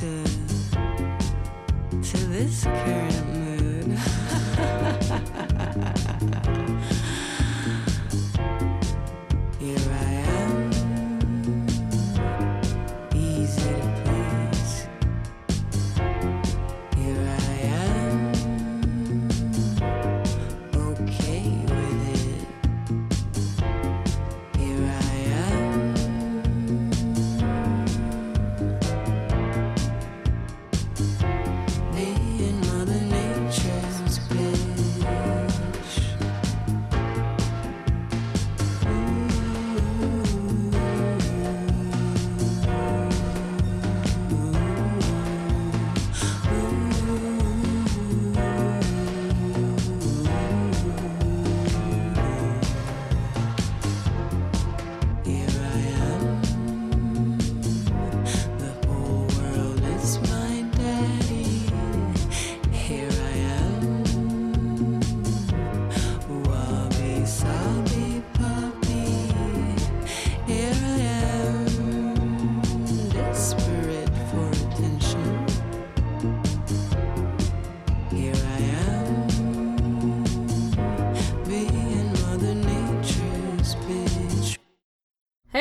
to 0.00 0.33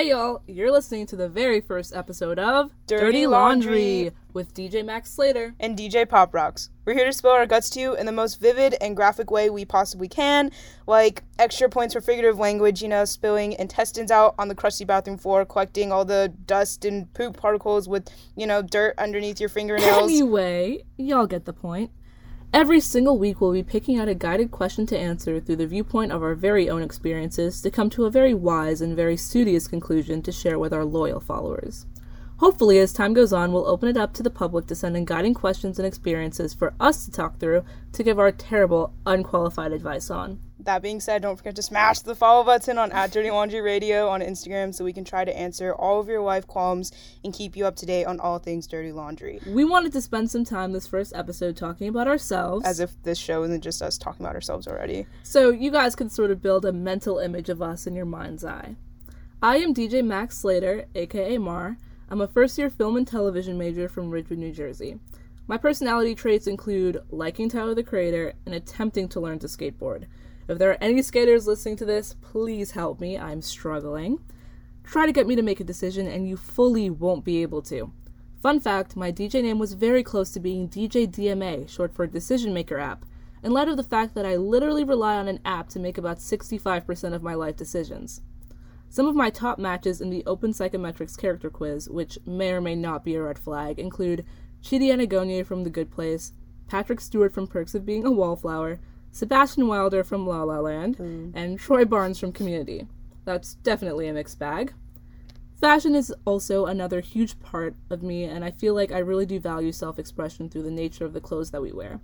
Hey 0.04 0.09
y'all, 0.09 0.42
you're 0.48 0.70
listening 0.70 1.06
to 1.08 1.16
the 1.16 1.30
very 1.30 1.62
first 1.62 1.96
episode 1.96 2.38
of 2.38 2.72
Dirty 2.88 3.26
Laundry. 3.26 4.12
with 4.34 4.54
DJ 4.54 4.84
Max 4.84 5.09
Slater. 5.09 5.56
and 5.62 5.78
DJ 5.78 6.09
Pop 6.09 6.34
Rocks. 6.34 6.70
We're 6.84 6.94
here 6.94 7.06
to 7.06 7.14
spill 7.14 7.32
our 7.32 7.46
guts 7.46 7.70
to 7.70 7.80
you 7.80 7.96
in 7.96 8.06
the 8.06 8.12
most 8.12 8.42
vivid 8.42 8.76
and 8.81 8.98
graphic 8.98 9.31
way 9.31 9.50
we 9.50 9.64
possibly 9.64 10.09
can, 10.09 10.52
like 10.88 11.24
extra 11.40 11.70
points 11.70 11.94
for 11.94 12.02
figurative 12.02 12.38
language, 12.38 12.81
you 12.81 12.90
know, 12.90 13.06
spilling 13.06 13.54
intestines 13.54 14.12
out 14.12 14.36
on 14.38 14.50
the 14.50 14.56
crusty 14.56 14.84
bathroom 14.84 15.18
floor, 15.18 15.46
collecting 15.46 15.94
all 15.94 16.04
the 16.04 16.34
dust 16.48 16.84
and 16.84 17.14
poop 17.14 17.38
particles 17.38 17.88
with, 17.88 18.09
you 18.36 18.46
know, 18.46 18.62
dirt 18.62 18.96
underneath 18.98 19.40
your 19.40 19.48
fingernails. 19.58 20.12
Anyway, 20.12 20.84
y'all 20.98 21.28
get 21.28 21.46
the 21.46 21.54
point. 21.54 21.92
Every 22.54 22.82
single 22.82 23.18
week, 23.18 23.42
we'll 23.42 23.52
be 23.52 23.64
picking 23.64 23.98
out 23.98 24.08
a 24.08 24.14
guided 24.14 24.52
question 24.52 24.86
to 24.86 24.98
answer 24.98 25.40
through 25.40 25.56
the 25.56 25.66
viewpoint 25.66 26.12
of 26.12 26.22
our 26.22 26.36
very 26.36 26.70
own 26.70 26.84
experiences 26.84 27.59
to 27.62 27.72
come 27.72 27.90
to 27.90 28.06
a 28.06 28.12
very 28.12 28.36
wise 28.36 28.80
and 28.80 28.96
very 28.96 29.18
studious 29.18 29.68
conclusion 29.68 30.22
to 30.22 30.32
share 30.32 30.59
with 30.59 30.72
our 30.72 30.86
loyal 30.86 31.20
followers. 31.20 31.88
Hopefully, 32.38 32.78
as 32.78 32.94
time 32.94 33.16
goes 33.16 33.34
on, 33.34 33.52
we'll 33.52 33.68
open 33.68 33.90
it 33.90 33.98
up 33.98 34.14
to 34.14 34.22
the 34.22 34.30
public 34.30 34.68
to 34.68 34.75
send 34.75 34.96
in 34.96 35.03
guiding 35.03 35.34
questions 35.34 35.80
and 35.80 35.88
experiences 35.88 36.53
for 36.53 36.75
us 36.80 37.06
to 37.06 37.12
talk 37.12 37.40
through 37.40 37.63
to 37.92 38.03
give 38.03 38.19
our 38.19 38.31
terrible, 38.31 38.94
unqualified 39.08 39.72
advice 39.72 40.12
on. 40.12 40.40
That 40.66 40.81
being 40.81 41.01
said, 41.01 41.22
don't 41.22 41.35
forget 41.35 41.57
to 41.57 41.62
smash 41.62 42.00
the 42.00 42.16
follow 42.16 42.44
button 42.46 42.78
on 42.78 42.94
at 42.94 43.12
Dirty 43.12 43.29
Laundry 43.29 43.59
Radio 43.59 44.07
on 44.07 44.22
Instagram 44.22 44.74
so 44.74 44.85
we 44.85 44.94
can 44.94 45.03
try 45.03 45.25
to 45.25 45.38
answer 45.38 45.74
all 45.74 46.00
of 46.00 46.07
your 46.07 46.22
wife 46.22 46.47
qualms 46.47 46.91
and 47.22 47.34
keep 47.34 47.57
you 47.57 47.66
up 47.66 47.75
to 47.78 47.85
date 47.85 48.06
on 48.06 48.19
all 48.22 48.40
things 48.40 48.66
dirty 48.66 48.94
laundry. 48.94 49.41
We 49.46 49.66
wanted 49.66 49.91
to 49.91 50.01
spend 50.01 50.31
some 50.31 50.46
time 50.46 50.72
this 50.72 50.88
first 50.88 51.13
episode 51.16 51.57
talking 51.57 51.90
about 51.90 52.07
ourselves. 52.07 52.66
As 52.66 52.79
if 52.79 52.91
this 53.03 53.18
show 53.18 53.44
isn't 53.44 53.62
just 53.62 53.81
us 53.81 53.97
talking 53.97 54.25
about 54.25 54.35
ourselves 54.35 54.66
already. 54.66 55.06
So 55.24 55.50
you 55.50 55.69
guys 55.69 55.97
can 55.97 56.09
sort 56.09 56.31
of 56.31 56.41
build 56.41 56.63
a 56.63 56.72
mental 56.72 57.19
image 57.19 57.50
of 57.50 57.62
us 57.62 57.85
in 57.85 57.94
your 57.94 58.06
mind's 58.06 58.45
eye. 58.45 58.78
I 59.41 59.57
am 59.57 59.74
DJ 59.74 60.06
Max 60.06 60.38
Slater, 60.38 60.85
aka 60.95 61.38
Mar. 61.40 61.78
I'm 62.09 62.22
a 62.22 62.28
first 62.28 62.57
year 62.57 62.69
film 62.69 62.95
and 62.95 63.06
television 63.06 63.57
major 63.57 63.90
from 63.90 64.09
Ridgewood, 64.09 64.40
New 64.40 64.53
Jersey. 64.53 64.97
My 65.45 65.57
personality 65.57 66.16
traits 66.16 66.47
include 66.47 67.03
liking 67.09 67.50
Tyler 67.50 67.75
the 67.75 67.84
Creator 67.84 68.34
and 68.45 68.56
attempting 68.56 69.09
to 69.09 69.19
learn 69.19 69.40
to 69.40 69.47
skateboard. 69.47 70.06
If 70.48 70.58
there 70.58 70.72
are 70.72 70.78
any 70.81 71.02
skaters 71.02 71.48
listening 71.48 71.78
to 71.78 71.86
this, 71.86 72.16
please 72.22 72.72
help 72.72 73.00
me. 73.00 73.18
I'm 73.18 73.42
struggling. 73.42 74.20
Try 74.84 75.06
to 75.06 75.14
get 75.14 75.28
me 75.28 75.36
to 75.36 75.42
make 75.42 75.62
a 75.62 75.64
decision, 75.64 76.08
and 76.08 76.28
you 76.28 76.36
fully 76.36 76.90
won't 76.90 77.24
be 77.24 77.42
able 77.42 77.62
to. 77.64 77.92
Fun 78.42 78.59
fact 78.59 78.98
my 78.98 79.09
DJ 79.09 79.42
name 79.42 79.58
was 79.58 79.72
very 79.72 80.04
close 80.04 80.31
to 80.31 80.40
being 80.42 80.68
DJ 80.68 81.08
DMA, 81.08 81.70
short 81.70 81.96
for 81.96 82.06
Decision 82.06 82.54
Maker 82.54 82.78
App, 82.78 83.06
in 83.42 83.54
light 83.54 83.70
of 83.70 83.78
the 83.78 83.84
fact 83.84 84.16
that 84.16 84.26
I 84.26 84.36
literally 84.36 84.84
rely 84.84 85.16
on 85.16 85.30
an 85.30 85.40
app 85.46 85.70
to 85.70 85.80
make 85.80 85.98
about 85.98 86.18
65% 86.18 87.14
of 87.14 87.24
my 87.24 87.34
life 87.34 87.56
decisions. 87.56 88.20
Some 88.90 89.08
of 89.08 89.16
my 89.16 89.30
top 89.30 89.58
matches 89.58 90.02
in 90.02 90.10
the 90.10 90.25
Open 90.25 90.52
Psychometrics 90.52 91.18
character 91.18 91.50
quiz, 91.50 91.90
which 91.90 92.20
may 92.25 92.52
or 92.52 92.60
may 92.60 92.75
not 92.75 93.06
be 93.06 93.16
a 93.16 93.24
red 93.24 93.40
flag, 93.40 93.80
include 93.80 94.25
Chidi 94.62 94.90
Anagonye 94.90 95.46
from 95.46 95.64
The 95.64 95.70
Good 95.70 95.90
Place, 95.90 96.34
Patrick 96.68 97.00
Stewart 97.00 97.34
from 97.34 97.48
Perks 97.48 97.74
of 97.74 97.86
Being 97.86 98.06
a 98.06 98.12
Wallflower, 98.12 98.80
Sebastian 99.13 99.68
Wilder 99.68 100.03
from 100.03 100.28
La 100.28 100.44
La 100.44 100.59
Land, 100.59 100.96
hmm. 100.96 101.29
and 101.35 101.59
Troy 101.59 101.85
Barnes 101.85 102.19
from 102.19 102.31
Community. 102.31 102.88
That's 103.25 103.53
definitely 103.53 104.07
a 104.07 104.13
mixed 104.13 104.40
bag. 104.40 104.74
Fashion 105.62 105.94
is 105.94 106.13
also 106.25 106.66
another 106.66 107.00
huge 107.00 107.40
part 107.40 107.75
of 107.91 108.01
me, 108.01 108.24
and 108.24 108.44
I 108.44 108.50
feel 108.50 108.74
like 108.74 108.91
I 108.91 108.97
really 108.97 109.28
do 109.28 109.40
value 109.40 109.72
self 109.72 110.00
expression 110.00 110.50
through 110.50 110.63
the 110.63 110.72
nature 110.72 111.06
of 111.06 111.13
the 111.13 111.22
clothes 111.22 111.51
that 111.51 111.62
we 111.62 111.72
wear. 111.72 112.01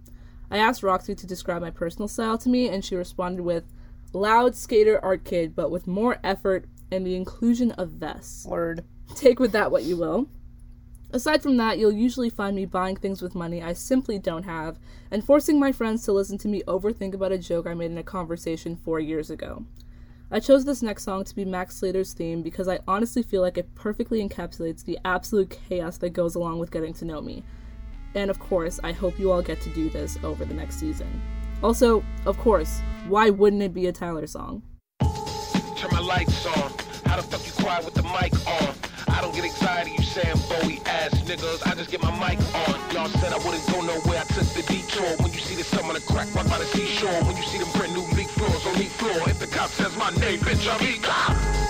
I 0.51 0.59
asked 0.59 0.83
Roxy 0.83 1.15
to 1.15 1.27
describe 1.27 1.61
my 1.63 1.71
personal 1.71 2.07
style 2.07 2.37
to 2.37 2.47
me, 2.47 2.69
and 2.69 2.85
she 2.85 2.95
responded 2.95 3.41
with 3.41 3.65
loud 4.13 4.55
skater 4.55 5.03
art 5.03 5.25
kid, 5.25 5.55
but 5.55 5.71
with 5.71 5.87
more 5.87 6.19
effort 6.23 6.65
and 6.91 7.05
the 7.05 7.15
inclusion 7.15 7.71
of 7.71 7.89
vests. 7.89 8.45
Word. 8.45 8.85
Take 9.15 9.39
with 9.39 9.51
that 9.53 9.71
what 9.71 9.83
you 9.83 9.97
will. 9.97 10.27
Aside 11.11 11.41
from 11.41 11.57
that, 11.57 11.79
you'll 11.79 11.91
usually 11.91 12.29
find 12.29 12.55
me 12.55 12.65
buying 12.65 12.95
things 12.95 13.21
with 13.21 13.33
money 13.33 13.63
I 13.63 13.73
simply 13.73 14.19
don't 14.19 14.43
have, 14.43 14.77
and 15.09 15.23
forcing 15.23 15.59
my 15.59 15.71
friends 15.71 16.03
to 16.05 16.11
listen 16.11 16.37
to 16.39 16.47
me 16.47 16.61
overthink 16.67 17.15
about 17.15 17.31
a 17.31 17.37
joke 17.37 17.65
I 17.65 17.73
made 17.73 17.89
in 17.89 17.97
a 17.97 18.03
conversation 18.03 18.75
four 18.75 18.99
years 18.99 19.31
ago. 19.31 19.65
I 20.31 20.39
chose 20.39 20.65
this 20.65 20.83
next 20.83 21.03
song 21.03 21.23
to 21.23 21.35
be 21.35 21.45
Max 21.45 21.77
Slater's 21.77 22.13
theme 22.13 22.43
because 22.43 22.67
I 22.67 22.79
honestly 22.87 23.23
feel 23.23 23.41
like 23.41 23.57
it 23.57 23.73
perfectly 23.73 24.21
encapsulates 24.27 24.85
the 24.85 24.99
absolute 25.03 25.57
chaos 25.67 25.97
that 25.97 26.11
goes 26.11 26.35
along 26.35 26.59
with 26.59 26.69
getting 26.69 26.93
to 26.93 27.05
know 27.05 27.19
me. 27.19 27.43
And 28.13 28.29
of 28.29 28.37
course, 28.37 28.79
I 28.83 28.91
hope 28.91 29.17
you 29.17 29.31
all 29.31 29.41
get 29.41 29.59
to 29.61 29.69
do 29.71 29.89
this 29.89 30.19
over 30.23 30.45
the 30.45 30.53
next 30.53 30.79
season. 30.79 31.07
Also, 31.63 32.03
of 32.27 32.37
course, 32.37 32.81
why 33.07 33.31
wouldn't 33.31 33.63
it 33.63 33.73
be 33.73 33.87
a 33.87 33.91
Tyler 33.91 34.27
song? 34.27 34.61
Turn 35.01 35.89
my 35.91 35.99
lights 35.99 36.45
on. 36.45 36.71
How 37.05 37.15
the 37.15 37.23
fuck 37.23 37.43
you 37.47 37.63
quiet 37.63 37.85
with 37.85 37.95
the 37.95 38.03
mic 38.03 38.33
on? 38.47 38.88
I 39.19 39.21
don't 39.21 39.35
get 39.35 39.43
anxiety, 39.43 39.91
you 39.97 40.01
saying 40.01 40.37
Bowie 40.47 40.79
ass 40.85 41.11
niggas. 41.27 41.67
I 41.67 41.75
just 41.75 41.91
get 41.91 42.01
my 42.01 42.09
mic 42.23 42.39
on. 42.55 42.79
Y'all 42.95 43.09
said 43.19 43.33
I 43.33 43.37
wouldn't 43.39 43.67
go 43.67 43.81
nowhere. 43.81 44.21
I 44.21 44.23
took 44.23 44.47
the 44.55 44.63
detour. 44.63 45.11
When 45.19 45.33
you 45.33 45.39
see 45.39 45.55
the 45.55 45.63
sun 45.65 45.83
on 45.83 45.93
the 45.93 45.99
crack 45.99 46.33
right 46.33 46.49
by 46.49 46.57
the 46.57 46.63
seashore. 46.63 47.11
When 47.25 47.35
you 47.35 47.43
see 47.43 47.57
them 47.57 47.67
brand 47.73 47.93
new 47.93 48.07
leak 48.15 48.29
floors 48.29 48.65
on 48.65 48.75
leak 48.75 48.87
floor. 48.87 49.27
If 49.27 49.39
the 49.39 49.47
cop 49.47 49.71
says 49.71 49.93
my 49.97 50.09
name, 50.11 50.39
bitch, 50.39 50.73
I'm 50.73 50.81
E 50.87 51.68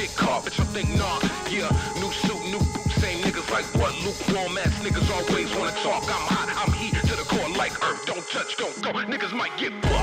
get 0.00 0.16
caught. 0.16 0.44
Bitch, 0.44 0.60
I 0.60 0.64
think 0.64 0.88
nah. 0.96 1.20
Yeah. 1.50 1.68
New 2.00 2.10
suit, 2.12 2.42
new 2.52 2.58
boots. 2.72 2.94
Same 2.96 3.20
niggas 3.22 3.50
like 3.50 3.66
what? 3.76 3.92
Lukewarm 4.04 4.56
ass 4.58 4.74
niggas 4.80 5.08
always 5.10 5.54
wanna 5.56 5.72
talk. 5.82 6.04
I'm 6.04 6.26
hot, 6.32 6.48
I'm 6.56 6.72
heat 6.72 6.94
to 7.08 7.16
the 7.16 7.24
core 7.24 7.48
like 7.50 7.74
earth. 7.84 8.06
Don't 8.06 8.26
touch, 8.28 8.56
don't 8.56 8.76
go. 8.82 8.92
Niggas 8.92 9.32
might 9.32 9.56
get 9.58 9.72
fucked. 9.82 9.99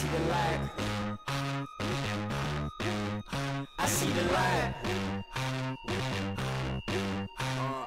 See 0.00 0.08
the 0.08 0.22
light. 0.32 0.60
I 3.78 3.86
see 3.86 4.10
the 4.10 4.24
light. 4.32 4.74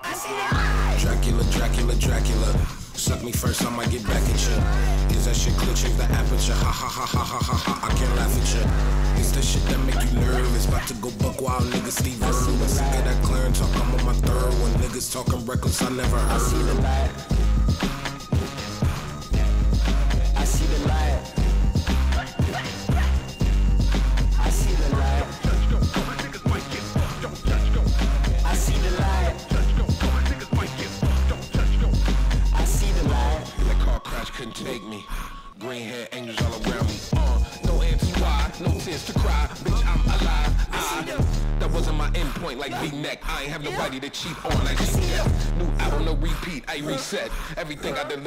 I 0.04 0.13
see 0.13 0.30
the 0.30 0.48
light. 0.54 0.98
Dracula, 1.00 1.44
Dracula, 1.45 1.95
Dracula. 1.95 2.50
Suck 2.94 3.24
me 3.24 3.31
first, 3.31 3.65
I 3.65 3.69
might 3.71 3.89
get 3.89 4.04
back 4.06 4.21
at 4.21 4.42
you. 4.48 5.18
Is 5.18 5.25
that 5.25 5.36
shit 5.36 5.54
clear? 5.54 5.74
Change 5.74 5.98
the 5.98 6.04
aperture. 6.04 6.54
Ha 6.54 6.71
ha 6.71 6.88
ha 6.88 7.06
ha 7.06 7.24
ha 7.24 7.39
ha 7.39 7.57
ha. 7.65 7.88
I 7.89 7.94
can't 7.98 8.16
laugh 8.16 8.38
at 8.38 8.50
you. 8.54 9.19
It's 9.19 9.31
the 9.31 9.42
shit 9.42 9.63
that 9.69 9.80
make 9.80 10.01
you 10.06 10.19
nervous. 10.19 10.68
About 10.68 10.88
to 10.89 10.94
go 10.95 11.09
buck 11.18 11.42
wild, 11.42 11.63
niggas 11.74 11.98
Steve 11.98 12.21
Irwin. 12.21 12.69
Sick 12.69 12.86
of 12.94 13.06
that 13.06 13.24
clearing 13.24 13.54
talk, 13.54 13.75
I'm 13.75 13.95
on 13.95 14.06
my 14.06 14.13
third 14.13 14.54
one. 14.62 14.71
Niggas 14.74 15.12
talking 15.12 15.44
reckless, 15.48 15.81
I 15.81 15.89
never 15.89 16.19
heard. 16.19 16.31
I 16.31 16.38
see 16.38 16.62
the 16.62 16.75
light. 16.75 17.32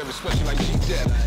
Especially 0.08 0.44
like 0.46 0.58
G-Dep. 0.58 1.25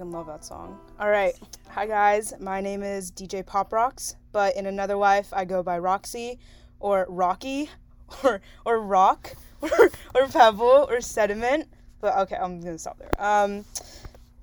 Fucking 0.00 0.12
love 0.12 0.26
that 0.26 0.42
song. 0.42 0.78
All 0.98 1.10
right. 1.10 1.34
Hi, 1.68 1.84
guys. 1.84 2.32
My 2.40 2.62
name 2.62 2.82
is 2.82 3.12
DJ 3.12 3.44
Pop 3.44 3.70
Rocks, 3.70 4.16
but 4.32 4.56
in 4.56 4.64
another 4.64 4.96
life, 4.96 5.28
I 5.30 5.44
go 5.44 5.62
by 5.62 5.78
Roxy 5.78 6.38
or 6.78 7.04
Rocky 7.10 7.68
or, 8.24 8.40
or 8.64 8.80
Rock 8.80 9.34
or, 9.60 9.90
or 10.14 10.26
Pebble 10.28 10.86
or 10.88 11.02
Sediment. 11.02 11.68
But 12.00 12.16
okay, 12.16 12.36
I'm 12.36 12.62
going 12.62 12.72
to 12.72 12.78
stop 12.78 12.98
there. 12.98 13.10
Um, 13.18 13.66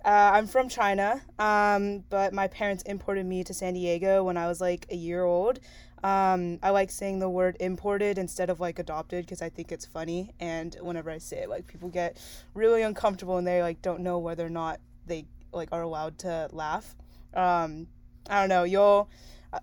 uh, 0.05 0.29
I'm 0.33 0.45
from 0.45 0.69
China, 0.69 1.23
um, 1.39 2.03
but 2.11 2.33
my 2.33 2.47
parents 2.47 2.83
imported 2.83 3.25
me 3.25 3.43
to 3.45 3.51
San 3.51 3.73
Diego 3.73 4.23
when 4.23 4.37
I 4.37 4.47
was 4.47 4.61
like 4.61 4.85
a 4.91 4.95
year 4.95 5.23
old. 5.23 5.59
Um, 6.03 6.59
I 6.61 6.69
like 6.69 6.91
saying 6.91 7.17
the 7.17 7.29
word 7.29 7.57
imported 7.59 8.19
instead 8.19 8.51
of 8.51 8.59
like 8.59 8.77
adopted 8.77 9.25
because 9.25 9.41
I 9.41 9.49
think 9.49 9.71
it's 9.71 9.87
funny. 9.87 10.35
And 10.39 10.77
whenever 10.81 11.09
I 11.09 11.17
say 11.17 11.37
it, 11.37 11.49
like 11.49 11.65
people 11.65 11.89
get 11.89 12.21
really 12.53 12.83
uncomfortable 12.83 13.37
and 13.37 13.47
they 13.47 13.63
like 13.63 13.81
don't 13.81 14.01
know 14.01 14.19
whether 14.19 14.45
or 14.45 14.51
not 14.51 14.79
they 15.07 15.25
like 15.51 15.69
are 15.71 15.81
allowed 15.81 16.19
to 16.19 16.49
laugh. 16.51 16.95
Um, 17.33 17.87
I 18.29 18.41
don't 18.41 18.49
know. 18.49 18.63
You'll 18.63 19.09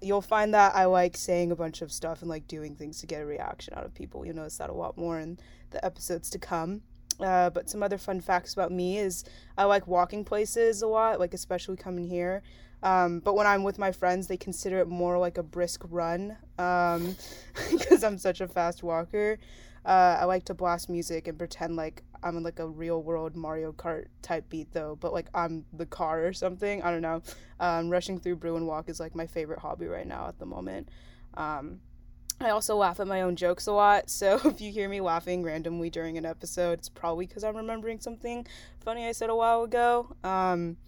you'll 0.01 0.23
find 0.23 0.55
that 0.55 0.75
I 0.75 0.87
like 0.87 1.17
saying 1.17 1.53
a 1.53 1.57
bunch 1.57 1.83
of 1.83 1.93
stuff 1.93 2.23
and 2.23 2.31
like 2.31 2.49
doing 2.49 2.75
things 2.75 3.01
to 3.01 3.07
get 3.07 3.21
a 3.21 3.27
reaction 3.27 3.75
out 3.77 3.85
of 3.85 3.95
people. 3.95 4.25
You'll 4.25 4.37
notice 4.37 4.59
that 4.59 4.71
a 4.71 4.75
lot 4.75 4.97
more 4.97 5.19
in 5.19 5.39
the 5.71 5.85
episodes 5.85 6.31
to 6.31 6.39
come. 6.39 6.83
Uh, 7.21 7.51
but 7.51 7.71
some 7.71 7.83
other 7.83 7.99
fun 7.99 8.21
facts 8.21 8.55
about 8.55 8.73
me 8.73 8.99
is 8.99 9.25
I 9.57 9.65
like 9.65 9.87
walking 9.87 10.25
places 10.25 10.83
a 10.83 10.87
lot, 10.87 11.21
like 11.21 11.35
especially 11.35 11.77
coming 11.77 12.07
here. 12.07 12.43
Um, 12.83 13.21
but 13.21 13.35
when 13.35 13.47
I'm 13.47 13.63
with 13.63 13.79
my 13.79 13.93
friends, 13.93 14.27
they 14.27 14.37
consider 14.37 14.79
it 14.81 14.89
more 14.89 15.19
like 15.19 15.39
a 15.39 15.43
brisk 15.43 15.83
run 15.89 16.37
because 16.59 18.05
I'm 18.05 18.19
such 18.19 18.41
a 18.41 18.49
fast 18.49 18.83
walker. 18.83 19.39
Uh, 19.85 20.19
I 20.21 20.25
like 20.25 20.45
to 20.47 20.55
blast 20.55 20.89
music 20.89 21.29
and 21.29 21.39
pretend 21.39 21.77
like 21.77 22.03
I'm 22.25 22.39
in 22.39 22.43
like 22.43 22.59
a 22.59 22.67
real 22.67 23.03
world 23.03 23.37
Mario 23.37 23.73
Kart 23.73 24.07
type 24.23 24.49
beat 24.49 24.73
though, 24.73 24.97
but 24.99 25.13
like 25.13 25.27
I'm 25.35 25.65
the 25.73 25.87
car 25.87 26.27
or 26.27 26.33
something. 26.33 26.83
I 26.83 26.91
don't 26.91 27.03
know. 27.03 27.23
Um, 27.61 27.91
rushing 27.91 28.19
through 28.19 28.37
Bruin 28.37 28.67
Walk 28.67 28.89
is 28.89 28.99
like 28.99 29.15
my 29.15 29.27
favorite 29.27 29.59
hobby 29.59 29.87
right 29.87 30.07
now 30.07 30.27
at 30.27 30.39
the 30.39 30.47
moment. 30.47 30.89
Um, 31.35 31.81
I 32.41 32.51
also 32.51 32.77
laugh 32.77 32.99
at 32.99 33.07
my 33.07 33.21
own 33.21 33.37
jokes 33.37 33.67
a 33.67 33.73
lot, 33.73 34.11
so 34.11 34.41
if 34.45 34.61
you 34.61 34.73
hear 34.73 34.89
me 34.89 35.01
laughing 35.01 35.43
randomly 35.43 35.91
during 35.91 36.17
an 36.19 36.25
episode, 36.25 36.79
it's 36.79 36.89
probably 36.89 37.27
because 37.27 37.45
I'm 37.45 37.57
remembering 37.57 38.01
something 38.01 38.47
funny 38.81 39.07
I 39.07 39.13
said 39.13 39.31
a 39.31 39.37
while 39.37 39.63
ago. 39.63 40.17
Um, 40.25 40.79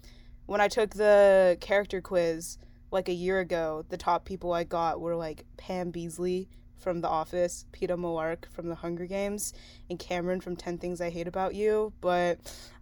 when 0.46 0.60
I 0.60 0.68
took 0.68 0.94
the 0.94 1.58
character 1.60 2.00
quiz 2.00 2.58
like 2.90 3.08
a 3.08 3.12
year 3.12 3.40
ago, 3.40 3.84
the 3.90 3.96
top 3.96 4.24
people 4.24 4.52
I 4.52 4.64
got 4.64 5.00
were 5.00 5.16
like 5.16 5.44
Pam 5.56 5.92
Beesly 5.92 6.48
from 6.78 7.00
The 7.00 7.08
Office, 7.08 7.66
Peeta 7.72 7.96
Mellark 7.96 8.50
from 8.50 8.68
The 8.68 8.74
Hunger 8.74 9.06
Games, 9.06 9.52
and 9.90 9.98
Cameron 9.98 10.40
from 10.40 10.56
10 10.56 10.78
Things 10.78 11.00
I 11.00 11.10
Hate 11.10 11.28
About 11.28 11.54
You. 11.54 11.92
But 12.00 12.38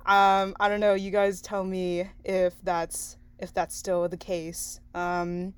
um, 0.07 0.55
I 0.61 0.69
don't 0.69 0.81
know, 0.81 0.95
you 0.95 1.11
guys 1.11 1.41
tell 1.41 1.65
me 1.65 2.09
if 2.25 2.55
that's 2.63 3.17
if 3.39 3.53
that's 3.53 3.75
still 3.75 4.09
the 4.09 4.17
case. 4.17 4.81
Um, 4.95 5.55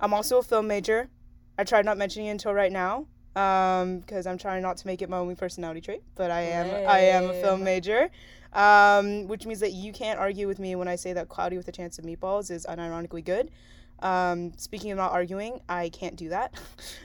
I'm 0.00 0.14
also 0.14 0.38
a 0.38 0.42
film 0.42 0.66
major. 0.66 1.08
I 1.56 1.64
tried 1.64 1.84
not 1.84 1.98
mentioning 1.98 2.28
it 2.28 2.32
until 2.32 2.52
right 2.54 2.70
now 2.70 3.06
because 3.34 4.26
I'm 4.26 4.38
trying 4.38 4.62
not 4.62 4.76
to 4.78 4.86
make 4.86 5.02
it 5.02 5.08
my 5.08 5.18
only 5.18 5.34
personality 5.34 5.80
trait, 5.80 6.02
but 6.14 6.30
I 6.30 6.40
am 6.42 6.66
I 6.88 7.00
am 7.00 7.30
a 7.30 7.34
film 7.34 7.62
major, 7.62 8.10
um, 8.52 9.28
which 9.28 9.46
means 9.46 9.60
that 9.60 9.72
you 9.72 9.92
can't 9.92 10.18
argue 10.18 10.48
with 10.48 10.58
me 10.58 10.74
when 10.74 10.88
I 10.88 10.96
say 10.96 11.12
that 11.12 11.28
Cloudy 11.28 11.56
with 11.56 11.68
a 11.68 11.72
Chance 11.72 11.98
of 11.98 12.04
Meatballs 12.04 12.50
is 12.50 12.66
unironically 12.68 13.24
good. 13.24 13.50
Um, 14.00 14.52
speaking 14.56 14.90
of 14.90 14.98
not 14.98 15.12
arguing, 15.12 15.60
I 15.68 15.88
can't 15.90 16.16
do 16.16 16.28
that. 16.30 16.54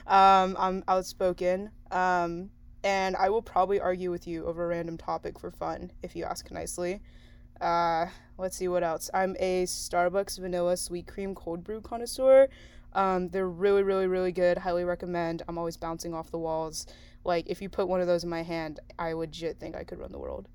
um, 0.08 0.56
I'm 0.60 0.84
outspoken, 0.88 1.72
um, 1.92 2.50
and 2.84 3.16
I 3.16 3.30
will 3.30 3.42
probably 3.42 3.80
argue 3.80 4.12
with 4.12 4.28
you 4.28 4.46
over 4.46 4.66
a 4.66 4.68
random 4.68 4.98
topic 4.98 5.40
for 5.40 5.52
fun 5.52 5.92
if 6.02 6.16
you 6.16 6.24
ask 6.26 6.50
nicely. 6.52 7.02
Uh, 7.62 8.08
let's 8.38 8.58
see 8.58 8.68
what 8.68 8.84
else. 8.84 9.10
I'm 9.14 9.36
a 9.40 9.64
Starbucks 9.64 10.40
vanilla 10.40 10.76
sweet 10.78 11.08
cream 11.08 11.34
cold 11.34 11.64
brew 11.64 11.82
connoisseur. 11.82 12.48
Um, 12.94 13.30
they're 13.30 13.48
really, 13.50 13.84
really, 13.84 14.08
really 14.08 14.32
good. 14.32 14.58
Highly 14.58 14.84
recommend. 14.84 15.42
I'm 15.48 15.58
always 15.58 15.78
bouncing 15.78 16.14
off 16.14 16.30
the 16.30 16.38
walls. 16.38 16.86
Like, 17.24 17.46
if 17.48 17.62
you 17.62 17.70
put 17.70 17.88
one 17.88 18.02
of 18.02 18.08
those 18.08 18.24
in 18.24 18.30
my 18.30 18.44
hand, 18.44 18.80
I 19.00 19.14
legit 19.14 19.60
think 19.60 19.76
I 19.76 19.84
could 19.84 20.00
run 20.00 20.12
the 20.12 20.20
world. 20.20 20.48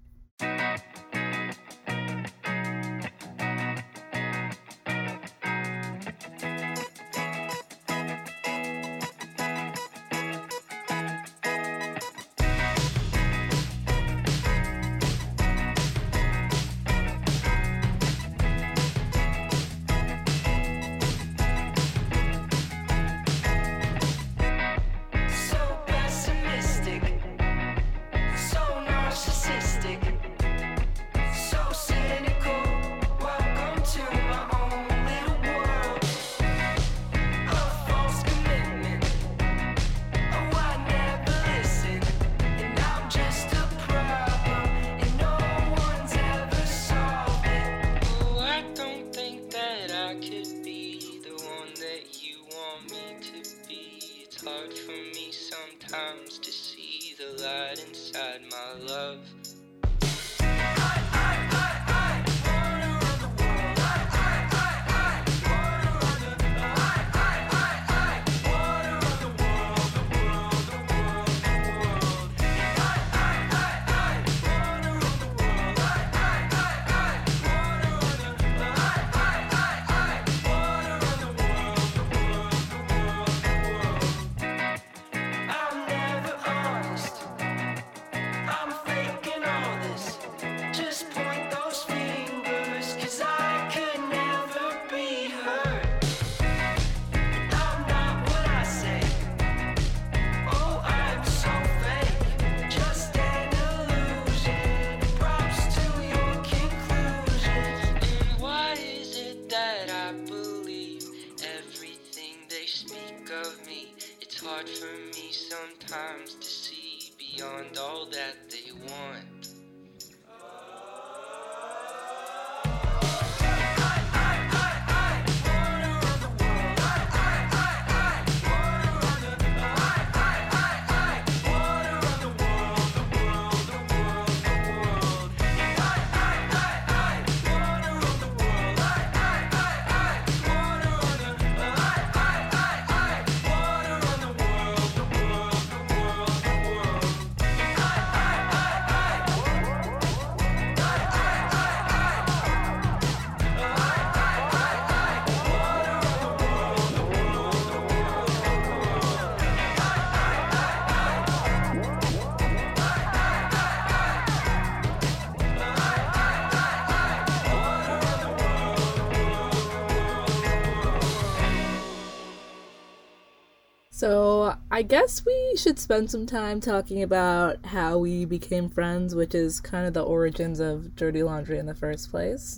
I 174.78 174.82
guess 174.82 175.26
we 175.26 175.54
should 175.56 175.80
spend 175.80 176.08
some 176.08 176.24
time 176.24 176.60
talking 176.60 177.02
about 177.02 177.66
how 177.66 177.98
we 177.98 178.24
became 178.24 178.68
friends, 178.68 179.12
which 179.12 179.34
is 179.34 179.60
kind 179.60 179.88
of 179.88 179.92
the 179.92 180.04
origins 180.04 180.60
of 180.60 180.94
Dirty 180.94 181.24
Laundry 181.24 181.58
in 181.58 181.66
the 181.66 181.74
first 181.74 182.12
place. 182.12 182.56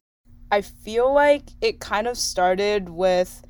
I 0.53 0.61
feel 0.61 1.15
like 1.15 1.45
it 1.63 1.81
kind 1.81 2.07
of 2.07 2.19
started 2.19 2.91
with 2.91 3.43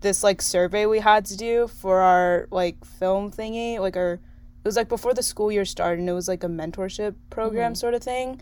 this 0.00 0.24
like 0.24 0.40
survey 0.40 0.86
we 0.86 1.00
had 1.00 1.26
to 1.26 1.36
do 1.36 1.68
for 1.68 1.98
our 2.00 2.48
like 2.50 2.82
film 2.86 3.30
thingy, 3.30 3.78
like 3.78 3.94
our 3.94 4.14
it 4.14 4.20
was 4.64 4.76
like 4.76 4.88
before 4.88 5.12
the 5.12 5.22
school 5.22 5.52
year 5.52 5.66
started 5.66 6.00
and 6.00 6.08
it 6.08 6.14
was 6.14 6.26
like 6.26 6.44
a 6.44 6.48
mentorship 6.48 7.16
program 7.28 7.74
sort 7.74 7.92
of 7.92 8.02
thing. 8.02 8.40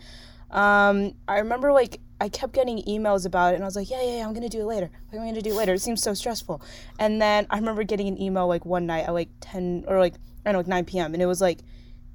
Um, 0.49 1.15
I 1.27 1.39
remember 1.39 1.73
like 1.73 1.99
I 2.23 2.29
kept 2.29 2.53
getting 2.53 2.77
emails 2.83 3.25
about 3.25 3.51
it 3.51 3.55
and 3.55 3.63
I 3.63 3.67
was 3.67 3.75
like, 3.75 3.89
yeah, 3.89 4.01
yeah, 4.01 4.17
yeah, 4.19 4.25
I'm 4.27 4.33
gonna 4.33 4.47
do 4.57 4.61
it 4.61 4.65
later. 4.65 4.89
I'm 5.11 5.17
gonna 5.19 5.41
do 5.41 5.49
it 5.51 5.55
later. 5.55 5.73
It 5.73 5.81
seems 5.81 6.01
so 6.01 6.13
stressful. 6.13 6.61
And 6.97 7.21
then 7.21 7.45
I 7.49 7.57
remember 7.57 7.83
getting 7.83 8.07
an 8.07 8.21
email 8.21 8.47
like 8.47 8.65
one 8.65 8.85
night 8.85 9.05
at 9.07 9.13
like 9.13 9.29
10 9.41 9.85
or 9.89 9.99
like 9.99 10.13
I 10.45 10.51
don't 10.51 10.53
know, 10.53 10.59
like 10.59 10.67
9 10.67 10.85
p.m. 10.85 11.13
and 11.13 11.21
it 11.21 11.25
was 11.25 11.41
like 11.41 11.59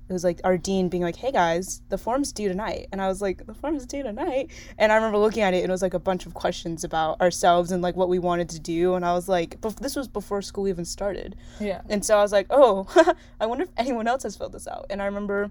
it 0.09 0.15
was 0.15 0.25
like 0.25 0.41
our 0.43 0.57
dean 0.57 0.88
being 0.88 1.03
like, 1.03 1.17
"Hey 1.17 1.31
guys, 1.31 1.83
the 1.91 1.99
form's 1.99 2.33
due 2.33 2.49
tonight," 2.49 2.88
and 2.93 3.03
I 3.03 3.09
was 3.09 3.21
like, 3.21 3.45
"The 3.47 3.53
form's 3.53 3.85
due 3.85 4.03
tonight," 4.03 4.50
and 4.79 4.91
I 4.91 4.95
remember 4.95 5.19
looking 5.19 5.43
at 5.43 5.53
it, 5.53 5.59
and 5.59 5.69
it 5.69 5.71
was 5.71 5.83
like 5.83 5.93
a 5.93 5.99
bunch 5.99 6.25
of 6.25 6.33
questions 6.33 6.83
about 6.83 7.21
ourselves 7.21 7.73
and 7.73 7.83
like 7.83 7.95
what 7.95 8.09
we 8.09 8.19
wanted 8.19 8.49
to 8.50 8.59
do, 8.59 8.95
and 8.95 9.05
I 9.05 9.12
was 9.12 9.29
like, 9.29 9.61
bef- 9.61 9.79
"This 9.81 9.95
was 9.97 10.09
before 10.09 10.41
school 10.41 10.67
even 10.67 10.87
started," 10.87 11.37
Yeah. 11.61 11.83
and 11.91 12.03
so 12.03 12.17
I 12.17 12.23
was 12.23 12.33
like, 12.33 12.47
"Oh, 12.49 12.87
I 13.41 13.45
wonder 13.45 13.65
if 13.65 13.71
anyone 13.77 14.07
else 14.09 14.23
has 14.23 14.35
filled 14.35 14.53
this 14.53 14.67
out," 14.67 14.87
and 14.88 15.03
I 15.03 15.05
remember 15.05 15.50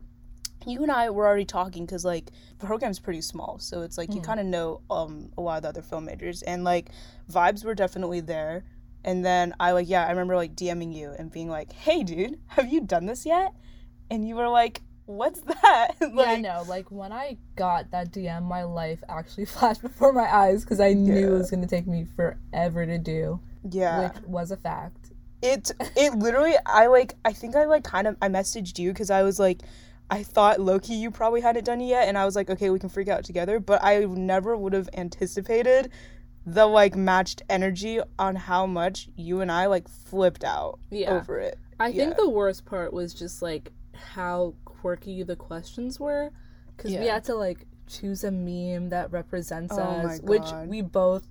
you 0.67 0.83
and 0.83 0.91
I 0.91 1.09
were 1.09 1.25
already 1.25 1.45
talking 1.45 1.85
because 1.85 2.03
like 2.03 2.31
the 2.59 2.65
program's 2.65 2.99
pretty 2.99 3.21
small, 3.21 3.57
so 3.59 3.81
it's 3.81 3.97
like 3.97 4.13
you 4.13 4.21
kind 4.21 4.39
of 4.39 4.45
know 4.45 4.81
um 4.89 5.29
a 5.37 5.41
lot 5.41 5.57
of 5.57 5.63
the 5.63 5.69
other 5.69 5.81
film 5.81 6.05
majors, 6.05 6.41
and 6.43 6.63
like 6.63 6.89
vibes 7.31 7.63
were 7.63 7.73
definitely 7.73 8.19
there. 8.19 8.65
And 9.05 9.23
then 9.23 9.53
I 9.59 9.71
like 9.71 9.87
yeah, 9.87 10.05
I 10.05 10.09
remember 10.09 10.35
like 10.35 10.55
DMing 10.55 10.93
you 10.93 11.15
and 11.17 11.31
being 11.31 11.49
like, 11.49 11.71
"Hey, 11.71 12.03
dude, 12.03 12.39
have 12.47 12.67
you 12.67 12.81
done 12.81 13.05
this 13.05 13.25
yet?" 13.25 13.53
And 14.11 14.27
you 14.27 14.35
were 14.35 14.49
like, 14.49 14.81
"What's 15.05 15.39
that?" 15.41 15.95
yeah, 16.01 16.07
I 16.07 16.11
like, 16.11 16.41
know. 16.41 16.63
Like 16.67 16.91
when 16.91 17.13
I 17.13 17.37
got 17.55 17.91
that 17.91 18.11
DM, 18.11 18.43
my 18.43 18.63
life 18.63 19.01
actually 19.07 19.45
flashed 19.55 19.81
before 19.81 20.11
my 20.11 20.33
eyes 20.33 20.65
because 20.65 20.81
I 20.81 20.93
knew 20.93 21.35
it 21.35 21.37
was 21.37 21.49
going 21.49 21.61
to 21.61 21.67
take 21.67 21.87
me 21.87 22.05
forever 22.15 22.85
to 22.85 22.97
do, 22.97 23.39
yeah. 23.69 24.09
which 24.09 24.23
was 24.25 24.51
a 24.51 24.57
fact. 24.57 25.11
it 25.41 25.71
it 25.95 26.13
literally 26.15 26.55
I 26.65 26.87
like 26.87 27.15
I 27.23 27.31
think 27.31 27.55
I 27.55 27.65
like 27.65 27.85
kind 27.85 28.07
of 28.07 28.17
I 28.21 28.27
messaged 28.27 28.77
you 28.79 28.91
because 28.91 29.09
I 29.09 29.23
was 29.23 29.39
like 29.39 29.61
I 30.09 30.23
thought 30.23 30.59
Loki 30.59 30.93
you 30.93 31.11
probably 31.11 31.41
hadn't 31.41 31.65
done 31.65 31.81
it 31.81 31.85
yet 31.85 32.07
and 32.07 32.17
I 32.17 32.25
was 32.25 32.35
like 32.35 32.49
okay 32.49 32.69
we 32.69 32.79
can 32.79 32.89
freak 32.89 33.07
out 33.09 33.23
together 33.25 33.59
but 33.59 33.83
I 33.83 33.99
never 34.05 34.55
would 34.55 34.73
have 34.73 34.89
anticipated 34.93 35.91
the 36.45 36.65
like 36.65 36.95
matched 36.95 37.41
energy 37.49 37.99
on 38.17 38.35
how 38.35 38.65
much 38.65 39.09
you 39.17 39.41
and 39.41 39.51
I 39.51 39.65
like 39.65 39.87
flipped 39.89 40.43
out 40.45 40.79
Yeah. 40.89 41.11
over 41.11 41.39
it. 41.39 41.57
I 41.79 41.91
think 41.91 42.15
the 42.15 42.29
worst 42.29 42.65
part 42.65 42.93
was 42.93 43.13
just 43.13 43.41
like 43.41 43.71
how 43.93 44.53
quirky 44.63 45.23
the 45.23 45.35
questions 45.35 45.99
were 45.99 46.31
because 46.75 46.91
we 46.91 47.07
had 47.07 47.23
to 47.25 47.35
like 47.35 47.65
choose 47.87 48.23
a 48.23 48.31
meme 48.31 48.89
that 48.89 49.11
represents 49.11 49.73
Oh 49.77 49.81
us, 49.81 50.19
which 50.21 50.45
we 50.67 50.81
both 50.81 51.27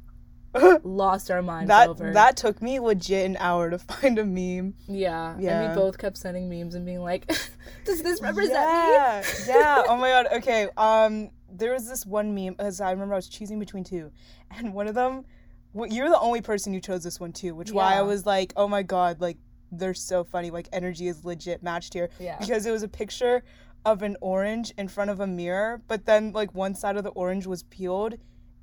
lost 0.84 1.30
our 1.30 1.42
minds 1.42 1.68
That 1.68 1.88
over. 1.88 2.12
that 2.12 2.36
took 2.36 2.60
me 2.62 2.80
legit 2.80 3.26
an 3.26 3.36
hour 3.38 3.70
to 3.70 3.78
find 3.92 4.18
a 4.18 4.25
meme. 4.25 4.75
yeah. 4.88 5.36
yeah. 5.38 5.60
and 5.62 5.70
we 5.70 5.75
both 5.75 5.98
kept 5.98 6.16
sending 6.16 6.48
memes 6.48 6.75
and 6.75 6.84
being 6.84 7.02
like, 7.02 7.26
"Does 7.84 8.02
this 8.02 8.20
represent 8.20 8.52
me?" 8.52 8.56
yeah, 8.56 9.22
yeah. 9.46 9.82
Oh 9.88 9.96
my 9.96 10.08
god. 10.10 10.26
Okay. 10.36 10.68
Um, 10.76 11.30
there 11.50 11.72
was 11.72 11.88
this 11.88 12.04
one 12.04 12.34
meme 12.34 12.54
because 12.54 12.80
I 12.80 12.90
remember 12.90 13.14
I 13.14 13.18
was 13.18 13.28
choosing 13.28 13.58
between 13.58 13.84
two, 13.84 14.10
and 14.56 14.75
one 14.75 14.88
of 14.88 14.94
them, 14.94 15.25
well, 15.72 15.88
you're 15.88 16.08
the 16.08 16.18
only 16.20 16.40
person 16.40 16.72
who 16.72 16.80
chose 16.80 17.04
this 17.04 17.20
one 17.20 17.32
too, 17.32 17.54
which 17.54 17.70
why 17.72 17.94
I 17.94 18.02
was 18.02 18.26
like, 18.26 18.52
oh 18.56 18.66
my 18.68 18.82
god, 18.82 19.20
like 19.20 19.38
they're 19.72 19.94
so 19.94 20.25
funny. 20.25 20.50
Like 20.50 20.68
energy 20.72 21.08
is 21.08 21.25
legit 21.25 21.62
matched 21.62 21.94
here. 21.94 22.08
Yeah. 22.18 22.36
Because 22.38 22.66
it 22.66 22.70
was 22.72 22.82
a 22.82 22.88
picture 22.88 23.42
of 23.84 24.02
an 24.02 24.16
orange 24.20 24.72
in 24.76 24.88
front 24.88 25.10
of 25.10 25.20
a 25.20 25.26
mirror, 25.26 25.80
but 25.86 26.06
then 26.06 26.32
like 26.32 26.54
one 26.54 26.75
side 26.75 26.96
of 26.96 27.04
the 27.04 27.10
orange 27.10 27.46
was 27.46 27.62
peeled. 27.64 28.14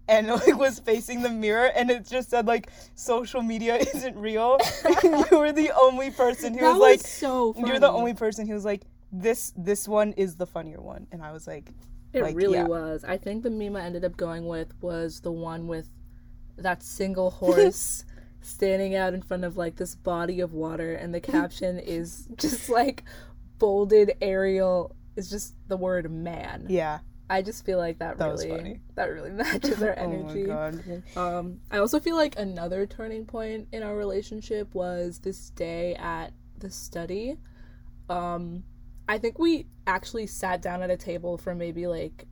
And 0.07 0.27
like 0.27 0.57
was 0.57 0.79
facing 0.79 1.22
the 1.22 1.29
mirror, 1.29 1.72
and 1.75 1.89
it 1.89 2.05
just 2.05 2.29
said 2.29 2.45
like 2.48 2.69
social 2.95 3.41
media 3.41 3.75
isn't 3.95 4.17
real. 4.17 4.57
and 4.86 5.25
you 5.31 5.38
were 5.39 5.51
the 5.53 5.72
only 5.81 6.12
person 6.12 6.53
who 6.53 6.60
That 6.62 6.74
was 6.74 6.79
like, 6.79 7.00
so 7.01 7.53
funny. 7.53 7.67
you're 7.69 7.79
the 7.79 7.89
only 7.91 8.13
person 8.13 8.48
who 8.48 8.53
was 8.53 8.65
like, 8.65 8.81
this 9.12 9.53
this 9.55 9.88
one 9.88 10.12
is 10.13 10.36
the 10.36 10.45
funnier 10.48 10.81
one, 10.81 11.07
and 11.12 11.22
I 11.24 11.31
was 11.31 11.48
like, 11.48 11.69
It 12.12 12.22
like, 12.24 12.36
really 12.36 12.57
yeah. 12.57 12.65
was. 12.67 13.03
I 13.05 13.17
think 13.17 13.43
the 13.43 13.50
meme 13.50 13.75
I 13.75 13.81
ended 13.83 14.03
up 14.03 14.17
going 14.17 14.45
with 14.48 14.74
was 14.81 15.22
the 15.22 15.31
one 15.31 15.67
with 15.67 15.88
that 16.57 16.83
single 16.83 17.31
horse 17.31 18.05
standing 18.41 18.95
out 18.95 19.13
in 19.13 19.22
front 19.22 19.43
of 19.45 19.55
like 19.55 19.77
this 19.77 19.95
body 19.95 20.41
of 20.41 20.51
water, 20.53 20.93
and 20.95 21.13
the 21.13 21.22
caption 21.22 21.79
is 21.79 22.27
just 22.36 22.69
like 22.69 23.03
bolded 23.57 24.13
Arial 24.22 24.95
is 25.15 25.29
just 25.29 25.53
the 25.69 25.77
word 25.77 26.12
man. 26.12 26.65
yeah, 26.67 27.00
I 27.30 27.42
just 27.42 27.65
feel 27.65 27.77
like 27.77 28.00
that, 28.00 28.18
That 28.18 28.27
really 28.32 28.50
funny. 28.50 28.80
that 28.96 29.06
really 29.06 29.32
matches 29.44 29.82
our 29.82 29.98
oh 29.98 30.08
my 30.08 30.13
energy. 30.32 30.44
god, 30.44 31.03
Um, 31.15 31.60
I 31.72 31.77
also 31.77 32.00
feel 32.00 32.15
like 32.15 32.38
another 32.38 32.86
turning 32.86 33.25
point 33.25 33.68
in 33.72 33.82
our 33.82 33.96
relationship 33.96 34.74
was 34.75 35.20
this 35.20 35.50
day 35.51 35.96
at 35.96 36.34
the 36.60 36.70
study. 36.70 37.38
Um, 38.10 38.63
I 39.08 39.18
think 39.18 39.39
we 39.39 39.68
actually 39.88 40.27
sat 40.27 40.62
down 40.62 40.82
at 40.82 40.89
a 40.92 40.98
table 40.98 41.38
for 41.38 41.56
maybe 41.56 41.88
like 41.88 42.25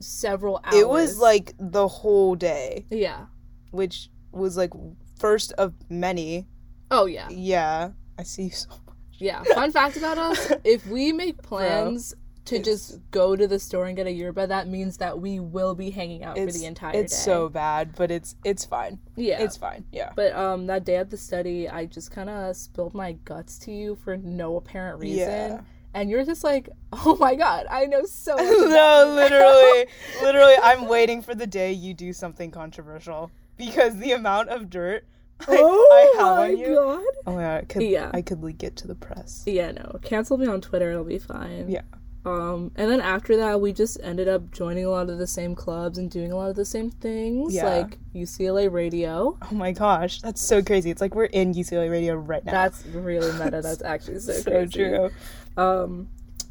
several 0.00 0.60
hours. 0.64 0.74
it 0.74 0.88
was 0.88 1.18
like 1.18 1.52
the 1.58 1.86
whole 1.88 2.34
day, 2.34 2.86
yeah. 2.90 3.26
which 3.70 4.10
was 4.32 4.56
like 4.56 4.72
first 5.18 5.52
of 5.52 5.74
many. 5.90 6.46
Oh 6.90 7.04
yeah, 7.06 7.28
Yeah, 7.30 7.90
I 8.18 8.22
see 8.24 8.44
you 8.44 8.50
so. 8.50 8.68
much. 8.70 8.96
yeah. 9.18 9.42
Fun 9.54 9.70
fact 9.70 9.96
about 9.96 10.18
us: 10.18 10.52
if 10.64 10.86
we 10.86 11.12
make 11.12 11.40
plans 11.42 12.14
to 12.50 12.62
just 12.62 12.98
go 13.10 13.34
to 13.34 13.46
the 13.48 13.58
store 13.58 13.86
and 13.86 13.96
get 13.96 14.06
a 14.06 14.10
yerba, 14.12 14.46
that 14.46 14.68
means 14.68 14.98
that 14.98 15.18
we 15.18 15.40
will 15.40 15.74
be 15.74 15.90
hanging 15.90 16.22
out 16.24 16.36
for 16.36 16.46
the 16.46 16.64
entire 16.66 16.92
day. 16.92 16.98
it's 17.00 17.16
so 17.16 17.48
bad, 17.48 17.94
but 17.96 18.10
it's 18.10 18.36
it's 18.44 18.64
fine. 18.64 18.98
yeah. 19.16 19.42
It's 19.42 19.56
fine. 19.56 19.84
Yeah. 19.92 20.12
But 20.14 20.34
um, 20.34 20.66
that 20.66 20.84
day 20.84 20.96
at 20.96 21.10
the 21.10 21.16
study, 21.16 21.68
I 21.68 21.86
just 21.86 22.10
kind 22.10 22.28
of 22.30 22.54
spilled 22.56 22.94
my 22.94 23.12
guts 23.24 23.58
to 23.60 23.72
you 23.72 23.96
for 23.96 24.16
no 24.16 24.56
apparent 24.56 24.98
reason, 25.00 25.18
Yeah. 25.18 25.60
and 25.94 26.10
you're 26.10 26.24
just 26.24 26.44
like, 26.44 26.68
"Oh 26.92 27.16
my 27.18 27.34
god, 27.34 27.66
I 27.70 27.86
know 27.86 28.04
so 28.04 28.36
much." 28.36 28.44
no, 28.46 29.12
literally, 29.14 29.86
literally, 30.22 30.54
I'm 30.62 30.86
waiting 30.88 31.22
for 31.22 31.34
the 31.34 31.46
day 31.46 31.72
you 31.72 31.94
do 31.94 32.12
something 32.12 32.50
controversial 32.50 33.30
because 33.56 33.96
the 33.98 34.12
amount 34.12 34.48
of 34.48 34.70
dirt 34.70 35.04
I, 35.48 35.56
oh 35.58 35.88
I 36.16 36.18
have 36.18 36.36
my 36.36 36.50
on 36.52 36.58
you. 36.58 36.74
god. 36.74 37.04
Oh 37.26 37.34
my 37.34 37.42
god, 37.42 37.56
I 37.56 37.64
could, 37.64 37.82
Yeah. 37.82 38.10
I 38.12 38.20
could 38.22 38.42
leak 38.42 38.62
it 38.62 38.76
to 38.76 38.86
the 38.86 38.94
press. 38.94 39.42
Yeah, 39.46 39.70
no. 39.72 39.98
Cancel 40.02 40.36
me 40.36 40.46
on 40.46 40.60
Twitter; 40.60 40.90
it'll 40.90 41.04
be 41.04 41.18
fine. 41.18 41.70
Yeah. 41.70 41.82
Um, 42.24 42.70
and 42.76 42.90
then 42.90 43.00
after 43.00 43.36
that, 43.38 43.60
we 43.60 43.72
just 43.72 43.98
ended 44.02 44.28
up 44.28 44.50
joining 44.50 44.84
a 44.84 44.90
lot 44.90 45.08
of 45.08 45.18
the 45.18 45.26
same 45.26 45.54
clubs 45.54 45.96
and 45.96 46.10
doing 46.10 46.32
a 46.32 46.36
lot 46.36 46.50
of 46.50 46.56
the 46.56 46.66
same 46.66 46.90
things, 46.90 47.54
Yeah. 47.54 47.64
like 47.78 47.98
UCLA 48.14 48.70
Radio. 48.70 49.38
Oh 49.50 49.54
my 49.54 49.72
gosh, 49.72 50.20
that's 50.20 50.42
so 50.42 50.62
crazy. 50.62 50.90
It's 50.90 51.00
like 51.00 51.14
we're 51.14 51.24
in 51.24 51.54
UCLA 51.54 51.90
radio 51.90 52.14
right 52.14 52.44
now. 52.44 52.52
That's 52.52 52.84
really 52.86 53.32
meta. 53.42 53.62
That's 53.62 53.82
actually 53.82 54.18
so, 54.18 54.32
so 54.32 54.50
crazy. 54.50 54.72
true. 54.72 55.10
Um, 55.56 56.08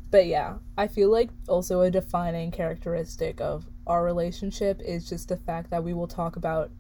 but 0.10 0.26
yeah, 0.26 0.56
I 0.76 0.88
feel 0.88 1.12
like 1.12 1.30
also 1.48 1.82
a 1.82 1.92
defining 1.92 2.50
characteristic 2.52 3.40
of 3.40 3.66
our 3.86 4.04
relationship 4.04 4.82
is 4.84 5.08
just 5.08 5.30
the 5.30 5.38
fact 5.38 5.70
that 5.70 5.84
we 5.84 5.94
will 5.94 6.08
talk 6.08 6.36
about 6.36 6.72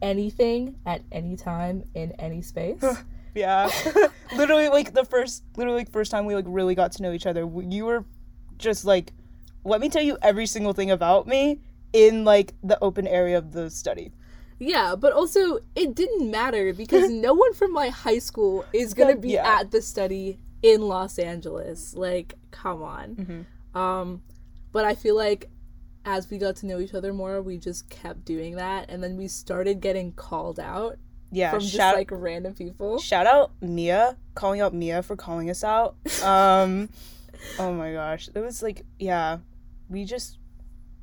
anything 0.00 0.74
at 0.84 1.02
any 1.12 1.36
time 1.36 1.84
in 1.94 2.12
any 2.18 2.42
space. 2.42 2.82
Yeah. 3.34 3.70
literally, 4.36 4.68
like 4.68 4.92
the 4.92 5.06
first, 5.06 5.42
literally, 5.56 5.78
like, 5.78 5.90
first 5.90 6.10
time 6.10 6.26
we 6.26 6.34
like 6.34 6.44
really 6.46 6.74
got 6.74 6.92
to 6.92 7.02
know 7.02 7.12
each 7.12 7.24
other, 7.24 7.48
you 7.66 7.86
were 7.86 8.04
just 8.62 8.84
like, 8.86 9.12
let 9.64 9.80
me 9.80 9.88
tell 9.90 10.02
you 10.02 10.16
every 10.22 10.46
single 10.46 10.72
thing 10.72 10.90
about 10.90 11.26
me 11.26 11.60
in 11.92 12.24
like 12.24 12.54
the 12.62 12.78
open 12.82 13.06
area 13.06 13.36
of 13.36 13.52
the 13.52 13.68
study. 13.70 14.12
Yeah, 14.58 14.94
but 14.96 15.12
also 15.12 15.58
it 15.74 15.94
didn't 15.94 16.30
matter 16.30 16.72
because 16.72 17.10
no 17.26 17.34
one 17.34 17.52
from 17.52 17.72
my 17.72 17.88
high 17.88 18.18
school 18.20 18.64
is 18.72 18.94
gonna 18.94 19.16
be 19.16 19.30
Yeah. 19.30 19.58
at 19.60 19.70
the 19.70 19.82
study 19.82 20.38
in 20.62 20.80
Los 20.82 21.18
Angeles. 21.18 21.94
Like, 21.94 22.34
come 22.52 22.82
on. 22.82 23.16
Mm-hmm. 23.16 23.78
Um, 23.78 24.22
but 24.72 24.84
I 24.84 24.94
feel 24.94 25.16
like 25.16 25.50
as 26.04 26.30
we 26.30 26.38
got 26.38 26.56
to 26.56 26.66
know 26.66 26.78
each 26.80 26.94
other 26.94 27.12
more, 27.12 27.42
we 27.42 27.58
just 27.58 27.88
kept 27.90 28.24
doing 28.24 28.56
that, 28.56 28.88
and 28.90 29.02
then 29.02 29.16
we 29.16 29.28
started 29.28 29.80
getting 29.80 30.12
called 30.12 30.58
out 30.58 30.98
Yeah. 31.30 31.50
from 31.50 31.60
just 31.60 31.74
shout 31.74 31.94
like 31.96 32.10
random 32.12 32.54
people. 32.54 32.98
shout 32.98 33.26
out 33.26 33.52
Mia, 33.60 34.16
calling 34.34 34.60
out 34.60 34.72
Mia 34.74 35.02
for 35.02 35.14
calling 35.16 35.50
us 35.50 35.62
out. 35.64 35.96
Um, 36.22 36.88
oh 37.58 37.72
my 37.72 37.92
gosh, 37.92 38.28
it 38.34 38.40
was 38.40 38.62
like, 38.62 38.82
yeah, 38.98 39.38
we 39.88 40.04
just 40.04 40.38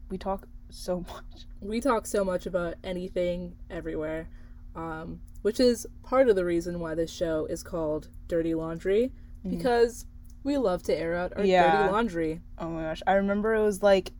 we 0.09 0.17
talk 0.17 0.47
so 0.69 0.99
much. 1.07 1.45
we 1.61 1.79
talk 1.81 2.05
so 2.05 2.23
much 2.23 2.45
about 2.45 2.75
anything 2.83 3.55
everywhere 3.69 4.27
um, 4.75 5.19
which 5.41 5.59
is 5.59 5.87
part 6.03 6.29
of 6.29 6.35
the 6.35 6.45
reason 6.45 6.79
why 6.79 6.93
this 6.95 7.11
show 7.11 7.45
is 7.47 7.63
called 7.63 8.07
dirty 8.27 8.53
laundry 8.53 9.11
because 9.47 10.05
we 10.43 10.57
love 10.57 10.83
to 10.83 10.95
air 10.95 11.15
out 11.15 11.33
our 11.35 11.43
Yeah. 11.43 11.71
dirty 11.77 11.91
laundry 11.91 12.41
Oh 12.57 12.69
my 12.69 12.83
gosh, 12.83 13.01
I 13.07 13.13
remember 13.13 13.55
it 13.55 13.63
was 13.63 13.81
like, 13.81 14.11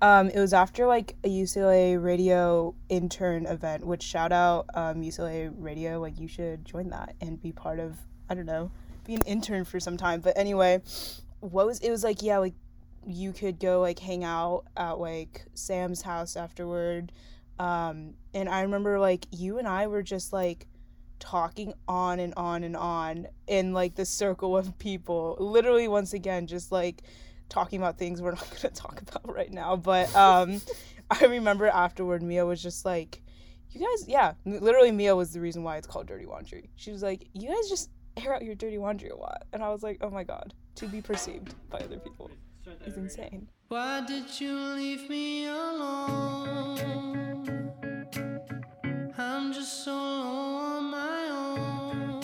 um, 0.00 0.28
it 0.30 0.38
was 0.38 0.52
after 0.54 0.86
like 0.86 1.16
a 1.24 1.28
UCLA 1.28 2.00
radio 2.02 2.74
intern 2.88 3.46
event. 3.46 3.84
Which 3.84 4.02
shout 4.02 4.30
out 4.30 4.66
um, 4.74 5.02
UCLA 5.02 5.52
radio, 5.56 6.00
like 6.00 6.20
you 6.20 6.28
should 6.28 6.64
join 6.64 6.90
that 6.90 7.16
and 7.20 7.40
be 7.42 7.50
part 7.52 7.80
of. 7.80 7.96
I 8.30 8.34
don't 8.34 8.46
know, 8.46 8.70
be 9.04 9.14
an 9.14 9.22
intern 9.22 9.64
for 9.64 9.80
some 9.80 9.96
time. 9.96 10.20
But 10.20 10.36
anyway, 10.38 10.80
what 11.40 11.66
was 11.66 11.80
it 11.80 11.90
was 11.90 12.04
like? 12.04 12.22
Yeah, 12.22 12.38
like 12.38 12.54
you 13.06 13.32
could 13.32 13.58
go 13.58 13.80
like 13.80 13.98
hang 13.98 14.24
out 14.24 14.64
at 14.76 14.98
like 14.98 15.44
Sam's 15.54 16.02
house 16.02 16.36
afterward. 16.36 17.12
Um, 17.58 18.14
and 18.34 18.48
I 18.48 18.62
remember 18.62 18.98
like 18.98 19.26
you 19.30 19.58
and 19.58 19.66
I 19.66 19.86
were 19.86 20.02
just 20.02 20.32
like 20.32 20.66
talking 21.18 21.74
on 21.88 22.20
and 22.20 22.34
on 22.36 22.62
and 22.64 22.76
on 22.76 23.26
in 23.46 23.72
like 23.72 23.94
the 23.94 24.04
circle 24.04 24.56
of 24.56 24.78
people. 24.78 25.36
Literally, 25.40 25.88
once 25.88 26.12
again, 26.12 26.46
just 26.46 26.70
like 26.72 27.02
talking 27.48 27.80
about 27.80 27.98
things 27.98 28.20
we're 28.20 28.30
not 28.34 28.48
going 28.50 28.60
to 28.60 28.70
talk 28.70 29.00
about 29.00 29.34
right 29.34 29.52
now. 29.52 29.76
But 29.76 30.14
um, 30.14 30.60
I 31.10 31.24
remember 31.24 31.66
afterward, 31.66 32.22
Mia 32.22 32.46
was 32.46 32.62
just 32.62 32.84
like, 32.84 33.22
"You 33.70 33.80
guys, 33.80 34.08
yeah." 34.08 34.34
Literally, 34.44 34.92
Mia 34.92 35.16
was 35.16 35.32
the 35.32 35.40
reason 35.40 35.62
why 35.62 35.76
it's 35.76 35.86
called 35.86 36.06
dirty 36.06 36.26
laundry. 36.26 36.70
She 36.76 36.90
was 36.92 37.02
like, 37.02 37.28
"You 37.32 37.48
guys 37.48 37.68
just 37.68 37.90
air 38.16 38.34
out 38.34 38.42
your 38.42 38.54
dirty 38.54 38.78
laundry 38.78 39.10
a 39.10 39.16
lot," 39.16 39.44
and 39.52 39.62
I 39.62 39.70
was 39.70 39.82
like, 39.82 39.98
"Oh 40.00 40.10
my 40.10 40.24
god, 40.24 40.54
to 40.78 40.86
be 40.86 41.02
perceived 41.02 41.54
by 41.70 41.78
other 41.78 41.98
people 41.98 42.30
is 42.86 42.96
insane." 42.96 43.48
Why 43.68 44.00
did 44.06 44.40
you 44.40 44.54
leave 44.80 45.10
me 45.10 45.46
alone? 45.46 46.78
I'm 49.18 49.52
just 49.52 49.84
so 49.84 49.92
on 49.92 50.84
my 50.90 51.22
own. 51.30 52.20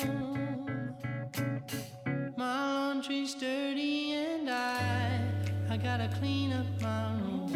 My 2.37 2.57
laundry's 2.77 3.35
dirty 3.35 4.13
and 4.13 4.49
I 4.49 5.21
I 5.69 5.77
gotta 5.77 6.09
clean 6.19 6.53
up 6.53 6.67
my 6.81 7.13
room 7.19 7.51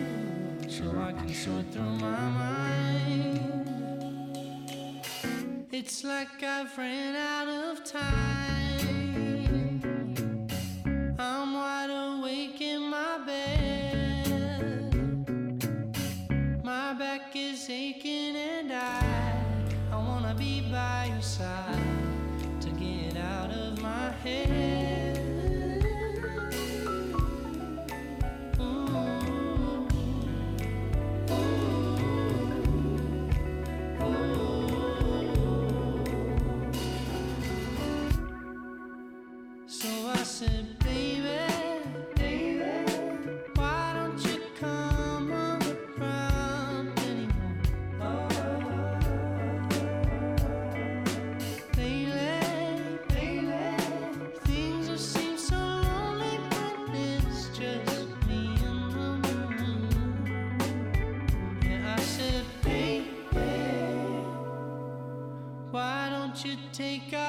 so 0.68 0.84
I 1.08 1.12
can 1.12 1.32
sort 1.32 1.66
through 1.72 1.96
my 2.08 2.28
mind. 2.42 3.38
It's 5.70 6.02
like 6.02 6.42
I've 6.42 6.76
ran 6.76 7.14
out 7.14 7.48
of 7.48 7.84
time. 7.84 8.67
I'm 11.20 11.52
wide 11.52 11.90
awake 11.90 12.60
in 12.60 12.90
my 12.90 13.18
bed. 13.26 14.94
My 16.62 16.94
back 16.94 17.34
is 17.34 17.68
aching 17.68 18.36
and 18.36 18.72
I 18.72 19.34
I 19.90 19.96
wanna 19.96 20.36
be 20.38 20.60
by 20.70 21.10
your 21.12 21.20
side 21.20 21.76
to 22.60 22.70
get 22.70 23.16
out 23.16 23.50
of 23.50 23.82
my 23.82 24.12
head. 24.22 24.97
Take 66.78 67.12
off 67.12 67.27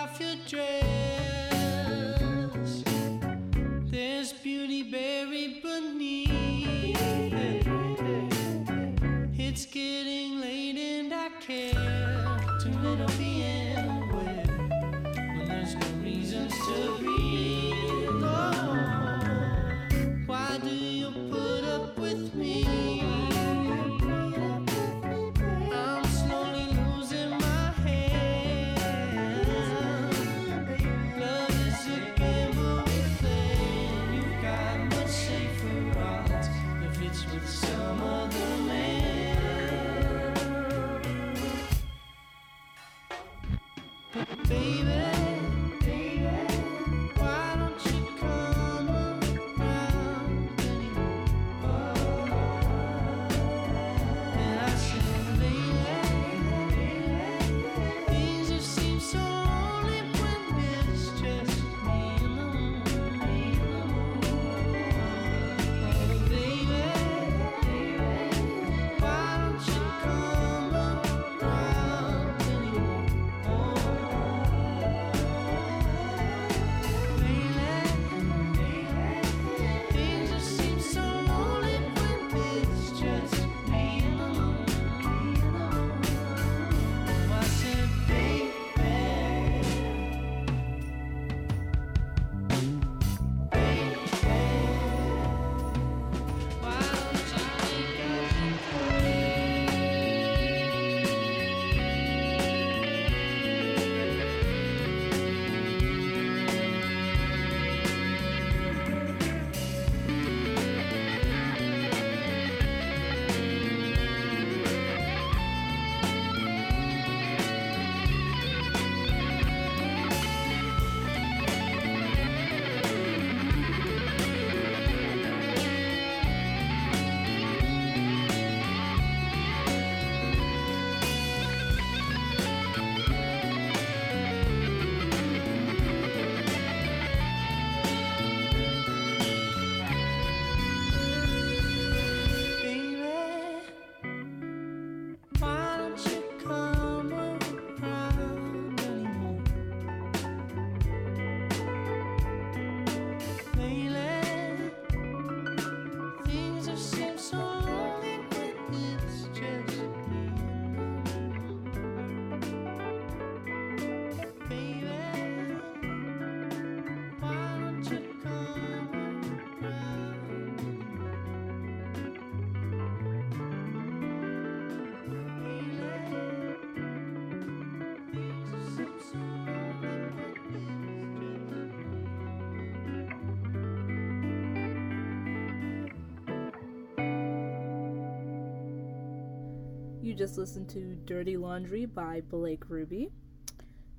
just 190.20 190.38
listened 190.38 190.68
to 190.68 190.96
Dirty 191.06 191.38
Laundry 191.38 191.86
by 191.86 192.20
Blake 192.20 192.70
Ruby. 192.70 193.10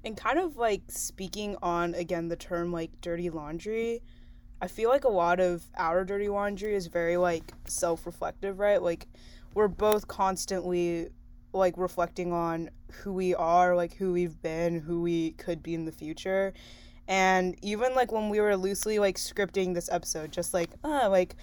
And 0.05 0.15
kind 0.15 0.39
of 0.39 0.59
like 0.59 0.83
speaking 0.89 1.57
on 1.63 1.95
again 1.95 2.29
the 2.29 2.37
term 2.37 2.71
like 2.71 2.91
dirty 3.01 3.31
laundry, 3.31 4.03
I 4.61 4.69
feel 4.69 4.91
like 4.91 5.05
a 5.05 5.09
lot 5.09 5.41
of 5.41 5.65
our 5.79 6.05
dirty 6.05 6.29
laundry 6.29 6.75
is 6.75 6.89
very 6.89 7.17
like 7.17 7.51
self-reflective, 7.65 8.59
right? 8.59 8.83
Like 8.83 9.09
we're 9.55 9.69
both 9.69 10.09
constantly 10.09 11.09
like 11.55 11.79
reflecting 11.79 12.35
on 12.35 12.69
who 12.93 13.15
we 13.15 13.35
are, 13.35 13.75
like 13.75 13.95
who 13.95 14.13
we've 14.13 14.43
been, 14.43 14.79
who 14.79 15.01
we 15.01 15.31
could 15.33 15.63
be 15.63 15.73
in 15.73 15.87
the 15.87 15.93
future. 15.93 16.53
And 17.09 17.57
even 17.63 17.95
like 17.95 18.13
when 18.13 18.29
we 18.29 18.41
were 18.41 18.59
loosely 18.59 18.99
like 18.99 19.17
scripting 19.17 19.73
this 19.73 19.89
episode, 19.91 20.33
just 20.33 20.53
like, 20.53 20.69
uh, 20.85 21.09
like, 21.09 21.35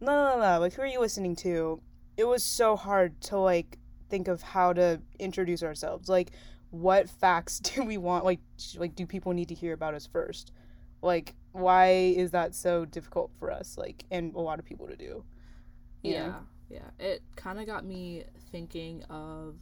no, 0.00 0.38
no, 0.38 0.40
no, 0.40 0.58
like, 0.58 0.72
who 0.72 0.80
are 0.80 0.86
you 0.86 1.00
listening 1.00 1.36
to? 1.36 1.82
It 2.16 2.24
was 2.24 2.42
so 2.42 2.76
hard 2.76 3.20
to 3.22 3.36
like 3.36 3.78
think 4.12 4.28
of 4.28 4.42
how 4.42 4.74
to 4.74 5.00
introduce 5.18 5.62
ourselves. 5.62 6.06
Like, 6.06 6.32
what 6.70 7.08
facts 7.08 7.58
do 7.70 7.82
we 7.82 7.96
want? 7.96 8.26
Like, 8.26 8.40
like, 8.76 8.94
do 8.94 9.06
people 9.06 9.32
need 9.32 9.48
to 9.48 9.54
hear 9.54 9.72
about 9.72 9.94
us 9.94 10.06
first? 10.06 10.52
Like, 11.00 11.34
why 11.52 11.88
is 11.90 12.30
that 12.32 12.54
so 12.54 12.84
difficult 12.84 13.30
for 13.38 13.50
us? 13.50 13.78
Like, 13.78 14.04
and 14.10 14.34
a 14.34 14.40
lot 14.40 14.58
of 14.58 14.66
people 14.66 14.86
to 14.86 14.96
do. 14.96 15.24
you 16.02 16.12
know? 16.12 16.34
Yeah, 16.68 16.80
yeah. 17.00 17.04
It 17.04 17.22
kind 17.36 17.58
of 17.58 17.66
got 17.66 17.84
me 17.86 18.24
thinking 18.52 19.02
of 19.04 19.54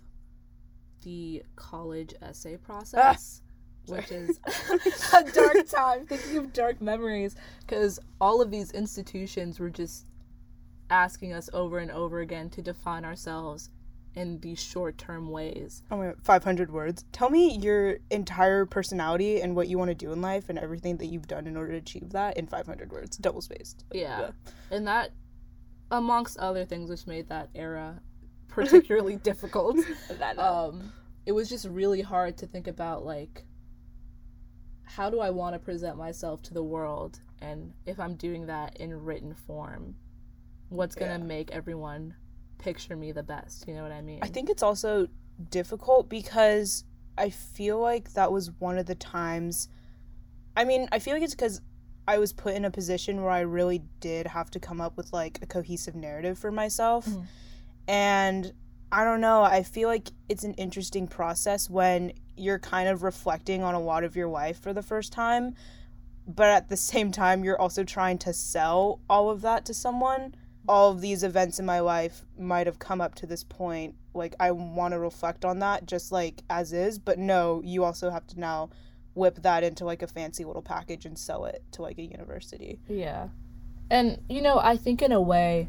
the 1.03 1.45
college 1.55 2.13
essay 2.21 2.57
process, 2.67 3.43
which 3.87 4.11
is 4.11 4.41
a 5.17 5.23
dark 5.31 5.67
time. 5.69 6.07
Thinking 6.07 6.39
of 6.39 6.53
dark 6.53 6.81
memories, 6.83 7.37
because 7.61 8.01
all 8.21 8.43
of 8.43 8.51
these 8.51 8.73
institutions 8.73 9.61
were 9.61 9.71
just 9.71 10.07
asking 10.91 11.33
us 11.33 11.49
over 11.53 11.79
and 11.79 11.93
over 11.93 12.19
again 12.19 12.51
to 12.51 12.61
define 12.61 13.05
ourselves 13.05 13.71
in 14.15 14.41
these 14.41 14.59
short-term 14.61 15.31
ways. 15.31 15.83
Oh 15.91 15.97
my 15.97 16.07
god, 16.07 16.17
500 16.23 16.71
words. 16.73 17.05
Tell 17.13 17.31
me 17.31 17.57
your 17.59 17.99
entire 18.11 18.67
personality 18.67 19.41
and 19.41 19.55
what 19.55 19.69
you 19.69 19.79
want 19.79 19.91
to 19.91 19.95
do 19.95 20.13
in 20.13 20.21
life 20.21 20.49
and 20.49 20.59
everything 20.59 20.97
that 20.97 21.07
you've 21.07 21.29
done 21.29 21.47
in 21.47 21.57
order 21.57 21.73
to 21.73 21.79
achieve 21.79 22.11
that 22.11 22.37
in 22.37 22.47
500 22.47 22.91
words, 22.91 23.17
double 23.17 23.41
spaced. 23.41 23.85
Yeah. 23.93 24.31
And 24.71 24.87
that, 24.89 25.13
amongst 25.93 26.39
other 26.39 26.65
things, 26.65 26.91
which 26.91 27.07
made 27.07 27.29
that 27.29 27.51
era 27.55 28.01
particularly 28.49 29.17
difficult. 29.17 29.79
Um, 30.39 30.93
it 31.27 31.33
was 31.33 31.49
just 31.49 31.67
really 31.69 32.01
hard 32.01 32.37
to 32.39 32.47
think 32.47 32.67
about, 32.67 33.05
like, 33.05 33.45
how 34.85 35.09
do 35.11 35.21
I 35.21 35.31
want 35.31 35.55
to 35.55 35.59
present 35.59 35.97
myself 35.97 36.43
to 36.43 36.55
the 36.55 36.63
world? 36.65 37.21
And 37.41 37.73
if 37.87 38.01
I'm 38.01 38.17
doing 38.17 38.47
that 38.47 38.77
in 38.79 38.93
written 39.05 39.35
form, 39.35 39.95
what's 40.69 40.95
going 40.95 41.13
to 41.13 41.19
Yeah. 41.19 41.25
make 41.25 41.51
everyone 41.53 42.15
picture 42.61 42.97
me 42.97 43.13
the 43.13 43.23
best? 43.23 43.67
You 43.67 43.75
know 43.75 43.83
what 43.83 43.93
I 43.93 44.03
mean? 44.03 44.21
I 44.23 44.29
think 44.29 44.51
it's 44.51 44.63
also 44.63 45.09
difficult 45.51 46.09
because 46.09 46.85
I 47.17 47.31
feel 47.31 47.79
like 47.79 48.13
that 48.15 48.33
was 48.33 48.51
one 48.59 48.79
of 48.79 48.87
the 48.87 48.95
times. 48.95 49.69
I 50.57 50.65
mean, 50.65 50.89
I 50.93 50.99
feel 50.99 51.15
like 51.15 51.23
it's 51.23 51.35
because 51.35 51.61
I 52.07 52.19
was 52.19 52.33
put 52.33 52.55
in 52.55 52.65
a 52.65 52.71
position 52.71 53.23
where 53.23 53.31
I 53.31 53.41
really 53.41 53.83
did 54.01 54.27
have 54.27 54.51
to 54.53 54.61
come 54.61 54.81
up 54.81 54.97
with 54.97 55.13
like 55.13 55.39
a 55.43 55.47
cohesive 55.47 55.95
narrative 55.95 56.39
for 56.39 56.51
myself. 56.51 57.07
Mm-hmm. 57.07 57.23
And 57.89 58.53
I 58.93 59.05
don't 59.05 59.21
know, 59.21 59.43
I 59.43 59.63
feel 59.63 59.89
like 59.89 60.09
it's 60.29 60.43
an 60.43 60.55
interesting 60.55 61.07
process 61.07 61.71
when 61.71 62.13
you're 62.37 62.59
kind 62.59 62.89
of 62.89 63.03
reflecting 63.03 63.63
on 63.63 63.75
a 63.75 63.81
lot 63.81 64.03
of 64.03 64.17
your 64.17 64.29
life 64.29 64.61
for 64.61 64.73
the 64.73 64.83
first 64.83 65.13
time, 65.13 65.55
but 66.27 66.49
at 66.49 66.69
the 66.69 66.77
same 66.77 67.13
time, 67.13 67.45
you're 67.45 67.61
also 67.61 67.85
trying 67.85 68.19
to 68.19 68.33
sell 68.33 69.01
all 69.09 69.31
of 69.31 69.43
that 69.43 69.65
to 69.67 69.75
someone. 69.75 70.35
All 70.71 70.93
of 70.93 71.01
these 71.01 71.25
events 71.25 71.59
in 71.59 71.67
my 71.67 71.81
life 71.81 72.25
might 72.39 72.69
have 72.69 72.79
come 72.79 73.01
up 73.01 73.17
to 73.17 73.27
this 73.27 73.43
point. 73.43 73.97
Like, 74.15 74.37
I 74.39 74.53
want 74.53 74.93
to 74.93 75.01
reflect 75.01 75.45
on 75.45 75.59
that 75.59 75.85
just 75.85 76.13
like 76.13 76.43
as 76.49 76.73
is, 76.73 76.97
but 76.97 77.19
no, 77.19 77.61
you 77.65 77.83
also 77.83 78.09
have 78.09 78.25
to 78.29 78.39
now 78.39 78.71
whip 79.15 79.43
that 79.43 79.65
into 79.65 79.85
like 79.85 80.01
a 80.01 80.07
fancy 80.07 80.45
little 80.45 80.63
package 80.63 81.07
and 81.07 81.19
sell 81.19 81.45
it 81.45 81.65
to 81.73 81.83
like 81.83 81.99
a 81.99 82.03
university. 82.03 82.79
Yeah. 82.89 83.31
And, 83.91 84.21
you 84.29 84.41
know, 84.43 84.61
I 84.61 84.77
think 84.77 85.03
in 85.03 85.11
a 85.11 85.21
way, 85.21 85.69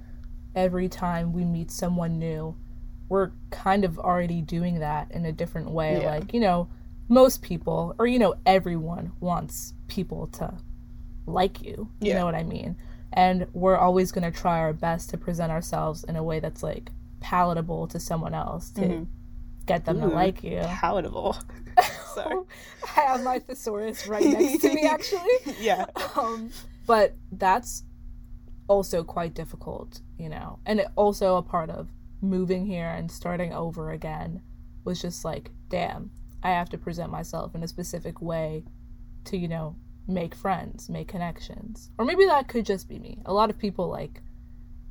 every 0.56 0.88
time 0.88 1.34
we 1.34 1.46
meet 1.46 1.72
someone 1.72 2.20
new, 2.20 2.56
we're 3.10 3.32
kind 3.50 3.84
of 3.84 3.98
already 3.98 4.42
doing 4.42 4.82
that 4.82 5.10
in 5.10 5.26
a 5.26 5.32
different 5.32 5.72
way. 5.72 6.00
Yeah. 6.04 6.12
Like, 6.12 6.32
you 6.32 6.40
know, 6.40 6.70
most 7.10 7.42
people, 7.42 7.96
or, 7.98 8.06
you 8.06 8.20
know, 8.20 8.36
everyone 8.46 9.14
wants 9.20 9.74
people 9.88 10.28
to 10.28 10.54
like 11.26 11.64
you. 11.64 11.90
You 12.00 12.10
Yeah. 12.10 12.20
know 12.20 12.26
what 12.26 12.36
I 12.36 12.44
mean? 12.44 12.78
And 13.14 13.48
we're 13.54 13.78
always 13.78 14.12
going 14.12 14.32
to 14.32 14.38
try 14.38 14.60
our 14.60 14.74
best 14.74 15.10
to 15.10 15.18
present 15.18 15.52
ourselves 15.52 16.04
in 16.04 16.16
a 16.16 16.24
way 16.24 16.40
that's, 16.40 16.64
like, 16.64 16.92
palatable 17.20 17.88
to 17.88 18.00
someone 18.00 18.34
else 18.34 18.70
to 18.72 19.08
get 19.66 19.86
them 19.86 20.00
to 20.02 20.08
like 20.08 20.44
you. 20.44 20.60
Palatable. 20.64 21.38
Sorry. 22.14 22.44
I 22.98 23.02
have 23.02 23.24
my 23.24 23.40
thesaurus 23.40 24.08
right 24.08 24.26
next 24.26 24.62
to 24.62 24.74
me, 24.74 24.88
actually. 24.88 25.22
yeah. 25.60 25.86
um, 26.16 26.52
but 26.86 27.16
that's 27.32 27.84
also 28.68 29.04
quite 29.04 29.34
difficult, 29.34 30.02
you 30.18 30.30
know. 30.30 30.60
And 30.66 30.80
it 30.80 30.88
also 30.96 31.38
a 31.38 31.42
part 31.42 31.70
of 31.70 31.90
moving 32.22 32.66
here 32.66 32.90
and 32.90 33.12
starting 33.12 33.54
over 33.54 33.92
again 33.92 34.42
was 34.84 35.02
just 35.02 35.24
like, 35.24 35.52
damn, 35.70 36.12
I 36.44 36.50
have 36.52 36.70
to 36.70 36.78
present 36.78 37.12
myself 37.12 37.56
in 37.56 37.64
a 37.64 37.68
specific 37.68 38.22
way 38.22 38.64
to, 39.26 39.38
you 39.38 39.48
know, 39.48 39.76
make 40.14 40.36
friends, 40.36 40.90
make 40.90 41.08
connections. 41.08 41.90
Or 41.98 42.06
maybe 42.06 42.26
that 42.26 42.48
could 42.48 42.66
just 42.66 42.88
be 42.88 43.00
me. 43.00 43.20
A 43.26 43.34
lot 43.34 43.50
of 43.50 43.58
people 43.58 43.90
like 43.90 44.22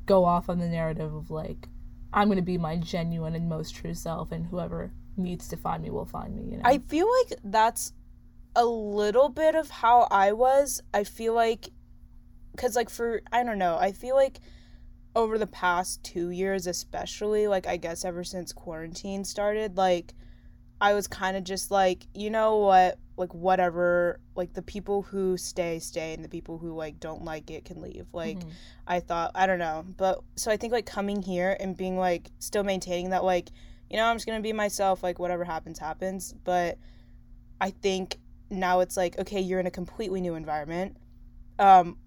go 0.05 0.25
off 0.25 0.49
on 0.49 0.59
the 0.59 0.67
narrative 0.67 1.13
of 1.13 1.31
like, 1.31 1.67
I'm 2.13 2.27
going 2.27 2.37
to 2.37 2.41
be 2.41 2.57
my 2.57 2.75
genuine 2.75 3.35
and 3.35 3.47
most 3.47 3.73
true 3.73 3.93
self, 3.93 4.33
and 4.33 4.45
whoever 4.45 4.91
needs 5.15 5.47
to 5.47 5.55
find 5.57 5.81
me 5.81 5.89
will 5.89 6.05
find 6.05 6.35
me, 6.35 6.43
you 6.43 6.57
know. 6.57 6.63
I 6.65 6.79
feel 6.79 7.07
like 7.19 7.39
that's 7.43 7.93
a 8.53 8.65
little 8.65 9.29
bit 9.29 9.55
of 9.55 9.69
how 9.69 10.09
I 10.11 10.33
was. 10.33 10.81
I 10.93 11.05
feel 11.05 11.33
like, 11.33 11.69
because, 12.51 12.75
like, 12.75 12.89
for, 12.89 13.21
I 13.31 13.43
don't 13.43 13.57
know, 13.57 13.77
I 13.79 13.93
feel 13.93 14.15
like 14.15 14.39
over 15.15 15.37
the 15.37 15.47
past 15.47 16.03
two 16.03 16.31
years, 16.31 16.67
especially, 16.67 17.47
like, 17.47 17.65
I 17.65 17.77
guess 17.77 18.03
ever 18.03 18.25
since 18.25 18.51
quarantine 18.51 19.23
started, 19.23 19.77
like, 19.77 20.13
I 20.81 20.93
was 20.93 21.07
kind 21.07 21.37
of 21.37 21.45
just 21.45 21.71
like, 21.71 22.07
you 22.13 22.29
know 22.29 22.57
what, 22.57 22.97
like, 23.21 23.33
whatever, 23.33 24.19
like, 24.35 24.53
the 24.53 24.61
people 24.61 25.01
who 25.03 25.37
stay, 25.37 25.79
stay, 25.79 26.13
and 26.13 26.23
the 26.23 26.29
people 26.29 26.57
who, 26.57 26.73
like, 26.75 26.99
don't 26.99 27.23
like 27.23 27.49
it 27.49 27.63
can 27.63 27.81
leave. 27.81 28.07
Like, 28.11 28.39
Mhm. 28.39 28.51
I 28.87 28.99
thought, 28.99 29.31
I 29.35 29.45
don't 29.47 29.59
know. 29.59 29.85
But 29.95 30.21
so 30.35 30.51
I 30.51 30.57
think, 30.57 30.73
like, 30.73 30.85
coming 30.85 31.21
here 31.21 31.55
and 31.59 31.77
being, 31.77 31.97
like, 31.97 32.31
still 32.39 32.63
maintaining 32.63 33.11
that, 33.11 33.23
like, 33.23 33.49
you 33.89 33.95
know, 33.97 34.05
I'm 34.05 34.17
just 34.17 34.25
gonna 34.25 34.41
be 34.41 34.51
myself, 34.53 35.03
like, 35.03 35.19
whatever 35.19 35.43
happens, 35.45 35.79
happens. 35.79 36.33
But 36.43 36.77
I 37.61 37.69
think 37.71 38.17
now 38.49 38.81
it's 38.81 38.97
like, 38.97 39.17
okay, 39.19 39.39
you're 39.39 39.59
in 39.59 39.67
a 39.67 39.71
completely 39.71 40.19
new 40.19 40.35
environment. 40.35 40.97
Um, 41.59 41.97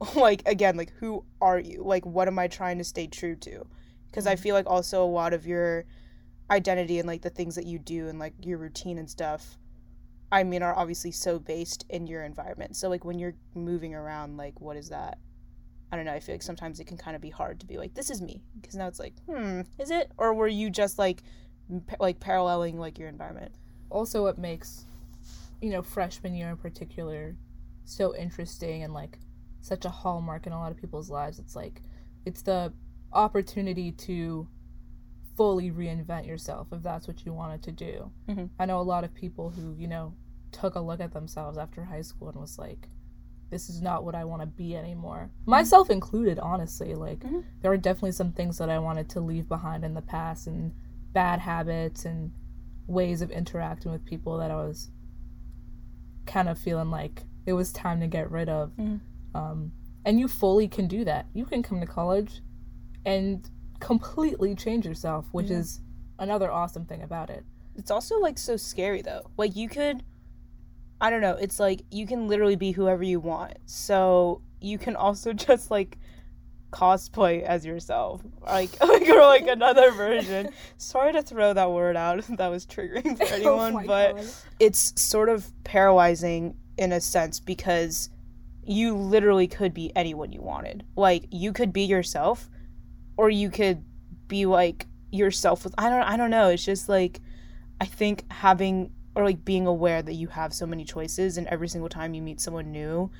like, 0.16 0.42
again, 0.46 0.76
like, 0.76 0.90
who 0.98 1.24
are 1.40 1.58
you? 1.58 1.82
Like, 1.84 2.04
what 2.04 2.26
am 2.28 2.38
I 2.38 2.48
trying 2.48 2.78
to 2.78 2.84
stay 2.84 3.06
true 3.06 3.36
to? 3.36 3.66
Because 4.06 4.26
I 4.26 4.36
feel 4.36 4.54
like 4.54 4.66
also 4.66 5.04
a 5.04 5.06
lot 5.06 5.32
of 5.32 5.46
your 5.46 5.84
identity 6.50 6.98
and, 6.98 7.06
like, 7.06 7.22
the 7.22 7.30
things 7.30 7.54
that 7.54 7.66
you 7.66 7.78
do 7.78 8.08
and, 8.08 8.18
like, 8.18 8.34
your 8.44 8.58
routine 8.58 8.98
and 8.98 9.08
stuff, 9.08 9.56
I 10.32 10.44
mean, 10.44 10.62
are 10.62 10.76
obviously 10.76 11.10
so 11.10 11.38
based 11.38 11.84
in 11.88 12.06
your 12.06 12.24
environment. 12.24 12.76
So, 12.76 12.88
like, 12.88 13.04
when 13.04 13.18
you're 13.18 13.34
moving 13.54 13.94
around, 13.94 14.36
like, 14.36 14.60
what 14.60 14.76
is 14.76 14.88
that? 14.90 15.18
I 15.92 15.96
don't 15.96 16.04
know. 16.04 16.12
I 16.12 16.20
feel 16.20 16.34
like 16.34 16.42
sometimes 16.42 16.78
it 16.78 16.86
can 16.86 16.96
kind 16.96 17.16
of 17.16 17.22
be 17.22 17.30
hard 17.30 17.58
to 17.60 17.66
be 17.66 17.76
like, 17.78 17.94
this 17.94 18.10
is 18.10 18.22
me. 18.22 18.42
Because 18.60 18.76
now 18.76 18.86
it's 18.86 19.00
like, 19.00 19.14
hmm, 19.26 19.62
is 19.78 19.90
it? 19.90 20.12
Or 20.18 20.32
were 20.32 20.46
you 20.46 20.70
just, 20.70 20.98
like, 20.98 21.22
m- 21.68 21.84
like 21.98 22.20
paralleling, 22.20 22.78
like, 22.78 22.98
your 22.98 23.08
environment? 23.08 23.52
also 23.90 24.22
what 24.22 24.38
makes 24.38 24.86
you 25.60 25.70
know 25.70 25.82
freshman 25.82 26.34
year 26.34 26.48
in 26.48 26.56
particular 26.56 27.36
so 27.84 28.14
interesting 28.16 28.82
and 28.84 28.94
like 28.94 29.18
such 29.60 29.84
a 29.84 29.88
hallmark 29.88 30.46
in 30.46 30.52
a 30.52 30.58
lot 30.58 30.70
of 30.70 30.78
people's 30.78 31.10
lives 31.10 31.38
it's 31.38 31.56
like 31.56 31.82
it's 32.24 32.42
the 32.42 32.72
opportunity 33.12 33.92
to 33.92 34.46
fully 35.40 35.70
reinvent 35.70 36.26
yourself 36.26 36.66
if 36.70 36.82
that's 36.82 37.08
what 37.08 37.24
you 37.24 37.32
wanted 37.32 37.62
to 37.62 37.72
do 37.72 38.10
Mhm. 38.28 38.50
i 38.58 38.66
know 38.66 38.78
a 38.78 38.82
lot 38.82 39.04
of 39.04 39.14
people 39.14 39.48
who 39.48 39.74
you 39.78 39.88
know 39.88 40.12
took 40.52 40.74
a 40.74 40.80
look 40.80 41.00
at 41.00 41.12
themselves 41.14 41.56
after 41.56 41.84
high 41.84 42.02
school 42.02 42.28
and 42.28 42.38
was 42.38 42.58
like 42.58 42.90
this 43.48 43.70
is 43.70 43.80
not 43.80 44.04
what 44.04 44.14
i 44.14 44.22
want 44.22 44.42
to 44.42 44.46
be 44.46 44.76
anymore 44.76 45.30
myself 45.46 45.88
included 45.88 46.38
honestly 46.38 46.94
like 46.94 47.20
Mhm. 47.20 47.42
there 47.62 47.70
were 47.70 47.78
definitely 47.78 48.12
some 48.12 48.32
things 48.32 48.58
that 48.58 48.68
i 48.68 48.78
wanted 48.78 49.08
to 49.08 49.20
leave 49.20 49.48
behind 49.48 49.82
in 49.82 49.94
the 49.94 50.02
past 50.02 50.46
and 50.46 50.72
bad 51.14 51.40
habits 51.40 52.04
and 52.04 52.32
ways 52.86 53.22
of 53.22 53.30
interacting 53.30 53.92
with 53.92 54.04
people 54.04 54.36
that 54.38 54.50
I 54.50 54.56
was 54.56 54.90
kind 56.26 56.48
of 56.50 56.58
feeling 56.58 56.90
like 56.90 57.24
it 57.46 57.52
was 57.54 57.72
time 57.72 58.00
to 58.00 58.06
get 58.06 58.30
rid 58.30 58.48
of. 58.48 58.76
Mhm. 58.76 59.00
Um, 59.34 59.72
and 60.04 60.18
you 60.20 60.28
fully 60.28 60.66
can 60.68 60.86
do 60.88 61.04
that. 61.04 61.26
You 61.32 61.44
can 61.46 61.62
come 61.62 61.80
to 61.80 61.86
college 61.86 62.42
and 63.04 63.48
completely 63.80 64.54
change 64.54 64.86
yourself, 64.86 65.26
which 65.32 65.50
is 65.50 65.80
another 66.18 66.50
awesome 66.50 66.84
thing 66.84 67.02
about 67.02 67.30
it. 67.30 67.44
It's 67.76 67.90
also 67.90 68.18
like 68.20 68.38
so 68.38 68.56
scary 68.56 69.02
though. 69.02 69.30
Like 69.36 69.56
you 69.56 69.68
could 69.68 70.02
I 71.00 71.08
don't 71.08 71.22
know, 71.22 71.34
it's 71.36 71.58
like 71.58 71.82
you 71.90 72.06
can 72.06 72.28
literally 72.28 72.56
be 72.56 72.72
whoever 72.72 73.02
you 73.02 73.20
want. 73.20 73.54
So 73.64 74.42
you 74.60 74.76
can 74.78 74.96
also 74.96 75.32
just 75.48 75.70
like 75.70 75.98
cosplay 76.72 77.42
as 77.42 77.64
yourself, 77.66 78.20
like 78.42 78.78
like 78.86 79.08
or 79.08 79.20
like 79.22 79.46
another 79.46 79.90
version. 79.92 80.50
Sorry 80.76 81.12
to 81.12 81.22
throw 81.22 81.52
that 81.54 81.70
word 81.72 81.96
out. 81.96 82.18
if 82.18 82.26
That 82.28 82.48
was 82.48 82.66
triggering 82.66 83.16
for 83.16 83.24
oh 83.24 83.34
anyone, 83.34 83.76
Oh 83.76 83.86
but 83.86 84.16
God. 84.16 84.26
it's 84.58 85.00
sort 85.00 85.28
of 85.28 85.50
paralyzing 85.64 86.56
in 86.76 86.92
a 86.92 87.00
sense 87.00 87.40
because 87.40 88.10
you 88.62 88.94
literally 88.94 89.48
could 89.48 89.72
be 89.74 89.90
anyone 89.96 90.32
you 90.32 90.42
wanted. 90.42 90.84
Like 90.96 91.24
you 91.30 91.52
could 91.52 91.72
be 91.72 91.82
yourself, 91.82 92.48
or 93.20 93.28
you 93.28 93.50
could 93.50 93.84
be 94.28 94.46
like 94.46 94.86
yourself 95.12 95.64
with 95.64 95.74
I 95.76 95.90
don't 95.90 96.02
I 96.02 96.16
don't 96.16 96.30
know. 96.30 96.48
It's 96.48 96.64
just 96.64 96.88
like 96.88 97.20
I 97.80 97.84
think 97.84 98.24
having 98.32 98.92
or 99.14 99.24
like 99.24 99.44
being 99.44 99.66
aware 99.66 100.00
that 100.02 100.14
you 100.14 100.28
have 100.28 100.54
so 100.54 100.64
many 100.66 100.84
choices 100.84 101.36
and 101.36 101.46
every 101.48 101.68
single 101.68 101.88
time 101.90 102.14
you 102.14 102.22
meet 102.22 102.40
someone 102.40 102.72
new, 102.72 103.10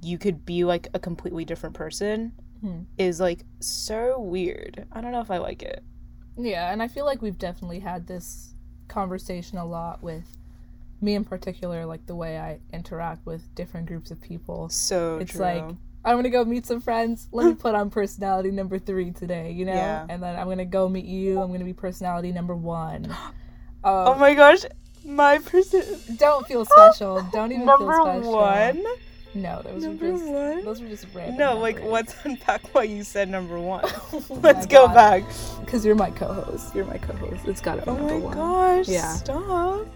you 0.00 0.16
could 0.18 0.46
be 0.46 0.64
like 0.64 0.88
a 0.94 0.98
completely 0.98 1.44
different 1.44 1.74
person 1.74 2.32
Hmm. 2.62 2.80
is 2.96 3.20
like 3.20 3.44
so 3.60 4.18
weird. 4.18 4.86
I 4.90 5.02
don't 5.02 5.12
know 5.12 5.20
if 5.20 5.30
I 5.30 5.36
like 5.36 5.62
it. 5.62 5.82
Yeah, 6.38 6.72
and 6.72 6.82
I 6.82 6.88
feel 6.88 7.04
like 7.04 7.20
we've 7.20 7.36
definitely 7.38 7.80
had 7.80 8.06
this 8.06 8.54
conversation 8.88 9.58
a 9.58 9.66
lot 9.66 10.02
with 10.02 10.24
me 11.02 11.14
in 11.14 11.24
particular, 11.24 11.84
like 11.84 12.06
the 12.06 12.14
way 12.16 12.38
I 12.38 12.60
interact 12.72 13.26
with 13.26 13.54
different 13.54 13.86
groups 13.88 14.10
of 14.10 14.22
people. 14.22 14.70
So 14.70 15.18
It's 15.18 15.32
true. 15.32 15.40
like 15.42 15.74
I'm 16.06 16.16
gonna 16.16 16.30
go 16.30 16.44
meet 16.44 16.64
some 16.64 16.80
friends. 16.80 17.28
Let 17.32 17.46
me 17.46 17.54
put 17.66 17.74
on 17.74 17.90
personality 17.90 18.50
number 18.52 18.78
three 18.78 19.10
today, 19.10 19.50
you 19.50 19.64
know, 19.66 19.74
Yeah. 19.74 20.06
and 20.08 20.22
then 20.22 20.36
I'm 20.36 20.48
gonna 20.48 20.64
go 20.64 20.88
meet 20.88 21.04
you. 21.06 21.40
I'm 21.40 21.50
gonna 21.52 21.64
be 21.64 21.72
personality 21.74 22.32
number 22.32 22.54
one. 22.56 23.14
oh 23.84 24.12
Um, 24.12 24.20
my 24.20 24.32
gosh, 24.34 24.64
my 25.04 25.38
person 25.38 25.82
don't 26.16 26.46
feel 26.46 26.64
special. 26.76 27.22
Don't 27.32 27.52
even 27.52 27.66
number 27.66 27.92
feel 27.92 28.04
special. 28.04 28.22
Number 28.22 28.30
one. 28.30 28.84
No, 29.34 29.60
those 29.62 29.84
Number 29.84 30.06
were 30.06 30.12
just 30.18 30.24
one? 30.24 30.64
those 30.64 30.80
were 30.80 30.88
just 30.88 31.06
random. 31.12 31.36
No, 31.36 31.58
like 31.58 31.82
let's 31.82 32.14
unpack 32.24 32.72
why 32.74 32.84
you 32.84 33.02
said 33.04 33.28
number 33.28 33.60
one. 33.60 33.84
Oh 34.12 34.24
let's 34.42 34.64
go 34.64 34.88
back. 34.88 35.24
because 35.60 35.84
you're 35.84 35.94
my 35.94 36.10
co-host. 36.10 36.74
You're 36.74 36.86
my 36.86 36.96
co-host. 36.96 37.44
It's 37.46 37.60
gotta 37.60 37.82
be 37.82 37.90
Oh 37.90 37.96
number 37.96 38.28
my 38.28 38.34
gosh! 38.34 38.88
Yeah. 38.88 39.12
Stop. 39.12 39.86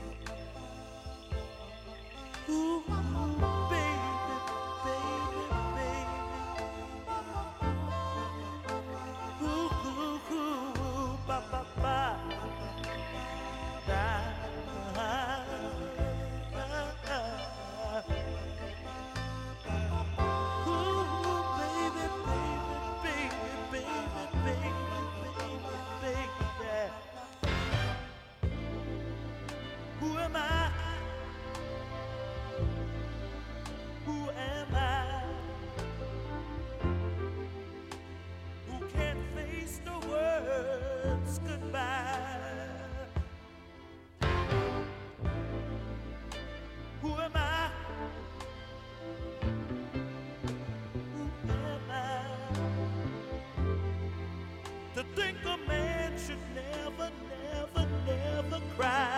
bright. 58.80 59.09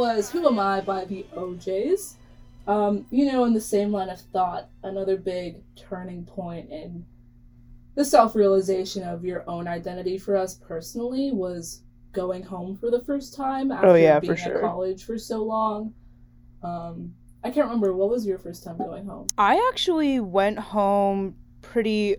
Was 0.00 0.30
Who 0.30 0.48
Am 0.48 0.58
I 0.58 0.80
by 0.80 1.04
the 1.04 1.26
OJs. 1.36 2.14
Um, 2.66 3.04
you 3.10 3.30
know, 3.30 3.44
in 3.44 3.52
the 3.52 3.60
same 3.60 3.92
line 3.92 4.08
of 4.08 4.18
thought, 4.18 4.70
another 4.82 5.18
big 5.18 5.56
turning 5.76 6.24
point 6.24 6.70
in 6.70 7.04
the 7.96 8.04
self 8.04 8.34
realization 8.34 9.02
of 9.02 9.24
your 9.26 9.44
own 9.46 9.68
identity 9.68 10.16
for 10.16 10.36
us 10.36 10.54
personally 10.54 11.32
was 11.32 11.82
going 12.12 12.42
home 12.42 12.76
for 12.76 12.90
the 12.90 13.00
first 13.04 13.34
time 13.36 13.70
after 13.70 13.88
Oh, 13.88 13.94
yeah, 13.94 14.18
being 14.20 14.36
sure. 14.36 14.60
college 14.60 15.04
for 15.04 15.18
so 15.18 15.42
long. 15.44 15.92
Um, 16.62 17.14
I 17.44 17.50
can't 17.50 17.66
remember 17.66 17.92
what 17.94 18.08
was 18.08 18.24
your 18.26 18.38
first 18.38 18.64
time 18.64 18.78
going 18.78 19.04
home. 19.04 19.26
I 19.36 19.68
actually 19.70 20.18
went 20.18 20.58
home 20.58 21.34
pretty 21.60 22.16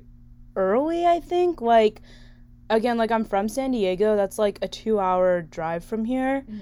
early, 0.55 1.07
I 1.07 1.19
think. 1.19 1.61
Like, 1.61 2.01
again, 2.69 2.97
like 2.99 3.11
I'm 3.11 3.25
from 3.25 3.49
San 3.49 3.71
Diego. 3.71 4.15
That's 4.15 4.37
like 4.37 4.59
a 4.61 4.67
two 4.67 4.99
hour 4.99 5.41
drive 5.41 5.83
from 5.83 6.05
here. 6.05 6.45
Mhm. 6.47 6.59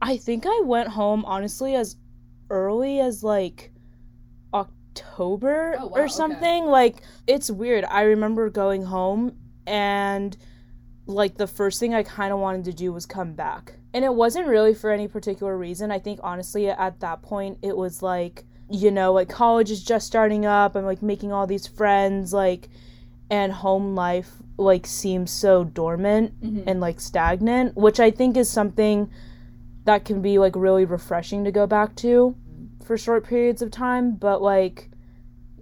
I 0.00 0.16
think 0.16 0.44
I 0.46 0.60
went 0.64 0.88
home, 0.90 1.24
honestly, 1.24 1.74
as 1.74 1.96
early 2.50 3.00
as 3.00 3.22
like 3.24 3.72
October 4.52 5.76
Oh, 5.78 5.86
wow, 5.88 5.92
or 6.02 6.08
something. 6.08 6.66
Like, 6.66 7.02
it's 7.26 7.50
weird. 7.50 7.84
I 7.84 8.02
remember 8.02 8.48
going 8.50 8.82
home 8.84 9.36
and 9.66 10.36
like 11.06 11.36
the 11.36 11.46
first 11.46 11.80
thing 11.80 11.94
I 11.94 12.02
kind 12.02 12.32
of 12.32 12.38
wanted 12.38 12.64
to 12.66 12.72
do 12.72 12.92
was 12.92 13.06
come 13.06 13.32
back. 13.32 13.74
And 13.94 14.04
it 14.04 14.12
wasn't 14.14 14.46
really 14.46 14.74
for 14.74 14.90
any 14.90 15.08
particular 15.08 15.56
reason. 15.56 15.90
I 15.90 15.98
think 15.98 16.20
honestly 16.22 16.68
at 16.68 17.00
that 17.00 17.22
point 17.22 17.58
it 17.62 17.74
was 17.76 18.02
like, 18.02 18.44
you 18.70 18.90
know, 18.90 19.14
like 19.14 19.28
college 19.30 19.70
is 19.70 19.82
just 19.82 20.06
starting 20.06 20.44
up. 20.44 20.76
I'm 20.76 20.84
like 20.84 21.00
making 21.02 21.32
all 21.32 21.46
these 21.46 21.66
friends 21.66 22.32
like 22.34 22.68
and 23.30 23.52
home 23.52 23.94
life 23.94 24.30
like 24.58 24.86
seems 24.86 25.30
so 25.30 25.64
dormant 25.64 26.38
Mhm. 26.42 26.64
and 26.66 26.80
like 26.80 27.00
stagnant, 27.00 27.74
which 27.76 28.00
I 28.00 28.10
think 28.10 28.36
is 28.36 28.50
something 28.50 29.10
that 29.88 30.04
can 30.04 30.20
be 30.20 30.38
like 30.38 30.54
really 30.54 30.84
refreshing 30.84 31.44
to 31.44 31.50
go 31.50 31.66
back 31.66 31.96
to 31.96 32.36
for 32.84 32.98
short 32.98 33.24
periods 33.26 33.62
of 33.62 33.70
time, 33.70 34.10
but 34.16 34.42
like 34.42 34.90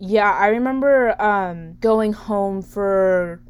yeah, 0.00 0.32
I 0.32 0.48
remember 0.48 1.14
um 1.22 1.74
going 1.80 2.12
home 2.12 2.60
for 2.60 3.40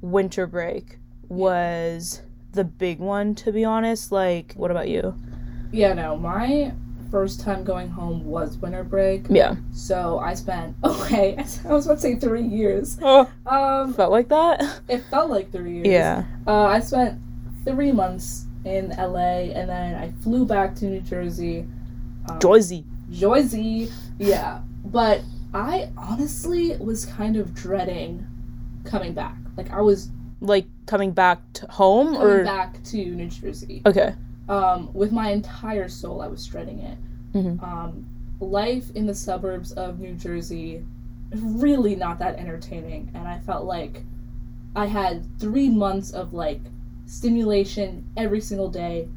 winter 0.00 0.46
break 0.46 0.96
was 1.28 2.22
the 2.52 2.64
big 2.64 3.00
one 3.00 3.34
to 3.34 3.52
be 3.52 3.66
honest. 3.66 4.12
Like, 4.12 4.54
what 4.54 4.70
about 4.70 4.88
you? 4.88 5.14
Yeah, 5.72 5.92
no, 5.92 6.16
my 6.16 6.72
first 7.10 7.40
time 7.42 7.62
going 7.62 7.90
home 7.90 8.24
was 8.24 8.56
winter 8.56 8.82
break. 8.82 9.26
Yeah. 9.28 9.56
So 9.74 10.20
I 10.20 10.32
spent 10.32 10.74
okay, 10.84 11.36
I 11.68 11.68
was 11.68 11.84
about 11.84 11.96
to 11.96 12.00
say 12.00 12.14
three 12.16 12.46
years. 12.46 12.96
Oh, 13.02 13.28
Um, 13.44 13.92
felt 13.92 14.10
like 14.10 14.30
that? 14.30 14.80
it 14.88 15.04
felt 15.10 15.28
like 15.28 15.52
three 15.52 15.74
years. 15.74 15.86
Yeah. 15.88 16.24
Uh, 16.46 16.64
I 16.64 16.80
spent 16.80 17.20
three 17.66 17.92
months 17.92 18.43
in 18.64 18.90
LA, 18.90 19.50
and 19.52 19.68
then 19.68 19.94
I 19.94 20.12
flew 20.22 20.44
back 20.44 20.74
to 20.76 20.86
New 20.86 21.00
Jersey. 21.00 21.66
Um. 22.28 22.38
Jersey, 23.10 23.90
yeah. 24.18 24.60
But 24.84 25.22
I 25.52 25.90
honestly 25.96 26.76
was 26.78 27.04
kind 27.06 27.36
of 27.36 27.54
dreading 27.54 28.26
coming 28.84 29.14
back. 29.14 29.36
Like 29.56 29.70
I 29.70 29.80
was 29.80 30.10
Like 30.40 30.66
coming 30.86 31.12
back 31.12 31.40
to 31.54 31.66
home 31.66 32.14
coming 32.14 32.20
or 32.22 32.44
back 32.44 32.82
to 32.84 33.04
New 33.04 33.28
Jersey. 33.28 33.82
Okay. 33.86 34.14
Um, 34.48 34.90
with 34.92 35.12
my 35.12 35.30
entire 35.30 35.88
soul, 35.88 36.20
I 36.20 36.28
was 36.28 36.44
dreading 36.46 36.80
it. 36.80 36.98
Mhm. 37.34 37.62
Um, 37.62 38.06
life 38.40 38.90
in 38.94 39.06
the 39.06 39.14
suburbs 39.14 39.72
of 39.72 40.00
New 40.00 40.14
Jersey 40.14 40.84
really 41.32 41.96
not 41.96 42.18
that 42.18 42.38
entertaining, 42.38 43.10
and 43.14 43.26
I 43.26 43.38
felt 43.40 43.64
like 43.64 44.04
I 44.76 44.86
had 44.86 45.24
three 45.38 45.68
months 45.68 46.10
of 46.12 46.32
like 46.32 46.60
stimulation 47.14 48.04
every 48.16 48.40
single 48.40 48.68
day. 48.68 49.08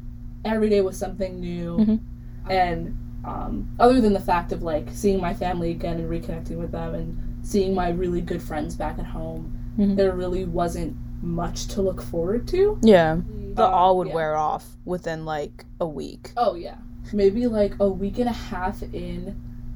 Every 0.44 0.68
day 0.68 0.80
was 0.80 0.96
something 0.96 1.40
new, 1.40 1.76
Mhm. 1.78 2.00
and 2.48 2.96
um, 3.24 3.68
other 3.80 4.00
than 4.00 4.12
the 4.12 4.20
fact 4.20 4.52
of 4.52 4.62
like 4.62 4.88
seeing 4.92 5.20
my 5.20 5.34
family 5.34 5.70
again 5.72 5.98
and 5.98 6.08
reconnecting 6.08 6.56
with 6.56 6.70
them, 6.70 6.94
and 6.94 7.18
seeing 7.42 7.74
my 7.74 7.90
really 7.90 8.20
good 8.20 8.40
friends 8.40 8.76
back 8.76 8.98
at 8.98 9.04
home, 9.06 9.52
Mhm. 9.76 9.96
there 9.96 10.14
really 10.14 10.44
wasn't 10.44 10.96
much 11.20 11.66
to 11.68 11.82
look 11.82 12.00
forward 12.00 12.46
to. 12.48 12.78
Yeah. 12.82 13.18
The 13.54 13.66
Um, 13.66 13.74
all 13.74 13.96
would 13.98 14.08
yeah. 14.08 14.14
wear 14.14 14.36
off 14.36 14.76
within 14.84 15.24
like 15.24 15.66
a 15.80 15.86
week. 15.88 16.32
Oh 16.36 16.54
yeah. 16.54 16.76
Maybe 17.12 17.46
like 17.48 17.74
a 17.80 17.88
week 17.88 18.18
and 18.20 18.28
a 18.28 18.32
half 18.32 18.82
in, 18.94 19.34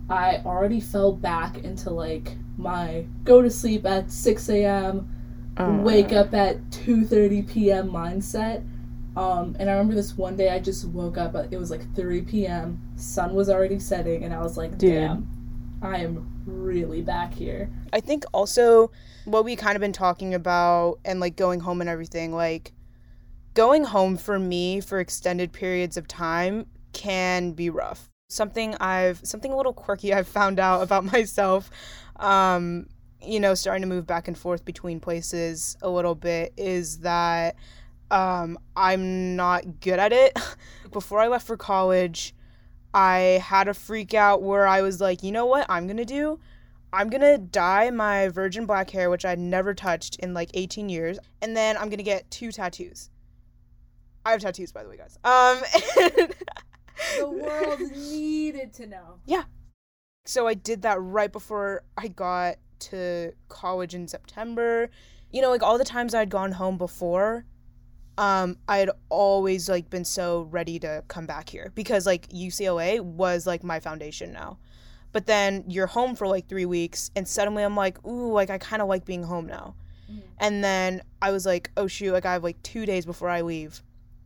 I 0.09 0.41
already 0.47 0.79
fell 0.81 1.13
back 1.13 1.59
into 1.65 1.91
like 1.91 2.37
my 2.57 3.05
go 3.25 3.43
to 3.43 3.51
sleep 3.51 3.85
at 3.85 4.11
six 4.13 4.49
a.m., 4.49 5.09
wake 5.59 6.13
up 6.13 6.35
at 6.35 6.71
two 6.71 7.05
thirty 7.05 7.43
p.m. 7.43 7.91
mindset. 7.91 8.67
Um, 9.15 9.57
and 9.59 9.69
I 9.69 9.75
remember 9.75 9.95
this 9.95 10.17
one 10.17 10.37
day 10.37 10.49
I 10.51 10.59
just 10.59 10.87
woke 10.87 11.19
up. 11.19 11.35
It 11.51 11.59
was 11.59 11.71
like 11.71 11.95
three 11.95 12.23
p.m. 12.23 12.81
Sun 12.97 13.35
was 13.35 13.49
already 13.51 13.79
setting, 13.79 14.25
and 14.25 14.33
I 14.33 14.41
was 14.41 14.57
like, 14.57 14.79
Dude. 14.79 14.95
"Damn, 14.95 15.79
I 15.83 15.99
am 15.99 16.43
really 16.47 17.03
back 17.03 17.35
here." 17.35 17.71
I 17.93 18.01
think 18.01 18.25
also 18.33 18.91
what 19.25 19.45
we 19.45 19.55
kind 19.57 19.77
of 19.77 19.81
been 19.81 19.93
talking 19.93 20.35
about 20.35 20.99
and 21.05 21.21
like 21.21 21.37
going 21.37 21.61
home 21.61 21.81
and 21.81 21.91
everything, 21.91 22.33
like 22.33 22.73
going 23.55 23.85
home 23.85 24.17
for 24.17 24.39
me 24.39 24.81
for 24.81 24.99
extended 24.99 25.53
periods 25.53 25.97
of 25.97 26.09
time 26.09 26.67
can 26.93 27.53
be 27.53 27.71
rough. 27.71 28.09
Something 28.29 28.75
I've 28.77 29.21
something 29.25 29.53
a 29.53 29.57
little 29.57 29.75
quirky 29.75 30.15
I've 30.15 30.29
found 30.29 30.59
out 30.59 30.83
about 30.83 31.05
myself. 31.13 31.71
Um, 32.17 32.87
you 33.25 33.41
know, 33.41 33.55
starting 33.55 33.83
to 33.83 33.89
move 33.89 34.07
back 34.07 34.29
and 34.29 34.37
forth 34.37 34.65
between 34.65 35.01
places 35.01 35.77
a 35.83 35.89
little 35.89 36.15
bit 36.15 36.53
is 36.57 36.99
that 36.99 37.57
um, 38.11 38.59
I'm 38.77 39.37
not 39.37 39.81
good 39.81 39.99
at 39.99 40.13
it. 40.13 40.39
Before 40.93 41.21
I 41.21 41.29
left 41.29 41.47
for 41.47 41.57
college, 41.57 42.35
I 42.93 43.43
had 43.43 43.69
a 43.69 43.75
freak 43.75 44.15
out 44.15 44.43
where 44.43 44.67
I 44.67 44.83
was 44.83 45.01
like, 45.01 45.23
you 45.23 45.33
know 45.33 45.47
what 45.47 45.67
I'm 45.69 45.87
gonna 45.87 46.05
do? 46.05 46.39
I'm 46.93 47.09
gonna 47.09 47.39
dye 47.39 47.91
my 47.91 48.29
virgin 48.29 48.67
black 48.67 48.91
hair, 48.91 49.09
which 49.09 49.25
I'd 49.25 49.39
never 49.39 49.73
touched 49.73 50.17
in 50.17 50.35
like 50.35 50.51
18 50.53 50.91
years, 50.91 51.19
and 51.41 51.57
then 51.57 51.77
I'm 51.79 51.89
gonna 51.89 52.03
get 52.03 52.31
two 52.31 52.53
tattoos. 52.53 53.09
I 54.27 54.33
have 54.33 54.41
tattoos, 54.41 54.73
by 54.73 54.83
the 54.83 54.91
way, 54.91 54.99
guys. 54.99 55.19
Um, 55.25 56.29
The 57.19 57.29
world 57.29 57.81
needed 57.81 58.73
to 58.75 58.87
know. 58.87 59.21
Yeah. 59.27 59.45
So 60.25 60.47
I 60.47 60.55
did 60.55 60.83
that 60.83 61.01
right 61.01 61.33
before 61.33 61.83
I 61.97 62.09
got 62.09 62.57
to 62.91 63.33
college 63.49 63.95
in 63.95 64.09
September. 64.09 64.91
You 65.31 65.43
know, 65.43 65.51
like 65.51 65.63
all 65.63 65.79
the 65.79 65.85
times 65.85 66.15
I'd 66.15 66.31
gone 66.31 66.53
home 66.53 66.79
before, 66.79 67.45
um, 68.19 68.59
I 68.69 68.79
had 68.79 68.91
always 69.09 69.69
like 69.69 69.89
been 69.89 70.05
so 70.05 70.43
ready 70.51 70.79
to 70.81 71.03
come 71.09 71.27
back 71.27 71.49
here 71.49 71.73
because 71.75 72.07
like 72.07 72.29
UCLA 72.29 73.01
was 73.01 73.47
like 73.47 73.65
my 73.65 73.81
foundation 73.81 74.33
now. 74.33 74.59
But 75.13 75.27
then 75.27 75.65
you're 75.69 75.87
home 75.87 76.15
for 76.15 76.27
like 76.27 76.49
three 76.49 76.65
weeks, 76.65 77.11
and 77.15 77.29
suddenly 77.29 77.63
I'm 77.63 77.77
like, 77.77 78.05
ooh, 78.07 78.33
like 78.33 78.49
I 78.49 78.59
kind 78.59 78.81
of 78.81 78.89
like 78.89 79.05
being 79.05 79.23
home 79.23 79.47
now. 79.47 79.75
And 80.39 80.63
then 80.63 81.03
I 81.21 81.31
was 81.31 81.47
like, 81.47 81.71
oh 81.77 81.87
shoot, 81.87 82.13
like 82.13 82.27
I 82.27 82.33
have 82.33 82.43
like 82.43 82.63
two 82.63 82.85
days 82.87 83.07
before 83.07 83.29
I 83.29 83.43
leave 83.43 83.83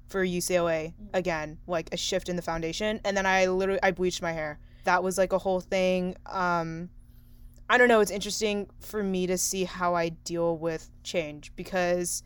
for 0.08 0.24
UCLA 0.24 0.94
again, 1.12 1.58
like 1.66 1.88
a 1.92 1.96
shift 1.96 2.28
in 2.28 2.36
the 2.36 2.42
foundation. 2.42 3.00
And 3.04 3.16
then 3.16 3.26
I 3.26 3.46
literally 3.46 3.80
I 3.82 3.90
bleached 3.90 4.22
my 4.22 4.32
hair. 4.32 4.58
That 4.84 5.02
was 5.02 5.18
like 5.18 5.32
a 5.32 5.38
whole 5.38 5.60
thing. 5.60 6.16
Um, 6.26 6.90
I 7.68 7.78
don't 7.78 7.88
know. 7.88 8.00
It's 8.00 8.10
interesting 8.10 8.68
for 8.80 9.02
me 9.02 9.26
to 9.26 9.36
see 9.36 9.64
how 9.64 9.94
I 9.94 10.10
deal 10.10 10.56
with 10.56 10.90
change 11.02 11.52
because 11.56 12.22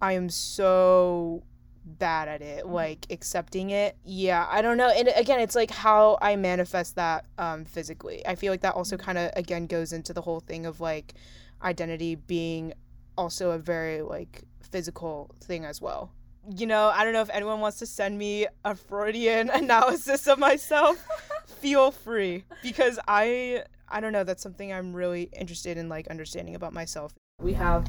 I 0.00 0.12
am 0.12 0.28
so 0.28 1.44
bad 1.84 2.28
at 2.28 2.42
it, 2.42 2.66
like 2.66 3.06
accepting 3.10 3.70
it. 3.70 3.96
Yeah, 4.04 4.46
I 4.50 4.62
don't 4.62 4.76
know. 4.76 4.90
And 4.90 5.10
again, 5.16 5.40
it's 5.40 5.54
like 5.54 5.70
how 5.70 6.18
I 6.20 6.36
manifest 6.36 6.96
that 6.96 7.24
um, 7.38 7.64
physically. 7.64 8.26
I 8.26 8.34
feel 8.34 8.52
like 8.52 8.60
that 8.62 8.74
also 8.74 8.96
kind 8.96 9.18
of 9.18 9.30
again 9.34 9.66
goes 9.66 9.92
into 9.92 10.12
the 10.12 10.20
whole 10.22 10.40
thing 10.40 10.66
of 10.66 10.80
like 10.80 11.14
identity 11.62 12.16
being 12.16 12.74
also 13.16 13.52
a 13.52 13.58
very 13.58 14.02
like 14.02 14.42
physical 14.60 15.34
thing 15.42 15.64
as 15.64 15.80
well. 15.80 16.12
You 16.56 16.66
know, 16.66 16.88
I 16.88 17.04
don't 17.04 17.12
know 17.12 17.22
if 17.22 17.30
anyone 17.30 17.60
wants 17.60 17.78
to 17.78 17.86
send 17.86 18.18
me 18.18 18.46
a 18.64 18.74
Freudian 18.74 19.48
analysis 19.54 20.26
of 20.26 20.38
myself. 20.38 21.06
Feel 21.46 21.92
free 21.92 22.44
because 22.62 22.98
I 23.06 23.64
I 23.92 24.00
don't 24.00 24.12
know, 24.12 24.24
that's 24.24 24.42
something 24.42 24.72
I'm 24.72 24.94
really 24.94 25.28
interested 25.38 25.76
in 25.76 25.88
like 25.88 26.08
understanding 26.08 26.54
about 26.54 26.72
myself. 26.72 27.12
we 27.38 27.52
have 27.52 27.88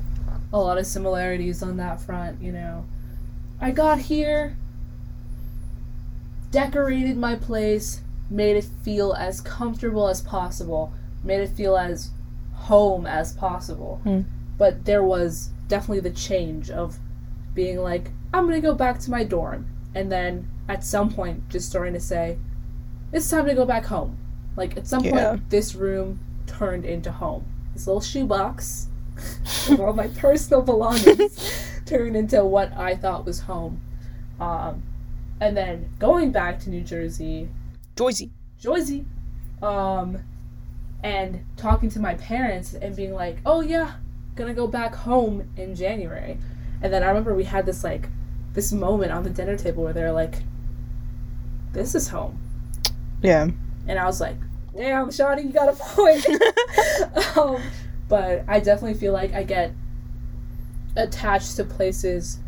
a 0.52 0.60
lot 0.60 0.78
of 0.78 0.86
similarities 0.86 1.64
on 1.64 1.78
that 1.78 2.02
front, 2.02 2.42
you 2.42 2.52
know. 2.52 2.86
I 3.62 3.72
got 3.72 4.00
here, 4.00 4.58
decorated 6.52 7.18
my 7.18 7.36
place, 7.36 8.02
made 8.30 8.58
it 8.58 8.66
feel 8.84 9.14
as 9.14 9.42
comfortable 9.42 10.08
as 10.08 10.22
possible, 10.22 10.94
made 11.24 11.40
it 11.40 11.50
feel 11.50 11.78
as 11.78 12.12
home 12.54 13.06
as 13.06 13.34
possible. 13.34 14.02
Hmm. 14.04 14.22
But 14.58 14.86
there 14.86 15.04
was 15.04 15.50
definitely 15.68 16.02
the 16.02 16.16
change 16.16 16.70
of 16.70 16.98
being 17.54 17.78
like, 17.80 18.12
I'm 18.34 18.46
gonna 18.46 18.62
go 18.62 18.76
back 18.76 19.00
to 19.00 19.12
my 19.12 19.24
dorm. 19.24 19.68
And 19.96 20.12
then 20.12 20.50
at 20.68 20.84
some 20.84 21.12
point, 21.12 21.50
just 21.50 21.70
starting 21.70 21.94
to 21.94 22.00
say, 22.00 22.38
it's 23.12 23.30
time 23.30 23.46
to 23.46 23.54
go 23.54 23.66
back 23.66 23.86
home. 23.86 24.18
Like, 24.56 24.78
at 24.78 24.88
some 24.88 25.04
Yeah. 25.04 25.30
point, 25.32 25.50
this 25.50 25.76
room 25.76 26.20
turned 26.48 26.86
into 26.86 27.12
home. 27.12 27.46
This 27.74 27.88
little 27.88 28.02
shoebox 28.02 28.88
of 29.70 29.80
all 29.80 29.94
my 29.94 30.08
personal 30.10 30.62
belongings 30.62 31.64
turned 31.86 32.16
into 32.16 32.44
what 32.46 32.72
I 32.78 32.96
thought 32.96 33.26
was 33.26 33.42
home. 33.42 33.82
Um, 34.40 34.84
and 35.40 35.56
then 35.58 35.90
going 36.00 36.32
back 36.32 36.60
to 36.62 36.70
New 36.70 36.82
Jersey, 36.82 37.50
Joycey. 37.96 38.30
Jersey, 38.60 39.06
um, 39.62 40.20
and 41.04 41.44
talking 41.58 41.90
to 41.92 42.00
my 42.00 42.16
parents 42.16 42.74
and 42.74 42.96
being 42.96 43.14
like, 43.14 43.38
"Oh 43.46 43.62
yeah, 43.62 43.94
gonna 44.36 44.54
go 44.54 44.68
back 44.68 44.96
home 44.96 45.50
in 45.58 45.76
January," 45.76 46.38
and 46.82 46.94
then 46.94 47.04
I 47.04 47.08
remember 47.08 47.34
we 47.36 47.44
had 47.44 47.66
this 47.66 47.84
like 47.84 48.10
this 48.54 48.72
moment 48.72 49.12
on 49.12 49.24
the 49.24 49.30
dinner 49.30 49.58
table 49.58 49.84
where 49.84 49.94
they're 49.94 50.12
like, 50.14 50.44
"This 51.74 51.94
is 51.96 52.08
home," 52.10 52.40
Yeah. 53.22 53.50
And 53.88 53.98
I 54.00 54.06
was 54.06 54.20
like, 54.22 54.38
"Damn, 54.76 55.10
Shawty, 55.10 55.44
you 55.46 55.52
got 55.52 55.70
a 55.70 55.74
point." 55.74 56.26
um, 57.38 57.62
but 58.08 58.44
I 58.48 58.60
definitely 58.60 58.96
feel 59.00 59.14
like 59.14 59.34
I 59.34 59.44
get 59.44 59.72
attached 60.96 61.56
to 61.58 61.64
places 61.64 62.40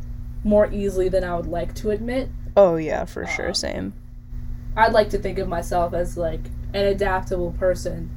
more 0.44 0.72
easily 0.72 1.10
than 1.10 1.24
I 1.24 1.36
would 1.36 1.48
like 1.48 1.74
to 1.76 1.92
admit. 1.92 2.30
Oh 2.56 2.76
yeah, 2.76 3.06
for 3.06 3.26
sure. 3.26 3.50
Um, 3.50 3.54
Same. 3.56 3.94
I'd 4.78 4.94
like 4.94 5.10
to 5.12 5.18
think 5.18 5.40
of 5.40 5.48
myself 5.48 5.94
as 5.94 6.18
like 6.18 6.42
an 6.74 6.86
adaptable 6.86 7.52
person, 7.54 8.10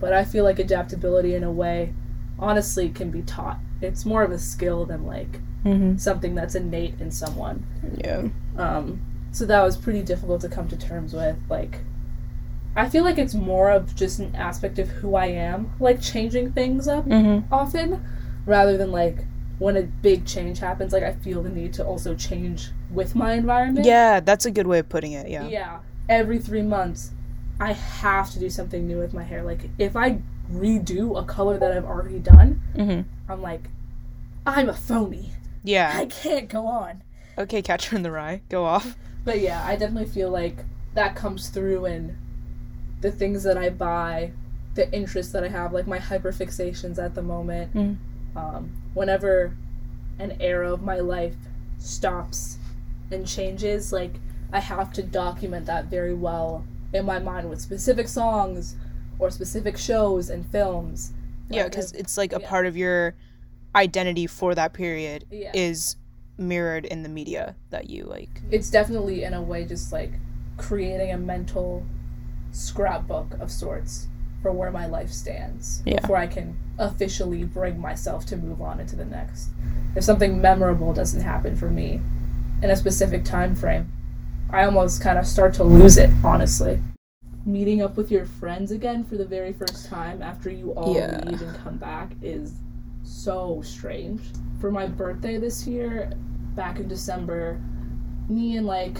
but 0.00 0.12
I 0.12 0.24
feel 0.24 0.44
like 0.44 0.58
adaptability 0.58 1.34
in 1.34 1.44
a 1.44 1.52
way 1.52 1.92
honestly 2.38 2.88
can 2.88 3.10
be 3.10 3.22
taught. 3.22 3.58
It's 3.80 4.04
more 4.04 4.22
of 4.22 4.30
a 4.32 4.38
skill 4.38 4.84
than 4.86 5.04
like 5.06 5.40
Mm-hmm. 5.64 5.96
something 5.96 6.36
that's 6.36 6.54
innate 6.54 6.94
in 7.00 7.10
someone. 7.10 7.66
Yeah. 7.98 8.28
Um, 8.56 9.00
so 9.32 9.44
that 9.46 9.60
was 9.64 9.76
pretty 9.76 10.00
difficult 10.02 10.40
to 10.42 10.48
come 10.48 10.68
to 10.68 10.76
terms 10.76 11.12
with. 11.12 11.36
Like, 11.48 11.80
I 12.76 12.88
feel 12.88 13.04
like 13.04 13.18
it's 13.18 13.34
more 13.34 13.70
of 13.70 13.94
just 13.94 14.18
an 14.18 14.34
aspect 14.36 14.78
of 14.78 14.88
who 14.88 15.14
I 15.14 15.26
am, 15.26 15.72
like 15.80 16.00
changing 16.00 16.52
things 16.52 16.86
up 16.86 17.06
Mm-hmm. 17.06 17.52
often, 17.52 18.04
rather 18.44 18.76
than 18.76 18.92
like 18.92 19.24
when 19.58 19.76
a 19.76 19.82
big 19.82 20.26
change 20.26 20.58
happens. 20.58 20.92
Like 20.92 21.02
I 21.02 21.12
feel 21.14 21.42
the 21.42 21.48
need 21.48 21.72
to 21.74 21.84
also 21.84 22.14
change 22.14 22.70
with 22.90 23.14
my 23.14 23.32
environment. 23.32 23.86
Yeah, 23.86 24.20
that's 24.20 24.44
a 24.46 24.50
good 24.50 24.66
way 24.66 24.78
of 24.80 24.88
putting 24.88 25.12
it. 25.12 25.28
Yeah. 25.28 25.48
Yeah. 25.48 25.78
Every 26.08 26.38
three 26.38 26.62
months, 26.62 27.12
I 27.58 27.72
have 27.72 28.30
to 28.32 28.38
do 28.38 28.50
something 28.50 28.86
new 28.86 28.98
with 28.98 29.14
my 29.14 29.22
hair. 29.24 29.42
Like, 29.42 29.70
if 29.78 29.96
I 29.96 30.18
redo 30.52 31.18
a 31.18 31.24
color 31.24 31.58
that 31.58 31.72
I've 31.72 31.84
already 31.86 32.18
done, 32.18 32.60
Mm-hmm. 32.76 33.08
I'm 33.32 33.42
like, 33.42 33.70
I'm 34.46 34.68
a 34.68 34.74
phony. 34.74 35.30
Yeah. 35.64 35.92
I 35.96 36.06
can't 36.06 36.48
go 36.48 36.66
on. 36.66 37.02
Okay, 37.38 37.62
Catcher 37.62 37.96
in 37.96 38.02
the 38.02 38.10
Rye, 38.12 38.42
go 38.48 38.64
off. 38.64 38.96
But 39.24 39.40
yeah, 39.40 39.64
I 39.66 39.74
definitely 39.76 40.08
feel 40.08 40.30
like 40.30 40.58
that 40.94 41.16
comes 41.16 41.48
through 41.48 41.86
in 41.86 42.16
the 43.06 43.12
things 43.12 43.44
that 43.44 43.56
I 43.56 43.70
buy, 43.70 44.32
the 44.74 44.92
interests 44.92 45.32
that 45.32 45.44
I 45.44 45.48
have, 45.48 45.72
like 45.72 45.86
my 45.86 45.98
hyperfixations 45.98 46.98
at 46.98 47.14
the 47.14 47.22
moment. 47.22 47.72
Mm. 47.72 47.96
Um, 48.34 48.70
whenever 48.94 49.54
an 50.18 50.36
era 50.40 50.72
of 50.72 50.82
my 50.82 50.96
life 50.96 51.36
stops 51.78 52.58
and 53.12 53.24
changes, 53.24 53.92
like 53.92 54.14
I 54.52 54.58
have 54.58 54.92
to 54.94 55.04
document 55.04 55.66
that 55.66 55.84
very 55.84 56.14
well 56.14 56.64
in 56.92 57.04
my 57.04 57.20
mind 57.20 57.48
with 57.48 57.60
specific 57.60 58.08
songs 58.08 58.74
or 59.20 59.30
specific 59.30 59.78
shows 59.78 60.28
and 60.28 60.44
films. 60.50 61.12
Yeah, 61.48 61.64
because 61.68 61.92
it's 61.92 62.16
like 62.18 62.32
a 62.32 62.40
yeah. 62.40 62.48
part 62.48 62.66
of 62.66 62.76
your 62.76 63.14
identity 63.76 64.26
for 64.26 64.52
that 64.56 64.72
period 64.72 65.26
Yeah. 65.30 65.52
is 65.54 65.94
mirrored 66.38 66.84
in 66.86 67.04
the 67.04 67.08
media 67.08 67.54
that 67.70 67.88
you 67.88 68.02
like. 68.04 68.42
it's 68.50 68.68
definitely 68.68 69.22
in 69.22 69.32
a 69.32 69.40
way 69.40 69.64
just 69.64 69.92
like 69.92 70.12
creating 70.56 71.12
a 71.12 71.16
mental 71.18 71.86
scrapbook 72.56 73.34
of 73.38 73.50
sorts 73.50 74.08
for 74.42 74.50
where 74.52 74.70
my 74.70 74.86
life 74.86 75.10
stands 75.10 75.82
Yeah. 75.84 76.00
before 76.00 76.16
I 76.16 76.26
can 76.26 76.56
officially 76.78 77.44
bring 77.44 77.78
myself 77.80 78.24
to 78.26 78.36
move 78.36 78.60
on 78.62 78.80
into 78.80 78.96
the 78.96 79.04
next. 79.04 79.50
If 79.94 80.04
something 80.04 80.40
memorable 80.40 80.92
doesn't 80.92 81.22
happen 81.22 81.56
for 81.56 81.70
me 81.70 82.00
in 82.62 82.70
a 82.70 82.76
specific 82.76 83.24
time 83.24 83.54
frame, 83.54 83.92
I 84.50 84.64
almost 84.64 85.00
kind 85.00 85.18
of 85.18 85.26
start 85.26 85.54
to 85.54 85.64
lose 85.64 85.96
it, 85.98 86.10
honestly. 86.24 86.80
Meeting 87.44 87.82
up 87.82 87.96
with 87.96 88.10
your 88.10 88.24
friends 88.26 88.70
again 88.70 89.04
for 89.04 89.16
the 89.16 89.24
very 89.24 89.52
first 89.52 89.86
time 89.86 90.22
after 90.22 90.50
you 90.50 90.72
all 90.72 90.94
Yeah. 90.94 91.20
leave 91.26 91.42
and 91.42 91.54
come 91.56 91.76
back 91.78 92.12
is 92.22 92.54
so 93.02 93.60
strange. 93.62 94.20
For 94.60 94.70
my 94.70 94.86
birthday 94.86 95.38
this 95.38 95.66
year, 95.66 96.10
back 96.54 96.78
in 96.80 96.88
December, 96.88 97.58
me 98.28 98.56
and 98.56 98.66
like 98.66 98.98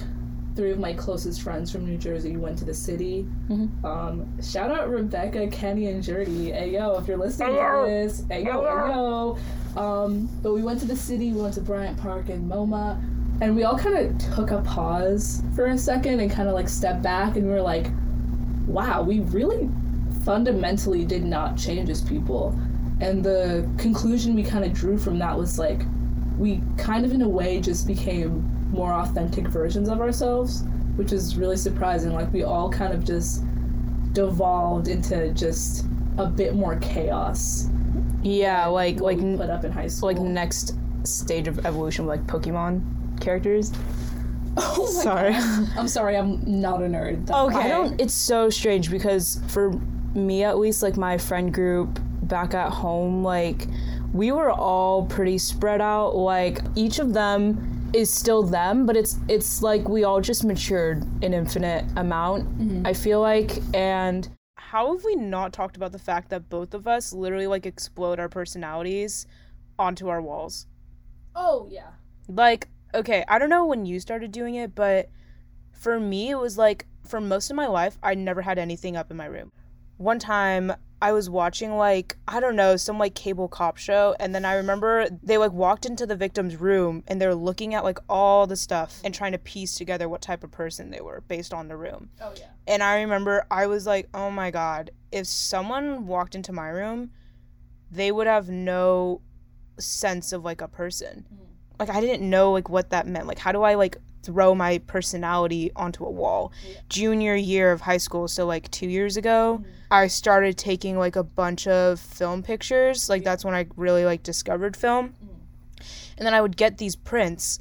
three 0.57 0.71
of 0.73 0.79
my 0.79 0.93
closest 0.95 1.43
friends 1.43 1.71
from 1.71 1.85
New 1.85 1.99
Jersey 1.99 2.37
went 2.37 2.57
to 2.59 2.65
the 2.65 2.75
city. 2.75 3.27
Mhm. 3.51 3.69
Um, 3.85 4.27
shout 4.43 4.71
out 4.71 4.89
Rebecca, 4.91 5.47
Kenny, 5.49 5.87
and 5.89 6.03
Jerdy. 6.03 6.51
Hey 6.51 6.73
yo, 6.73 6.97
if 6.99 7.07
you're 7.07 7.19
listening 7.19 7.55
Hey, 7.55 7.61
to 7.61 7.85
this, 7.87 8.25
hey 8.31 8.45
yo, 8.45 8.63
hey 8.63 8.93
yo. 8.93 9.37
Um, 9.81 10.29
but 10.43 10.55
we 10.55 10.63
went 10.63 10.81
to 10.81 10.87
the 10.87 10.97
city. 10.97 11.33
We 11.33 11.43
went 11.43 11.55
to 11.55 11.61
Bryant 11.61 11.99
Park 11.99 12.31
and 12.31 12.51
MoMA, 12.51 12.97
and 13.43 13.55
we 13.55 13.65
all 13.65 13.77
kind 13.79 13.97
of 13.99 14.17
took 14.35 14.51
a 14.51 14.63
pause 14.63 15.43
for 15.55 15.67
a 15.67 15.77
second 15.79 16.21
and 16.21 16.31
kind 16.31 16.49
of 16.49 16.55
like 16.55 16.69
stepped 16.69 17.03
back, 17.03 17.37
and 17.37 17.47
we 17.47 17.53
were 17.53 17.61
like, 17.63 17.91
"Wow, 18.67 19.03
we 19.03 19.21
really 19.21 19.69
fundamentally 20.25 21.05
did 21.05 21.25
not 21.25 21.57
change 21.57 21.91
as 21.91 22.01
people." 22.01 22.59
And 23.01 23.23
the 23.23 23.69
conclusion 23.77 24.35
we 24.35 24.43
kind 24.43 24.65
of 24.65 24.73
drew 24.73 24.97
from 24.97 25.19
that 25.19 25.37
was 25.39 25.59
like, 25.59 25.83
we 26.39 26.63
kind 26.79 27.05
of 27.05 27.13
in 27.13 27.21
a 27.21 27.29
way 27.29 27.61
just 27.61 27.87
became 27.87 28.43
more 28.77 28.93
authentic 28.93 29.49
versions 29.49 29.89
of 29.89 30.01
ourselves, 30.01 30.63
which 30.97 31.13
is 31.13 31.37
really 31.37 31.57
surprising. 31.57 32.13
Like 32.13 32.33
we 32.33 32.43
all 32.43 32.71
kind 32.71 32.93
of 32.93 33.05
just 33.05 33.43
devolved 34.13 34.89
into 34.89 35.33
just 35.33 35.87
a 36.19 36.27
bit 36.27 36.55
more 36.55 36.77
chaos. 36.77 37.69
Yeah, 38.23 38.67
like 38.67 39.01
like 39.01 39.19
put 39.19 39.51
up 39.51 39.65
in 39.65 39.73
high 39.73 39.87
school. 39.87 40.13
like 40.13 40.19
next 40.19 40.75
stage 41.05 41.49
of 41.49 41.65
evolution 41.65 42.07
with 42.07 42.19
like 42.19 42.27
Pokemon 42.27 43.21
characters. 43.21 43.73
oh 44.57 44.87
Sorry. 44.87 45.33
God. 45.33 45.69
I'm 45.77 45.89
sorry, 45.89 46.17
I'm 46.17 46.41
not 46.47 46.83
a 46.83 46.87
nerd. 46.87 47.31
I 47.31 47.69
don't. 47.69 48.01
It's 48.01 48.15
so 48.15 48.51
strange 48.51 48.91
because 48.91 49.41
for 49.49 49.73
me 50.15 50.45
at 50.45 50.59
least, 50.59 50.83
like 50.83 50.97
my 50.97 51.19
friend 51.19 51.53
group 51.53 51.99
back 52.23 52.55
at 52.55 52.73
home, 52.73 53.23
like 53.23 53.67
we 54.13 54.33
were 54.33 54.51
all 54.51 55.05
pretty 55.07 55.39
spread 55.39 55.81
out. 55.81 56.17
Like 56.17 56.61
each 56.75 56.99
of 56.99 57.13
them 57.13 57.76
is 57.93 58.11
still 58.13 58.43
them, 58.43 58.87
but 58.87 58.97
it's 58.97 59.19
it's 59.29 59.63
like 59.63 59.89
we 59.89 60.05
all 60.05 60.21
just 60.21 60.45
matured 60.45 61.03
an 61.23 61.33
infinite 61.35 61.85
amount. 61.97 62.45
Mm-hmm. 62.59 62.87
I 62.87 62.93
feel 62.93 63.21
like, 63.21 63.51
and 63.75 64.29
how 64.57 64.95
have 64.95 65.05
we 65.05 65.15
not 65.17 65.53
talked 65.53 65.77
about 65.77 65.93
the 65.93 65.99
fact 65.99 66.31
that 66.31 66.49
both 66.49 66.75
of 66.75 66.87
us 66.87 67.13
literally 67.13 67.47
like 67.47 67.67
explode 67.67 68.19
our 68.19 68.29
personalities 68.29 69.27
onto 69.79 70.09
our 70.09 70.21
walls? 70.23 70.67
Oh 71.35 71.69
yeah. 71.71 71.91
like 72.29 72.69
okay 72.95 73.25
i 73.29 73.39
don't 73.39 73.51
know 73.51 73.67
when 73.67 73.85
you 73.85 74.01
started 74.01 74.33
doing 74.33 74.55
it 74.55 74.75
but 74.75 75.11
for 75.73 76.01
me 76.01 76.31
it 76.31 76.39
was 76.39 76.57
like 76.57 76.87
for 77.07 77.21
most 77.21 77.51
of 77.51 77.57
my 77.57 77.67
life 77.67 77.99
i 78.03 78.15
never 78.15 78.41
had 78.41 78.59
anything 78.59 78.97
up 78.97 79.11
in 79.11 79.17
my 79.17 79.27
room 79.27 79.53
one 79.99 80.19
time 80.19 80.73
i 81.03 81.13
was 81.13 81.29
watching 81.29 81.77
like 81.77 82.17
i 82.27 82.41
don't 82.41 82.57
know 82.57 82.77
some 82.77 82.99
like 82.99 83.15
cable 83.15 83.49
cop 83.49 83.77
show 83.77 84.15
and 84.19 84.35
then 84.35 84.45
i 84.45 84.55
remember 84.55 85.07
they 85.23 85.37
like 85.39 85.53
walked 85.53 85.85
into 85.87 86.07
the 86.07 86.17
victim's 86.17 86.57
room 86.57 87.03
and 87.07 87.21
they're 87.21 87.35
looking 87.35 87.75
at 87.75 87.85
like 87.85 87.99
all 88.09 88.47
the 88.47 88.57
stuff 88.57 89.01
and 89.05 89.15
trying 89.15 89.33
to 89.33 89.39
piece 89.39 89.75
together 89.77 90.09
what 90.09 90.23
type 90.23 90.43
of 90.43 90.51
person 90.51 90.91
they 90.91 91.01
were 91.01 91.23
based 91.29 91.53
on 91.53 91.69
the 91.69 91.77
room 91.77 92.09
Oh 92.21 92.33
yeah. 92.37 92.47
and 92.67 92.83
I 92.83 93.01
remember 93.03 93.45
I 93.51 93.67
was 93.67 93.87
like, 93.87 94.09
oh 94.15 94.31
my 94.31 94.51
God, 94.51 94.91
if 95.13 95.27
someone 95.27 96.07
walked 96.07 96.35
into 96.35 96.53
my 96.53 96.69
room, 96.69 97.11
they 97.91 98.11
would 98.11 98.27
have 98.27 98.49
no 98.49 99.21
sense 99.79 100.33
of 100.33 100.45
like 100.45 100.61
a 100.61 100.69
person. 100.69 101.27
Mm. 101.33 101.39
Like 101.79 101.91
I 101.91 102.01
didn't 102.01 102.29
know 102.29 102.53
like 102.53 102.69
what 102.69 102.91
that 102.91 103.07
meant. 103.07 103.27
Like 103.27 103.39
how 103.39 103.53
do 103.53 103.63
I 103.63 103.75
like 103.75 103.99
throw 104.23 104.55
my 104.55 104.79
personality 104.79 105.71
onto 105.77 106.05
a 106.05 106.11
wall? 106.11 106.53
Junior 106.89 107.35
year 107.37 107.71
of 107.71 107.83
high 107.83 107.99
school, 107.99 108.27
so 108.29 108.47
like 108.47 108.71
2 108.71 108.87
years 108.89 109.17
ago, 109.17 109.63
mm. 109.63 109.71
I 109.91 110.07
started 110.09 110.57
taking 110.59 110.99
like 110.99 111.17
a 111.17 111.23
bunch 111.23 111.67
of 111.67 112.01
film 112.01 112.43
pictures. 112.43 113.09
Like 113.09 113.25
that's 113.25 113.45
when 113.45 113.55
I 113.55 113.67
really 113.77 114.05
like 114.05 114.23
discovered 114.23 114.77
film. 114.77 115.15
And 116.19 116.27
then 116.27 116.35
I 116.35 116.41
would 116.41 116.57
get 116.57 116.79
these 116.79 116.97
prints 116.97 117.59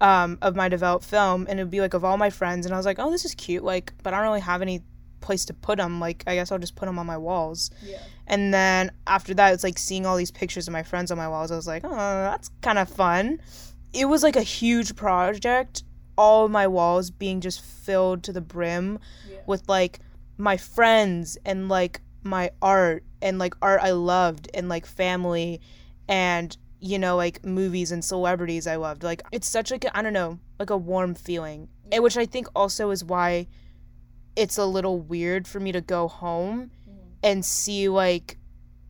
um, 0.00 0.38
of 0.40 0.56
my 0.56 0.68
developed 0.68 1.04
film, 1.04 1.46
and 1.48 1.58
it 1.60 1.64
would 1.64 1.70
be 1.70 1.80
like 1.80 1.92
of 1.94 2.04
all 2.04 2.16
my 2.16 2.30
friends, 2.30 2.64
and 2.64 2.74
I 2.74 2.78
was 2.78 2.86
like, 2.86 2.98
oh, 2.98 3.10
this 3.10 3.24
is 3.24 3.34
cute, 3.34 3.64
like, 3.64 3.92
but 4.02 4.14
I 4.14 4.18
don't 4.18 4.26
really 4.28 4.40
have 4.40 4.62
any 4.62 4.82
place 5.20 5.44
to 5.46 5.54
put 5.54 5.76
them. 5.78 5.98
Like, 6.00 6.22
I 6.26 6.36
guess 6.36 6.50
I'll 6.52 6.58
just 6.58 6.76
put 6.76 6.86
them 6.86 6.98
on 6.98 7.06
my 7.06 7.18
walls. 7.18 7.70
Yeah. 7.84 7.98
And 8.26 8.54
then 8.54 8.92
after 9.06 9.34
that, 9.34 9.52
it's 9.52 9.64
like 9.64 9.76
seeing 9.78 10.06
all 10.06 10.16
these 10.16 10.30
pictures 10.30 10.68
of 10.68 10.72
my 10.72 10.82
friends 10.84 11.10
on 11.10 11.18
my 11.18 11.28
walls. 11.28 11.50
I 11.50 11.56
was 11.56 11.66
like, 11.66 11.82
oh, 11.84 11.90
that's 11.90 12.48
kind 12.62 12.78
of 12.78 12.88
fun. 12.88 13.40
It 13.92 14.04
was 14.06 14.22
like 14.22 14.36
a 14.36 14.42
huge 14.42 14.94
project. 14.96 15.82
All 16.16 16.44
of 16.46 16.50
my 16.50 16.66
walls 16.66 17.10
being 17.10 17.40
just 17.40 17.60
filled 17.60 18.22
to 18.24 18.32
the 18.32 18.40
brim 18.40 18.98
Yeah. 19.30 19.38
with 19.46 19.68
like 19.68 20.00
my 20.38 20.56
friends 20.56 21.36
and 21.44 21.68
like 21.68 22.00
my 22.22 22.50
art 22.62 23.04
and 23.20 23.38
like 23.38 23.54
art 23.60 23.80
I 23.82 23.90
loved 23.90 24.48
and 24.54 24.68
like 24.68 24.86
family 24.86 25.60
and 26.08 26.56
you 26.80 26.98
know 26.98 27.16
like 27.16 27.44
movies 27.44 27.92
and 27.92 28.04
celebrities 28.04 28.66
I 28.66 28.76
loved. 28.76 29.02
Like 29.02 29.22
it's 29.32 29.48
such 29.48 29.70
like 29.70 29.84
I 29.92 30.00
don't 30.00 30.12
know, 30.12 30.38
like 30.58 30.70
a 30.70 30.76
warm 30.76 31.14
feeling. 31.14 31.68
And 31.90 32.02
which 32.02 32.16
I 32.16 32.24
think 32.24 32.46
also 32.54 32.90
is 32.90 33.02
why 33.02 33.48
it's 34.36 34.56
a 34.56 34.64
little 34.64 35.00
weird 35.00 35.48
for 35.48 35.58
me 35.58 35.72
to 35.72 35.80
go 35.80 36.06
home 36.06 36.70
mm-hmm. 36.88 36.98
and 37.22 37.44
see 37.44 37.88
like 37.88 38.38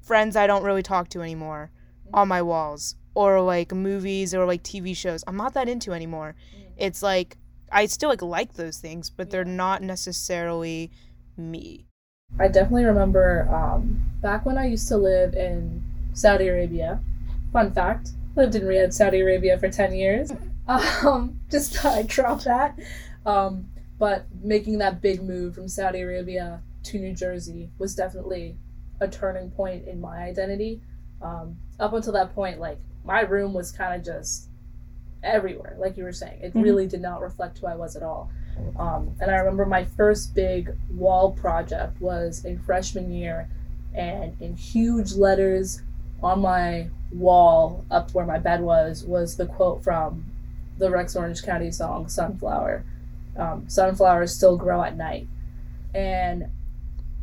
friends 0.02 0.36
I 0.36 0.46
don't 0.46 0.62
really 0.62 0.82
talk 0.82 1.08
to 1.10 1.22
anymore 1.22 1.70
mm-hmm. 2.06 2.14
on 2.14 2.28
my 2.28 2.42
walls 2.42 2.96
or 3.14 3.40
like 3.40 3.72
movies 3.72 4.34
or 4.34 4.44
like 4.44 4.62
TV 4.62 4.94
shows 4.94 5.24
I'm 5.26 5.36
not 5.36 5.54
that 5.54 5.68
into 5.68 5.92
anymore. 5.92 6.34
Mm-hmm. 6.54 6.72
It's 6.76 7.02
like 7.02 7.38
I 7.70 7.86
still 7.86 8.08
like 8.10 8.22
like 8.22 8.54
those 8.54 8.78
things, 8.78 9.10
but 9.10 9.30
they're 9.30 9.44
not 9.44 9.82
necessarily 9.82 10.90
me. 11.38 11.86
I 12.38 12.48
definitely 12.48 12.84
remember 12.84 13.48
um, 13.48 14.04
back 14.20 14.44
when 14.44 14.58
I 14.58 14.66
used 14.66 14.88
to 14.88 14.96
live 14.96 15.34
in 15.34 15.82
Saudi 16.12 16.48
Arabia. 16.48 17.00
Fun 17.52 17.72
fact: 17.72 18.10
lived 18.36 18.54
in 18.54 18.62
Riyadh, 18.62 18.92
Saudi 18.92 19.20
Arabia 19.20 19.58
for 19.58 19.68
ten 19.68 19.94
years. 19.94 20.32
Um, 20.68 21.40
just 21.50 21.74
thought 21.74 21.96
I'd 21.96 22.08
drop 22.08 22.42
that. 22.42 22.78
Um, 23.24 23.70
but 23.98 24.26
making 24.42 24.76
that 24.78 25.00
big 25.00 25.22
move 25.22 25.54
from 25.54 25.66
Saudi 25.66 26.02
Arabia 26.02 26.60
to 26.84 26.98
New 26.98 27.14
Jersey 27.14 27.70
was 27.78 27.94
definitely 27.94 28.58
a 29.00 29.08
turning 29.08 29.50
point 29.50 29.88
in 29.88 29.98
my 29.98 30.18
identity. 30.18 30.82
Um, 31.22 31.56
up 31.80 31.94
until 31.94 32.12
that 32.12 32.34
point, 32.34 32.60
like 32.60 32.78
my 33.04 33.22
room 33.22 33.54
was 33.54 33.72
kind 33.72 33.94
of 33.94 34.04
just 34.04 34.48
everywhere, 35.22 35.76
like 35.78 35.96
you 35.96 36.04
were 36.04 36.12
saying. 36.12 36.40
It 36.42 36.52
really 36.54 36.86
did 36.86 37.00
not 37.00 37.20
reflect 37.20 37.58
who 37.58 37.66
I 37.66 37.74
was 37.74 37.96
at 37.96 38.02
all. 38.02 38.30
Um, 38.78 39.14
and 39.20 39.30
I 39.30 39.36
remember 39.36 39.66
my 39.66 39.84
first 39.84 40.34
big 40.34 40.70
wall 40.90 41.32
project 41.32 42.00
was 42.00 42.44
in 42.44 42.58
freshman 42.60 43.12
year, 43.12 43.48
and 43.94 44.36
in 44.40 44.56
huge 44.56 45.12
letters 45.12 45.82
on 46.22 46.40
my 46.40 46.88
wall 47.12 47.84
up 47.90 48.12
where 48.12 48.26
my 48.26 48.38
bed 48.38 48.60
was 48.60 49.04
was 49.04 49.36
the 49.36 49.46
quote 49.46 49.82
from 49.82 50.24
the 50.78 50.90
Rex 50.90 51.16
Orange 51.16 51.42
County 51.42 51.70
song 51.70 52.08
Sunflower. 52.08 52.84
Um, 53.36 53.68
Sunflowers 53.68 54.34
still 54.34 54.56
grow 54.56 54.82
at 54.82 54.96
night. 54.96 55.26
And 55.94 56.48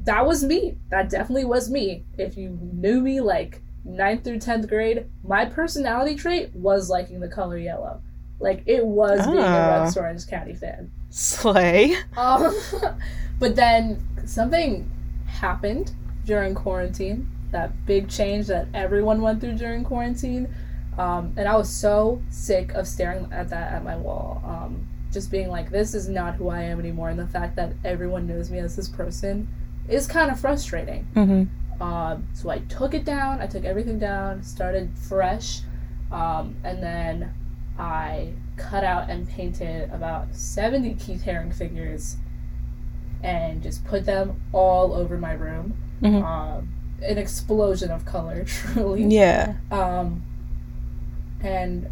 that 0.04 0.26
was 0.26 0.44
me. 0.44 0.78
That 0.90 1.10
definitely 1.10 1.46
was 1.46 1.70
me. 1.70 2.04
If 2.18 2.38
you 2.38 2.58
knew 2.62 3.00
me 3.02 3.22
like 3.22 3.62
9th 3.88 4.24
through 4.24 4.40
10th 4.40 4.68
grade, 4.68 5.06
my 5.24 5.46
personality 5.46 6.16
trait 6.16 6.54
was 6.56 6.90
liking 6.90 7.20
the 7.20 7.28
color 7.28 7.58
yellow. 7.58 8.02
Like 8.40 8.64
it 8.66 8.86
was 8.86 9.26
being 9.26 9.38
a 9.40 9.42
Ah. 9.42 9.84
Rex 9.84 9.96
Orange 9.98 10.28
County 10.28 10.54
fan. 10.56 10.92
Slay. 11.18 11.96
Um, 12.18 12.54
but 13.40 13.56
then 13.56 14.06
something 14.26 14.92
happened 15.26 15.94
during 16.26 16.54
quarantine. 16.54 17.32
That 17.52 17.86
big 17.86 18.10
change 18.10 18.48
that 18.48 18.68
everyone 18.74 19.22
went 19.22 19.40
through 19.40 19.56
during 19.56 19.86
quarantine. 19.86 20.54
Um, 20.98 21.34
and 21.38 21.48
I 21.48 21.56
was 21.56 21.70
so 21.70 22.22
sick 22.30 22.74
of 22.74 22.86
staring 22.86 23.30
at 23.32 23.50
that 23.50 23.72
at 23.72 23.82
my 23.86 23.96
wall. 23.96 24.44
Um, 24.46 24.90
just 25.14 25.32
being 25.32 25.48
like, 25.48 25.70
this 25.70 25.94
is 25.94 26.10
not 26.10 26.36
who 26.36 26.50
I 26.50 26.64
am 26.64 26.82
anymore. 26.82 27.08
And 27.08 27.18
the 27.18 27.28
fact 27.28 27.56
that 27.56 27.72
everyone 27.86 28.28
knows 28.28 28.52
me 28.52 28.60
as 28.60 28.76
this 28.76 28.90
person 28.90 29.48
is 29.88 30.08
kind 30.08 30.30
of 30.30 30.38
frustrating. 30.38 31.08
Mm-hmm. 31.16 31.82
Um, 31.82 32.28
so 32.34 32.50
I 32.50 32.60
took 32.60 32.94
it 32.94 33.06
down. 33.06 33.40
I 33.40 33.48
took 33.48 33.64
everything 33.64 34.00
down, 34.00 34.44
started 34.44 34.90
fresh, 34.98 35.62
um, 36.12 36.58
and 36.66 36.84
then 36.84 37.34
I 37.80 38.34
cut 38.58 38.84
out 38.84 39.10
and 39.10 39.28
painted 39.28 39.90
about 39.92 40.34
70 40.36 40.94
Keith 40.96 41.24
Haring 41.26 41.54
figures 41.54 42.18
and 43.24 43.62
just 43.64 43.84
put 43.86 44.06
them 44.06 44.40
all 44.54 44.94
over 44.94 45.18
my 45.18 45.34
room. 45.34 45.74
Mhm. 46.02 46.24
Um, 46.24 46.70
an 47.02 47.18
explosion 47.18 47.92
of 47.92 48.06
color, 48.06 48.44
truly. 48.46 49.04
Yeah. 49.06 49.56
Um, 49.72 50.24
and 51.42 51.88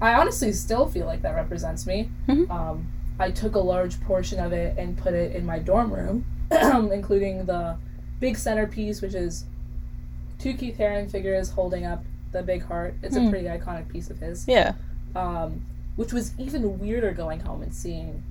I 0.00 0.14
honestly 0.14 0.52
still 0.52 0.86
feel 0.88 1.06
like 1.06 1.22
that 1.22 1.34
represents 1.34 1.86
me. 1.86 2.10
Mhm. 2.28 2.50
Um, 2.50 2.86
I 3.18 3.30
took 3.30 3.54
a 3.54 3.60
large 3.60 4.00
portion 4.02 4.40
of 4.40 4.52
it 4.52 4.76
and 4.78 4.96
put 4.96 5.14
it 5.14 5.36
in 5.36 5.44
my 5.46 5.58
dorm 5.58 5.92
room, 5.92 6.24
including 6.50 7.44
the 7.44 7.76
big 8.20 8.36
centerpiece, 8.36 9.00
which 9.02 9.14
is 9.14 9.44
two 10.38 10.54
Keith 10.54 10.78
Haring 10.78 11.10
figures 11.10 11.50
holding 11.50 11.84
up 11.84 12.04
the 12.32 12.42
big 12.42 12.64
heart. 12.64 12.94
It's 13.02 13.14
a 13.16 13.20
Hmm. 13.20 13.30
pretty 13.30 13.46
iconic 13.46 13.88
piece 13.88 14.10
of 14.10 14.18
his. 14.18 14.46
Yeah. 14.48 14.72
Um, 15.14 15.64
which 15.96 16.12
was 16.12 16.32
even 16.38 16.78
weirder 16.78 17.12
going 17.12 17.40
home 17.40 17.62
and 17.62 17.74
seeing 17.74 18.22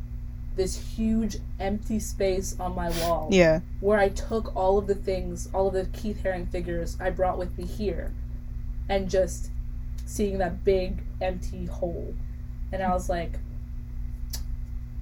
this 0.56 0.76
huge 0.96 1.38
empty 1.60 1.98
space 2.00 2.56
on 2.60 2.76
my 2.76 2.90
wall 3.02 3.30
Yeah. 3.32 3.62
where 3.80 3.98
I 4.00 4.10
took 4.10 4.56
all 4.56 4.78
of 4.78 4.88
the 4.88 4.96
things, 4.96 5.48
all 5.54 5.68
of 5.68 5.74
the 5.74 5.86
Keith 5.98 6.22
Haring 6.24 6.50
figures 6.52 6.98
I 7.00 7.10
brought 7.10 7.38
with 7.38 7.58
me 7.58 7.66
here, 7.66 8.12
and 8.90 9.10
just 9.10 9.50
seeing 10.06 10.40
that 10.40 10.64
big 10.66 11.04
empty 11.22 11.66
hole. 11.68 12.14
And 12.74 12.84
I 12.84 12.90
was 12.94 13.08
like, 13.10 13.40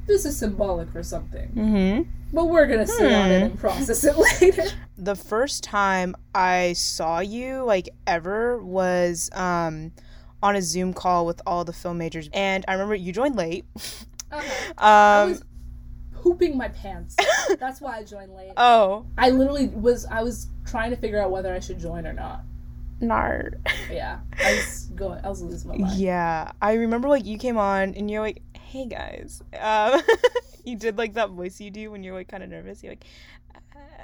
this 0.07 0.25
is 0.25 0.37
symbolic 0.37 0.89
for 0.91 1.03
something. 1.03 1.49
Mm-hmm. 1.49 2.09
But 2.33 2.45
we're 2.45 2.67
gonna 2.67 2.85
sit 2.87 3.11
on 3.11 3.31
it 3.31 3.39
Hmm. 3.39 3.45
and 3.45 3.59
process 3.59 4.03
it 4.03 4.15
later. 4.41 4.65
The 4.97 5.15
first 5.15 5.63
time 5.63 6.15
I 6.35 6.73
saw 6.73 7.19
you, 7.19 7.63
like 7.63 7.89
ever, 8.05 8.57
was 8.63 9.29
um 9.33 9.91
on 10.41 10.55
a 10.55 10.61
Zoom 10.61 10.93
call 10.93 11.25
with 11.25 11.41
all 11.45 11.65
the 11.65 11.73
film 11.73 11.97
majors, 11.97 12.29
and 12.33 12.63
I 12.67 12.73
remember 12.73 12.95
you 12.95 13.11
joined 13.11 13.35
late. 13.35 13.65
Okay. 14.31 14.47
I 14.77 15.21
Um. 15.23 15.29
was 15.31 15.43
pooping 16.13 16.57
my 16.57 16.67
pants. 16.69 17.15
That's 17.59 17.79
why 17.81 17.97
I 17.97 18.03
joined 18.03 18.33
late. 18.35 18.51
Oh. 18.57 19.05
I 19.17 19.29
literally 19.29 19.67
was 19.67 20.05
I 20.05 20.21
was 20.21 20.47
trying 20.65 20.91
to 20.91 20.97
figure 20.97 21.19
out 21.21 21.31
whether 21.31 21.53
I 21.53 21.59
should 21.59 21.79
join 21.79 22.05
or 22.05 22.13
not. 22.13 22.41
Nard. 23.01 23.65
Yeah. 23.89 24.19
I 24.43 24.55
was 24.55 24.85
going 24.95 25.23
I 25.23 25.29
was 25.29 25.41
losing 25.41 25.69
my 25.71 25.77
mind. 25.77 25.97
Yeah, 25.97 26.51
I 26.61 26.73
remember 26.73 27.07
like 27.07 27.25
you 27.25 27.37
came 27.37 27.57
on 27.57 27.93
and 27.95 28.11
you're 28.11 28.19
like, 28.21 28.41
"Hey 28.53 28.85
guys," 28.85 29.41
um, 29.59 30.01
you 30.65 30.75
did 30.75 30.97
like 30.97 31.13
that 31.13 31.29
voice 31.29 31.61
you 31.61 31.71
do 31.71 31.91
when 31.91 32.03
you're 32.03 32.13
like 32.13 32.27
kind 32.27 32.43
of 32.43 32.49
nervous. 32.49 32.83
You're 32.83 32.91
like, 32.91 33.05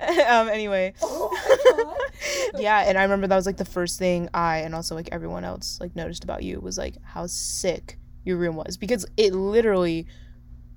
um, 0.29 0.49
anyway. 0.49 0.93
Oh 1.01 1.29
my 1.31 1.83
God. 2.53 2.61
yeah, 2.61 2.79
and 2.87 2.97
I 2.97 3.03
remember 3.03 3.27
that 3.27 3.35
was 3.35 3.45
like 3.45 3.57
the 3.57 3.65
first 3.65 3.99
thing 3.99 4.29
I 4.33 4.59
and 4.59 4.73
also 4.73 4.95
like 4.95 5.09
everyone 5.11 5.43
else 5.43 5.77
like 5.81 5.95
noticed 5.95 6.23
about 6.23 6.43
you 6.43 6.59
was 6.59 6.77
like 6.77 6.95
how 7.03 7.27
sick 7.27 7.97
your 8.23 8.37
room 8.37 8.55
was 8.55 8.77
because 8.77 9.05
it 9.17 9.33
literally 9.33 10.07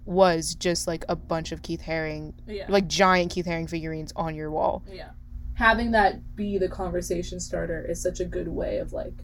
was 0.05 0.55
just 0.55 0.87
like 0.87 1.05
a 1.09 1.17
bunch 1.17 1.53
of 1.53 1.63
Keith 1.63 1.83
Haring, 1.83 2.35
Yeah. 2.47 2.67
like 2.69 2.87
giant 2.89 3.31
Keith 3.31 3.47
Haring 3.47 3.69
figurines 3.69 4.13
on 4.17 4.35
your 4.35 4.51
wall. 4.51 4.83
Yeah. 4.91 5.11
Having 5.55 5.93
that 5.93 6.35
be 6.37 6.59
the 6.59 6.69
conversation 6.69 7.41
starter 7.41 7.85
is 7.89 8.03
such 8.03 8.21
a 8.21 8.25
good 8.25 8.49
way 8.49 8.79
of 8.79 8.93
like 8.93 9.15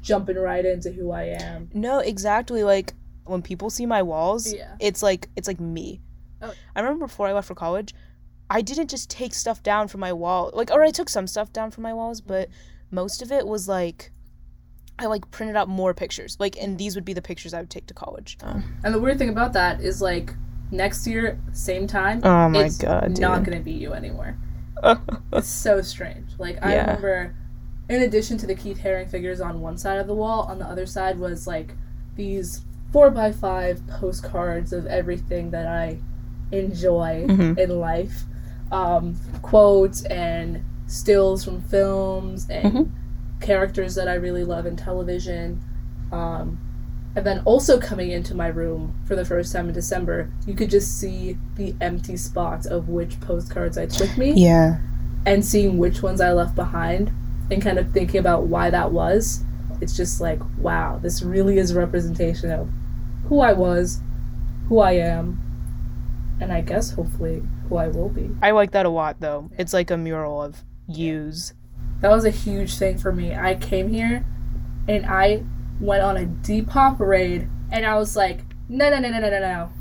jumping 0.00 0.36
right 0.36 0.64
into 0.64 0.90
who 0.92 1.10
I 1.10 1.24
am. 1.40 1.70
No, 1.74 1.98
exactly. 1.98 2.64
Like 2.64 2.94
when 3.24 3.42
people 3.42 3.70
see 3.70 3.86
my 3.86 4.02
walls, 4.02 4.52
Yeah. 4.52 4.74
it's 4.80 5.02
like 5.02 5.28
it's 5.36 5.48
like 5.48 5.60
me. 5.60 6.00
Oh. 6.42 6.52
I 6.76 6.80
remember 6.80 7.06
before 7.06 7.26
I 7.28 7.32
left 7.32 7.48
for 7.48 7.54
college, 7.54 7.94
I 8.50 8.60
didn't 8.62 8.90
just 8.90 9.08
take 9.10 9.34
stuff 9.34 9.62
down 9.62 9.88
from 9.88 10.00
my 10.00 10.12
wall. 10.12 10.50
Like, 10.52 10.70
or 10.70 10.82
I 10.82 10.90
took 10.90 11.08
some 11.08 11.26
stuff 11.26 11.52
down 11.52 11.70
from 11.70 11.82
my 11.82 11.92
walls, 11.94 12.20
but 12.20 12.48
most 12.90 13.22
of 13.22 13.32
it 13.32 13.46
was 13.46 13.66
like 13.68 14.10
I 14.98 15.06
like 15.06 15.28
printed 15.32 15.56
out 15.56 15.68
more 15.68 15.92
pictures. 15.94 16.36
Like, 16.38 16.56
and 16.60 16.78
these 16.78 16.94
would 16.94 17.04
be 17.04 17.14
the 17.14 17.22
pictures 17.22 17.52
I 17.52 17.60
would 17.60 17.70
take 17.70 17.86
to 17.86 17.94
college. 17.94 18.38
And 18.42 18.94
the 18.94 19.00
weird 19.00 19.18
thing 19.18 19.28
about 19.30 19.52
that 19.54 19.80
is 19.80 20.00
like 20.00 20.32
next 20.70 21.06
year, 21.06 21.40
same 21.52 21.86
time, 21.86 22.20
Oh 22.22 22.48
my 22.48 22.64
it's 22.66 22.78
God, 22.78 23.18
not 23.18 23.42
gonna 23.44 23.60
be 23.60 23.72
you 23.72 23.92
anymore. 23.92 24.36
It's 25.32 25.48
so 25.48 25.80
strange. 25.82 26.30
Like 26.38 26.58
I 26.64 26.74
Yeah. 26.74 26.80
remember 26.86 27.34
in 27.88 28.02
addition 28.02 28.38
to 28.38 28.46
the 28.46 28.54
Keith 28.54 28.78
Haring 28.78 29.10
figures 29.10 29.40
on 29.40 29.60
one 29.60 29.76
side 29.78 29.98
of 29.98 30.06
the 30.06 30.14
wall, 30.14 30.42
on 30.42 30.58
the 30.58 30.64
other 30.66 30.86
side 30.86 31.18
was 31.18 31.46
like 31.46 31.74
these 32.16 32.62
four 32.92 33.10
by 33.10 33.32
five 33.32 33.84
postcards 33.88 34.72
of 34.72 34.86
everything 34.86 35.50
that 35.50 35.66
I 35.66 35.98
enjoy 36.52 37.26
Mhm. 37.28 37.58
in 37.58 37.80
life. 37.80 38.24
Um, 38.74 39.14
quotes 39.42 40.02
and 40.06 40.60
stills 40.88 41.44
from 41.44 41.60
films 41.62 42.46
and 42.50 42.72
Mhm. 42.74 42.88
characters 43.40 43.94
that 43.94 44.08
I 44.08 44.14
really 44.14 44.42
love 44.44 44.66
in 44.66 44.74
television. 44.74 45.60
Um, 46.10 46.58
and 47.14 47.24
then 47.24 47.40
also 47.44 47.78
coming 47.78 48.10
into 48.10 48.34
my 48.34 48.48
room 48.48 48.94
for 49.04 49.14
the 49.14 49.24
first 49.24 49.52
time 49.52 49.68
in 49.68 49.74
December, 49.74 50.28
you 50.44 50.54
could 50.54 50.70
just 50.70 50.98
see 50.98 51.38
the 51.54 51.76
empty 51.80 52.16
spots 52.16 52.66
of 52.66 52.88
which 52.88 53.20
postcards 53.20 53.78
I 53.78 53.86
took 53.86 54.18
me 54.18 54.32
Yeah. 54.34 54.78
and 55.24 55.44
seeing 55.44 55.78
which 55.78 56.02
ones 56.02 56.20
I 56.20 56.32
left 56.32 56.56
behind 56.56 57.12
and 57.52 57.62
kind 57.62 57.78
of 57.78 57.90
thinking 57.92 58.18
about 58.18 58.48
why 58.48 58.70
that 58.70 58.90
was. 58.90 59.44
It's 59.80 59.96
just 59.96 60.20
like, 60.20 60.40
wow, 60.60 60.98
this 61.00 61.22
really 61.22 61.58
is 61.58 61.70
a 61.70 61.78
representation 61.78 62.50
of 62.50 62.68
who 63.28 63.38
I 63.38 63.52
was, 63.52 64.00
who 64.68 64.80
I 64.80 64.92
am, 64.92 65.38
and 66.40 66.52
I 66.52 66.60
guess 66.60 66.90
hopefully 66.90 67.42
who 67.74 67.78
I 67.78 67.88
will 67.88 68.08
be. 68.08 68.30
I 68.42 68.52
like 68.52 68.70
that 68.72 68.86
a 68.86 68.88
lot 68.88 69.20
though. 69.20 69.50
It's 69.58 69.72
like 69.72 69.90
a 69.90 69.96
mural 69.96 70.42
of 70.42 70.62
yous. 70.88 71.52
That 72.00 72.10
was 72.10 72.24
a 72.24 72.30
huge 72.30 72.76
thing 72.76 72.98
for 72.98 73.12
me. 73.12 73.34
I 73.34 73.54
came 73.54 73.88
here 73.88 74.24
and 74.88 75.06
I 75.06 75.42
went 75.80 76.02
on 76.02 76.16
a 76.16 76.26
Depop 76.26 76.98
raid 77.00 77.48
and 77.72 77.84
I 77.84 77.96
was 77.96 78.14
like, 78.16 78.42
no, 78.68 78.90
no, 78.90 78.98
no, 78.98 79.10
no, 79.10 79.20
no, 79.20 79.30
no, 79.30 79.40
no. 79.40 79.72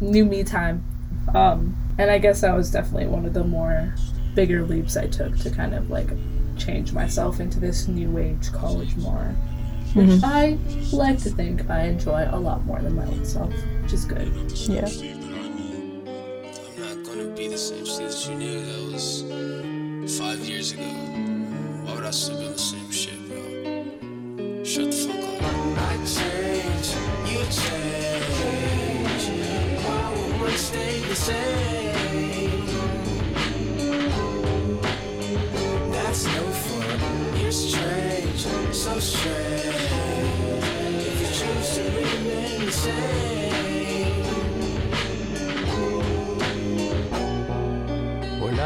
New 0.00 0.24
me 0.24 0.42
time. 0.42 0.84
Um, 1.34 1.76
and 1.98 2.10
I 2.10 2.18
guess 2.18 2.40
that 2.40 2.56
was 2.56 2.70
definitely 2.70 3.06
one 3.06 3.24
of 3.24 3.34
the 3.34 3.44
more 3.44 3.94
bigger 4.34 4.64
leaps 4.64 4.96
I 4.96 5.06
took 5.06 5.36
to 5.38 5.50
kind 5.50 5.74
of 5.74 5.90
like 5.90 6.08
change 6.58 6.92
myself 6.92 7.38
into 7.38 7.60
this 7.60 7.86
new 7.86 8.18
age 8.18 8.50
college 8.52 8.96
more. 8.96 9.34
Which 9.94 10.22
I 10.24 10.58
like 10.90 11.18
to 11.18 11.28
think 11.28 11.68
I 11.68 11.84
enjoy 11.84 12.26
a 12.30 12.40
lot 12.40 12.64
more 12.64 12.80
than 12.80 12.96
my 12.96 13.06
old 13.06 13.26
self, 13.26 13.52
which 13.82 13.92
is 13.92 14.06
good. 14.06 14.26
Yeah. 14.66 14.88
Gonna 17.22 17.34
be 17.36 17.46
the 17.46 17.56
same 17.56 17.86
Steve 17.86 18.10
that 18.10 18.28
you 18.28 18.34
knew 18.34 18.66
that 18.66 18.92
was 18.92 19.22
five 20.18 20.40
years 20.40 20.72
ago. 20.72 20.82
Why 20.82 21.94
would 21.94 22.04
I 22.04 22.10
still 22.10 22.36
be 22.36 22.46
on 22.46 22.52
the 22.52 22.58
same 22.58 22.90
shit, 22.90 23.28
bro? 23.28 24.64
Shut 24.64 24.90
the 24.90 24.96
fuck 25.06 25.22
up. 25.22 25.52
I 25.78 25.96
change, 25.98 26.88
you 27.30 27.38
change. 27.60 29.24
Why 29.84 30.10
would 30.16 30.40
one 30.40 30.56
stay 30.56 30.98
the 30.98 31.14
same. 31.14 32.66
That's 35.92 36.24
no 36.26 36.42
fun. 36.64 37.40
You're 37.40 37.52
strange, 37.52 38.46
so 38.74 38.98
strange. 38.98 39.76
If 41.06 41.20
you 41.20 41.26
choose 41.38 41.74
to 41.76 41.82
remain 41.84 42.66
the 42.66 42.72
same. 42.72 43.51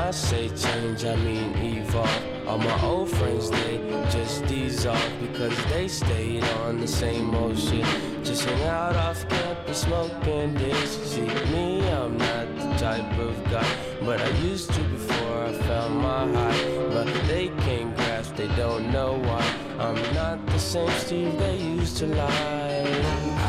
I 0.06 0.12
say 0.12 0.48
change, 0.50 1.04
I 1.04 1.16
mean 1.16 1.52
evolve. 1.56 2.46
All 2.46 2.58
my 2.58 2.80
old 2.84 3.10
friends, 3.10 3.50
they 3.50 3.78
just 4.08 4.46
dissolve 4.46 5.12
because 5.20 5.56
they 5.64 5.88
stayed 5.88 6.44
on 6.62 6.78
the 6.78 6.86
same 6.86 7.34
old 7.34 7.58
shit. 7.58 7.84
Just 8.22 8.44
hang 8.44 8.62
out 8.68 8.94
off 8.94 9.28
campus, 9.28 9.78
smoking 9.78 10.54
this. 10.54 10.90
See, 11.10 11.26
me, 11.50 11.90
I'm 11.90 12.16
not 12.16 12.46
the 12.56 12.76
type 12.78 13.18
of 13.18 13.34
guy, 13.50 13.68
but 14.02 14.20
I 14.20 14.28
used 14.46 14.72
to 14.74 14.80
before 14.80 15.42
I 15.42 15.52
found 15.66 15.96
my 15.96 16.28
high. 16.32 16.76
But 16.94 17.06
they 17.26 17.48
can't 17.66 17.92
grasp, 17.96 18.36
they 18.36 18.46
don't 18.54 18.92
know 18.92 19.14
why. 19.14 19.44
I'm 19.80 20.00
not 20.14 20.46
the 20.46 20.58
same 20.60 20.88
Steve 21.00 21.36
they 21.36 21.56
used 21.56 21.96
to 21.96 22.06
lie. 22.06 22.84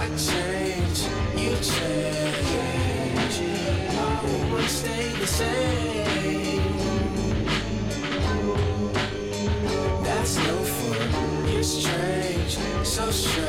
I 0.01 0.07
change, 0.17 1.05
you 1.37 1.55
change. 1.61 2.47
I 3.93 4.49
won't 4.51 4.67
stay 4.67 5.09
the 5.19 5.27
same. 5.27 6.46
You're 10.35 11.63
strange, 11.63 12.57
so 12.83 13.09
strange. 13.11 13.47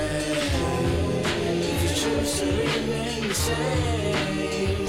If 1.25 1.83
you 1.83 1.89
choose 1.89 2.39
to 2.39 2.47
remain 2.47 3.29
the 3.29 3.35
same. 3.35 4.88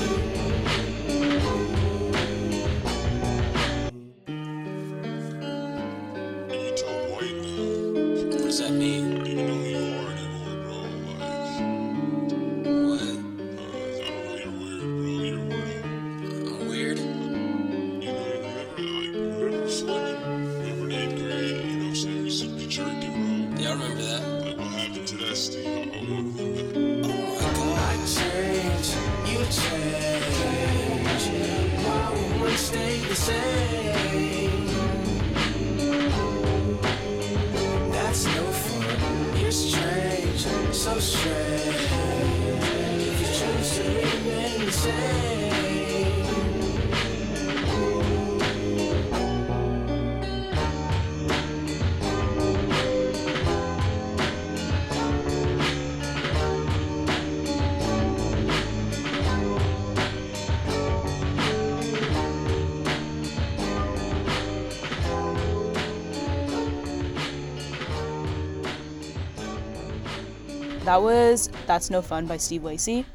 That 70.90 71.04
was 71.04 71.52
That's 71.68 71.92
No 71.92 72.02
Fun 72.02 72.26
by 72.26 72.38
Steve 72.38 72.64
Lacy. 72.64 73.06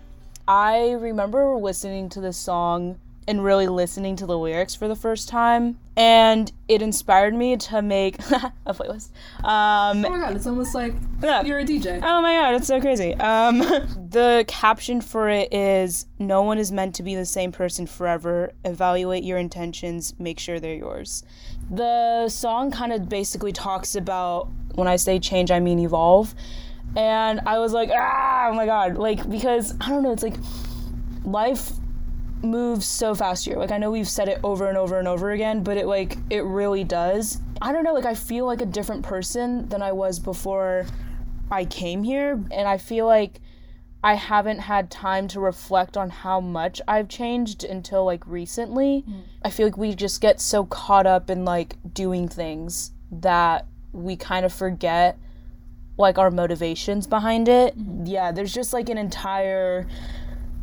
I 0.46 0.92
remember 0.92 1.56
listening 1.56 2.08
to 2.10 2.20
this 2.20 2.36
song 2.36 3.00
and 3.26 3.42
really 3.42 3.66
listening 3.66 4.14
to 4.14 4.26
the 4.26 4.38
lyrics 4.38 4.76
for 4.76 4.86
the 4.86 4.94
first 4.94 5.28
time, 5.28 5.76
and 5.96 6.52
it 6.68 6.82
inspired 6.82 7.34
me 7.34 7.56
to 7.56 7.82
make 7.82 8.20
a 8.30 8.52
playlist. 8.72 9.10
Um, 9.42 10.04
Oh 10.04 10.10
my 10.10 10.18
god, 10.20 10.36
it's 10.36 10.46
almost 10.46 10.72
like 10.72 10.94
Yeah. 11.20 11.42
you're 11.42 11.58
a 11.58 11.64
DJ. 11.64 11.96
Oh 12.00 12.22
my 12.22 12.34
god, 12.34 12.54
it's 12.54 12.68
so 12.68 12.80
crazy. 12.80 13.12
Um, 13.14 13.58
the 14.08 14.44
caption 14.46 15.00
for 15.00 15.28
it 15.28 15.52
is 15.52 16.06
No 16.20 16.42
one 16.42 16.58
is 16.58 16.70
meant 16.70 16.94
to 16.94 17.02
be 17.02 17.16
the 17.16 17.26
same 17.26 17.50
person 17.50 17.88
forever. 17.88 18.52
Evaluate 18.64 19.24
your 19.24 19.38
intentions, 19.38 20.14
make 20.20 20.38
sure 20.38 20.60
they're 20.60 20.76
yours. 20.76 21.24
The 21.72 22.28
song 22.28 22.70
kind 22.70 22.92
of 22.92 23.08
basically 23.08 23.50
talks 23.50 23.96
about 23.96 24.46
when 24.76 24.86
I 24.86 24.94
say 24.94 25.18
change, 25.18 25.50
I 25.50 25.58
mean 25.58 25.80
evolve. 25.80 26.36
And 26.96 27.40
I 27.46 27.58
was 27.58 27.72
like, 27.72 27.90
ah, 27.92 28.48
oh 28.50 28.54
my 28.54 28.66
god. 28.66 28.96
Like, 28.96 29.28
because 29.28 29.74
I 29.80 29.88
don't 29.88 30.02
know, 30.02 30.12
it's 30.12 30.22
like 30.22 30.36
life 31.24 31.72
moves 32.42 32.86
so 32.86 33.14
fast 33.14 33.44
here. 33.44 33.56
Like 33.56 33.72
I 33.72 33.78
know 33.78 33.90
we've 33.90 34.08
said 34.08 34.28
it 34.28 34.38
over 34.44 34.68
and 34.68 34.76
over 34.76 34.98
and 34.98 35.08
over 35.08 35.30
again, 35.32 35.62
but 35.62 35.76
it 35.76 35.86
like 35.86 36.18
it 36.30 36.44
really 36.44 36.84
does. 36.84 37.40
I 37.60 37.72
don't 37.72 37.84
know, 37.84 37.94
like 37.94 38.04
I 38.04 38.14
feel 38.14 38.46
like 38.46 38.60
a 38.60 38.66
different 38.66 39.02
person 39.02 39.68
than 39.68 39.82
I 39.82 39.92
was 39.92 40.18
before 40.18 40.86
I 41.50 41.64
came 41.64 42.02
here, 42.02 42.32
and 42.50 42.68
I 42.68 42.78
feel 42.78 43.06
like 43.06 43.40
I 44.02 44.14
haven't 44.14 44.58
had 44.58 44.90
time 44.90 45.28
to 45.28 45.40
reflect 45.40 45.96
on 45.96 46.10
how 46.10 46.40
much 46.40 46.82
I've 46.86 47.08
changed 47.08 47.64
until 47.64 48.04
like 48.04 48.26
recently. 48.26 49.04
I 49.42 49.50
feel 49.50 49.66
like 49.66 49.78
we 49.78 49.94
just 49.94 50.20
get 50.20 50.40
so 50.40 50.66
caught 50.66 51.06
up 51.06 51.30
in 51.30 51.44
like 51.46 51.76
doing 51.94 52.28
things 52.28 52.92
that 53.10 53.66
we 53.92 54.16
kind 54.16 54.44
of 54.44 54.52
forget 54.52 55.18
like 55.96 56.18
our 56.18 56.30
motivations 56.30 57.06
behind 57.06 57.48
it. 57.48 57.78
Mm-hmm. 57.78 58.06
Yeah, 58.06 58.32
there's 58.32 58.52
just 58.52 58.72
like 58.72 58.88
an 58.88 58.98
entire 58.98 59.86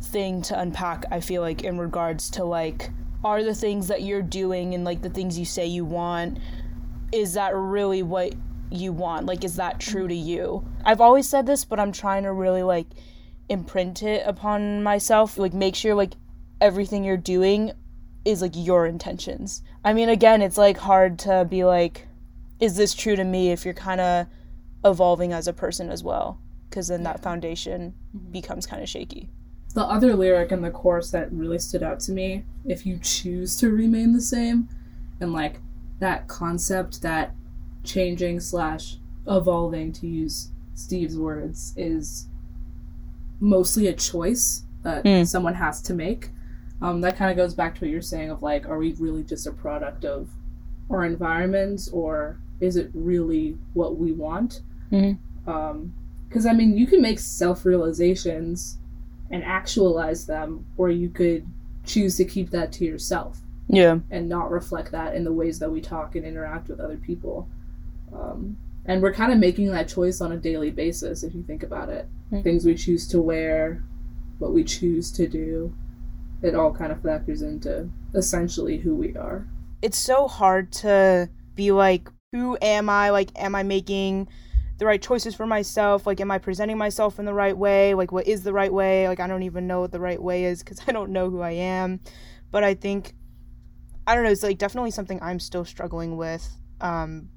thing 0.02 0.42
to 0.42 0.58
unpack 0.58 1.04
i 1.12 1.20
feel 1.20 1.40
like 1.40 1.62
in 1.62 1.78
regards 1.78 2.28
to 2.28 2.42
like 2.42 2.90
are 3.24 3.44
the 3.44 3.54
things 3.54 3.86
that 3.86 4.02
you're 4.02 4.20
doing 4.20 4.74
and 4.74 4.84
like 4.84 5.00
the 5.00 5.10
things 5.10 5.38
you 5.38 5.44
say 5.44 5.64
you 5.66 5.84
want 5.84 6.38
is 7.12 7.34
that 7.34 7.54
really 7.54 8.02
what 8.02 8.34
you 8.70 8.92
want? 8.92 9.26
Like 9.26 9.44
is 9.44 9.56
that 9.56 9.78
true 9.78 10.08
to 10.08 10.14
you? 10.14 10.66
I've 10.84 11.00
always 11.00 11.28
said 11.28 11.46
this 11.46 11.64
but 11.64 11.78
i'm 11.78 11.92
trying 11.92 12.24
to 12.24 12.32
really 12.32 12.62
like 12.62 12.86
imprint 13.48 14.02
it 14.02 14.26
upon 14.26 14.82
myself. 14.82 15.38
Like 15.38 15.52
make 15.52 15.74
sure 15.74 15.94
like 15.94 16.14
everything 16.60 17.04
you're 17.04 17.16
doing 17.16 17.72
is 18.24 18.42
like 18.42 18.52
your 18.54 18.86
intentions. 18.86 19.62
I 19.84 19.92
mean 19.92 20.08
again 20.08 20.42
it's 20.42 20.58
like 20.58 20.78
hard 20.78 21.18
to 21.20 21.46
be 21.48 21.64
like 21.64 22.08
is 22.60 22.76
this 22.76 22.94
true 22.94 23.16
to 23.16 23.24
me? 23.24 23.50
If 23.50 23.64
you're 23.64 23.74
kind 23.74 24.00
of 24.00 24.26
evolving 24.84 25.32
as 25.32 25.46
a 25.48 25.52
person 25.52 25.90
as 25.90 26.02
well 26.02 26.38
because 26.68 26.88
then 26.88 27.02
that 27.02 27.20
foundation 27.22 27.94
becomes 28.30 28.66
kind 28.66 28.82
of 28.82 28.88
shaky 28.88 29.28
The 29.74 29.82
other 29.82 30.14
lyric 30.14 30.52
in 30.52 30.62
the 30.62 30.70
chorus 30.70 31.10
that 31.12 31.32
really 31.32 31.58
stood 31.58 31.82
out 31.82 32.00
to 32.00 32.12
me, 32.12 32.44
if 32.64 32.84
you 32.86 32.98
choose 32.98 33.56
to 33.58 33.70
remain 33.70 34.12
the 34.12 34.20
same, 34.20 34.68
and 35.20 35.32
like 35.32 35.60
that 36.00 36.28
concept 36.28 37.00
that 37.02 37.34
changing 37.84 38.40
slash 38.40 38.96
evolving, 39.26 39.92
to 39.92 40.06
use 40.06 40.50
Steve's 40.74 41.16
words, 41.16 41.72
is 41.76 42.26
mostly 43.40 43.86
a 43.86 43.92
choice 43.92 44.64
that 44.82 45.04
Mm. 45.04 45.26
someone 45.26 45.54
has 45.54 45.80
to 45.82 45.94
make. 45.94 46.30
Um, 46.80 47.00
that 47.02 47.16
kind 47.16 47.30
of 47.30 47.36
goes 47.36 47.54
back 47.54 47.74
to 47.76 47.80
what 47.82 47.90
you're 47.90 48.02
saying 48.02 48.30
of 48.30 48.42
like, 48.42 48.68
are 48.68 48.78
we 48.78 48.92
really 48.94 49.22
just 49.22 49.46
a 49.46 49.52
product 49.52 50.04
of 50.04 50.28
our 50.90 51.04
environments 51.04 51.88
or 51.88 52.38
is 52.60 52.76
it 52.76 52.90
really 52.94 53.56
what 53.74 53.96
we 53.96 54.12
want? 54.12 54.60
Mhm. 54.92 55.18
Because 56.28 56.46
I 56.46 56.52
mean, 56.52 56.76
you 56.76 56.86
can 56.86 57.00
make 57.02 57.18
self 57.18 57.64
realizations 57.64 58.78
and 59.30 59.42
actualize 59.42 60.26
them, 60.26 60.66
or 60.76 60.90
you 60.90 61.08
could 61.08 61.46
choose 61.84 62.16
to 62.16 62.24
keep 62.24 62.50
that 62.50 62.70
to 62.72 62.84
yourself 62.84 63.40
yeah 63.68 63.98
and 64.10 64.28
not 64.28 64.50
reflect 64.50 64.92
that 64.92 65.14
in 65.16 65.24
the 65.24 65.32
ways 65.32 65.58
that 65.58 65.70
we 65.70 65.80
talk 65.80 66.14
and 66.14 66.24
interact 66.24 66.68
with 66.68 66.78
other 66.80 66.96
people. 66.96 67.48
Um, 68.12 68.56
and 68.84 69.00
we're 69.02 69.12
kind 69.14 69.32
of 69.32 69.38
making 69.38 69.68
that 69.72 69.88
choice 69.88 70.20
on 70.20 70.32
a 70.32 70.36
daily 70.36 70.70
basis 70.70 71.22
if 71.22 71.34
you 71.34 71.42
think 71.42 71.62
about 71.62 71.88
it. 71.88 72.06
Mm. 72.30 72.42
Things 72.44 72.64
we 72.64 72.74
choose 72.74 73.06
to 73.08 73.20
wear, 73.20 73.82
what 74.38 74.52
we 74.52 74.62
choose 74.64 75.10
to 75.12 75.26
do, 75.26 75.74
it 76.42 76.54
all 76.54 76.72
kind 76.72 76.92
of 76.92 77.00
factors 77.02 77.42
into 77.42 77.88
essentially 78.14 78.78
who 78.78 78.94
we 78.94 79.14
are. 79.16 79.46
it's 79.80 79.98
so 79.98 80.28
hard 80.28 80.70
to 80.72 81.28
be 81.56 81.72
like 81.72 82.08
who 82.32 82.56
am 82.62 82.88
i 82.88 83.10
like 83.10 83.30
am 83.36 83.54
i 83.54 83.62
making 83.62 84.28
the 84.82 84.86
right 84.86 85.00
choices 85.00 85.32
for 85.36 85.46
myself 85.46 86.08
like 86.08 86.20
am 86.20 86.32
i 86.32 86.38
presenting 86.38 86.76
myself 86.76 87.20
in 87.20 87.24
the 87.24 87.32
right 87.32 87.56
way? 87.56 87.94
Like 87.94 88.10
what 88.10 88.26
is 88.26 88.42
the 88.42 88.52
right 88.52 88.72
way? 88.72 89.06
Like 89.06 89.20
i 89.20 89.28
don't 89.28 89.44
even 89.44 89.68
know 89.68 89.78
what 89.80 89.92
the 89.92 90.00
right 90.00 90.20
way 90.20 90.44
is 90.44 90.58
because 90.58 90.80
i 90.88 90.92
don't 90.92 91.10
know 91.12 91.30
who 91.30 91.40
i 91.40 91.52
am. 91.52 92.00
But 92.50 92.64
i 92.64 92.74
think 92.74 93.14
i 94.08 94.14
don't 94.16 94.24
know 94.24 94.30
it's 94.30 94.42
like 94.42 94.58
definitely 94.58 94.90
something 94.90 95.20
i'm 95.22 95.38
still 95.38 95.64
struggling 95.64 96.16
with 96.16 96.44
um 96.80 97.28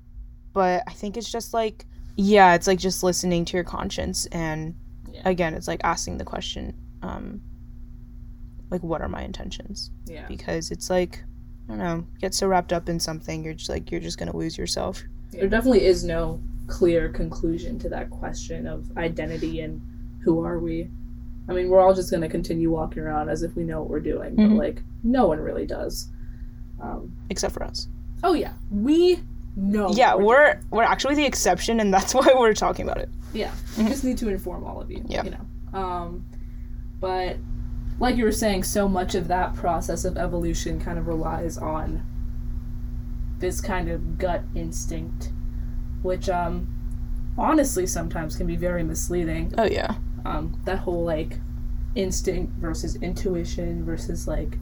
but 0.52 0.82
i 0.88 0.91
think 0.91 1.16
it's 1.18 1.32
just 1.32 1.54
like 1.54 1.86
yeah 2.16 2.56
it's 2.56 2.66
like 2.66 2.80
just 2.80 3.04
listening 3.04 3.46
to 3.46 3.56
your 3.56 3.64
conscience 3.64 4.26
and 4.32 4.74
Yeah. 5.14 5.22
again 5.30 5.54
it's 5.54 5.68
like 5.68 5.82
asking 5.84 6.18
the 6.18 6.26
question 6.26 6.74
um 7.04 7.41
like 8.72 8.82
what 8.82 9.02
are 9.02 9.08
my 9.08 9.22
intentions? 9.22 9.91
Yeah. 10.08 10.26
because 10.28 10.72
it's 10.72 10.89
like 10.89 11.24
i 11.66 11.70
don't 11.70 11.78
know 11.78 12.08
get 12.20 12.34
so 12.34 12.48
wrapped 12.48 12.74
up 12.74 12.89
in 12.89 13.00
something 13.00 13.43
you're 13.43 13.54
just 13.54 13.70
like 13.70 13.91
you're 13.91 14.02
just 14.02 14.18
gonna 14.18 14.36
lose 14.36 14.58
yourself. 14.58 15.04
There 15.32 15.48
definitely 15.48 15.86
is 15.86 16.04
no 16.04 16.41
clear 16.68 17.09
conclusion 17.09 17.78
to 17.80 17.89
that 17.89 18.09
question 18.09 18.68
of 18.68 18.89
identity 18.97 19.61
and 19.61 19.82
who 20.24 20.43
are 20.43 20.59
we. 20.59 20.89
I 21.47 21.53
mean, 21.53 21.70
we're 21.70 21.80
all 21.80 21.93
just 21.93 22.09
going 22.09 22.22
to 22.24 22.30
continue 22.30 22.72
walking 22.72 23.03
around 23.03 23.30
as 23.30 23.43
if 23.43 23.55
we 23.55 23.63
know 23.63 23.80
what 23.82 23.89
we're 23.89 23.99
doing, 23.99 24.36
Mhm. 24.36 24.49
but 24.49 24.57
like, 24.57 24.84
no 25.03 25.28
one 25.28 25.39
really 25.39 25.66
does. 25.68 26.09
Um, 26.82 27.13
except 27.30 27.53
for 27.53 27.63
us 27.63 27.88
oh, 28.24 28.34
yeah. 28.34 28.53
We 28.72 29.20
know. 29.55 29.89
yeah 29.93 30.13
what 30.16 30.26
we're 30.26 30.59
we're 30.72 30.84
actually 30.84 31.16
the 31.16 31.26
exception 31.26 31.80
and 31.80 31.93
that's 31.93 32.13
why 32.16 32.28
we're 32.36 32.53
talking 32.53 32.84
about 32.86 32.97
it 32.97 33.09
Yeah, 33.34 33.51
we 33.78 33.86
just 33.86 34.03
need 34.03 34.18
to 34.18 34.30
inform 34.30 34.63
all 34.66 34.82
of 34.82 34.89
you. 34.91 35.03
Yeah. 35.07 35.24
You 35.24 35.32
know. 35.32 35.80
Um, 35.80 36.26
but 36.99 37.38
like 37.99 38.18
you 38.18 38.26
were 38.26 38.32
saying, 38.32 38.63
so 38.63 38.88
much 38.89 39.16
of 39.16 39.28
that 39.30 39.53
process 39.55 40.03
of 40.03 40.18
evolution 40.18 40.80
kind 40.82 40.97
of 40.99 41.07
relies 41.07 41.57
on 41.57 42.03
this 43.39 43.61
kind 43.61 43.89
of 43.89 44.18
gut 44.18 44.43
instinct, 44.55 45.32
which 46.06 46.30
um, 46.30 46.68
honestly 47.38 47.86
sometimes 47.86 48.38
can 48.38 48.47
be 48.47 48.56
very 48.56 48.84
misleading. 48.84 49.53
oh 49.58 49.66
yeah 49.66 49.95
Um, 50.26 50.60
that 50.66 50.80
whole 50.80 51.03
like 51.03 51.39
instinct 51.95 52.53
versus 52.60 52.95
intuition 52.97 53.84
versus 53.86 54.28
like 54.28 54.58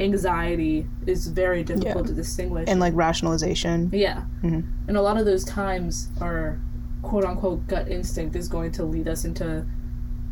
anxiety 0.00 0.86
is 1.06 1.26
very 1.28 1.62
difficult 1.62 2.04
Yeah. 2.04 2.10
to 2.10 2.12
distinguish. 2.14 2.64
and 2.68 2.80
like 2.80 2.94
rationalization 2.94 3.90
Yeah. 3.92 4.22
Mhm. 4.42 4.64
And 4.88 4.96
a 4.96 5.02
lot 5.02 5.16
of 5.18 5.24
those 5.26 5.44
times 5.44 6.08
our 6.20 6.58
quote 7.02 7.24
unquote 7.24 7.66
gut 7.66 7.88
instinct 7.88 8.36
is 8.36 8.48
going 8.48 8.72
to 8.72 8.84
lead 8.84 9.08
us 9.08 9.24
into 9.24 9.64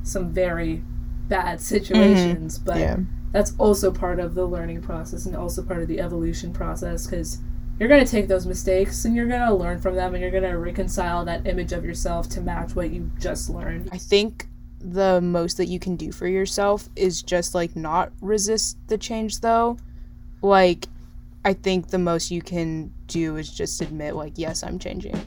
some 0.03 0.31
very 0.33 0.83
bad 1.29 1.61
situations. 1.73 2.59
But 2.59 2.79
yeah 2.79 2.97
that's 3.33 3.55
also 3.59 3.93
part 3.93 4.19
of 4.19 4.35
the 4.35 4.45
learning 4.45 4.81
process 4.83 5.25
and 5.25 5.37
also 5.37 5.63
part 5.63 5.81
of 5.81 5.87
the 5.87 6.01
evolution 6.01 6.53
process 6.53 7.07
because 7.07 7.39
you're 7.81 7.89
going 7.89 8.05
to 8.05 8.11
take 8.11 8.29
those 8.29 8.47
mistakes 8.47 9.07
and 9.07 9.17
you're 9.17 9.27
going 9.27 9.41
to 9.41 9.55
learn 9.55 9.81
from 9.81 9.97
them 9.97 10.15
and 10.15 10.21
you're 10.21 10.31
going 10.31 10.45
to 10.45 10.59
reconcile 10.59 11.25
that 11.25 11.47
image 11.47 11.73
of 11.73 11.83
yourself 11.83 12.29
to 12.29 12.43
match 12.43 12.77
what 12.77 12.91
you 12.91 13.11
just 13.19 13.49
learned. 13.49 13.89
I 13.91 13.97
think 13.97 14.47
the 14.81 15.21
most 15.23 15.57
that 15.57 15.67
you 15.67 15.79
can 15.81 15.97
do 15.97 16.13
for 16.13 16.27
yourself 16.27 16.91
is 16.95 17.23
just 17.23 17.55
like 17.55 17.75
not 17.75 18.13
resist 18.21 18.77
the 18.89 18.99
change 18.99 19.41
though. 19.41 19.79
Like 20.43 20.89
I 21.43 21.55
think 21.55 21.89
the 21.89 21.99
most 21.99 22.31
you 22.31 22.43
can 22.43 22.93
do 23.07 23.37
is 23.37 23.51
just 23.51 23.81
admit 23.81 24.15
like 24.15 24.35
yes, 24.37 24.63
I'm 24.63 24.79
changing. 24.79 25.19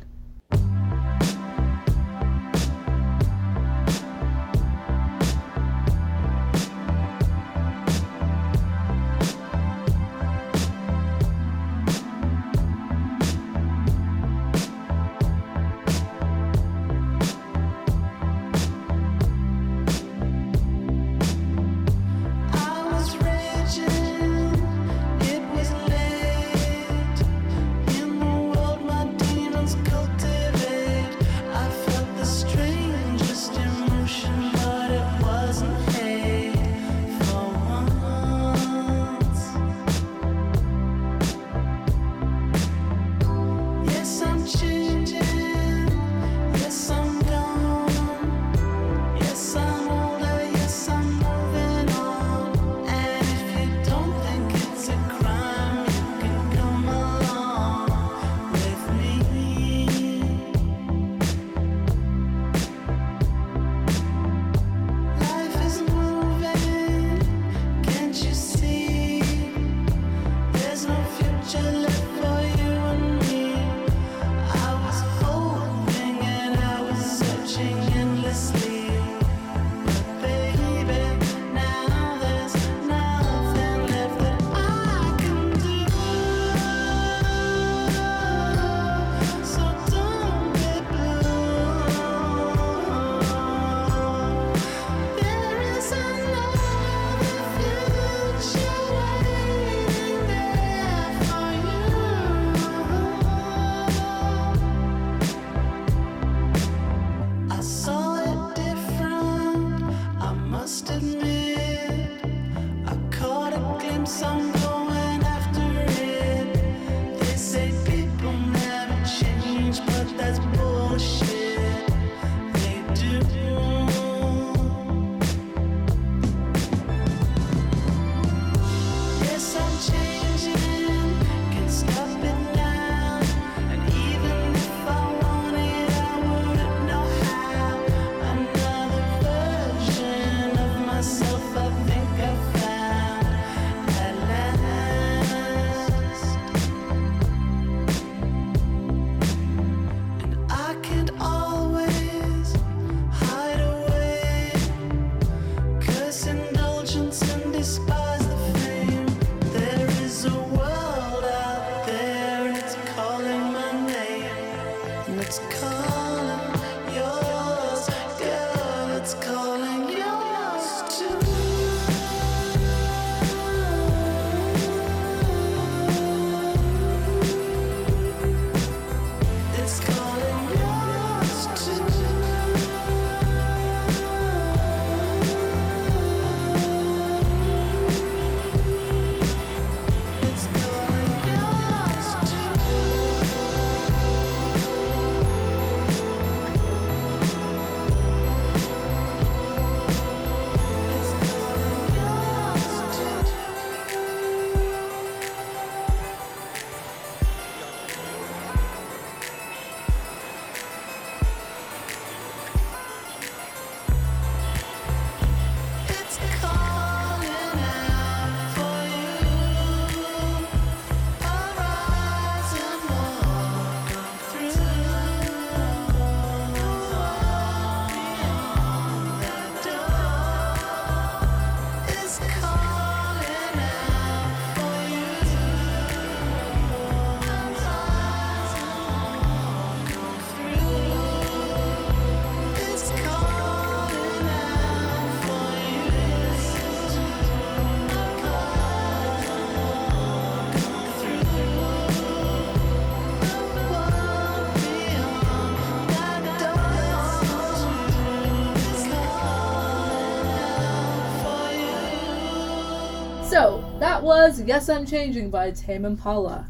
Yes 264.45 264.67
I'm 264.67 264.85
Changing 264.85 265.29
by 265.29 265.51
Tame 265.51 265.85
Impala. 265.85 266.49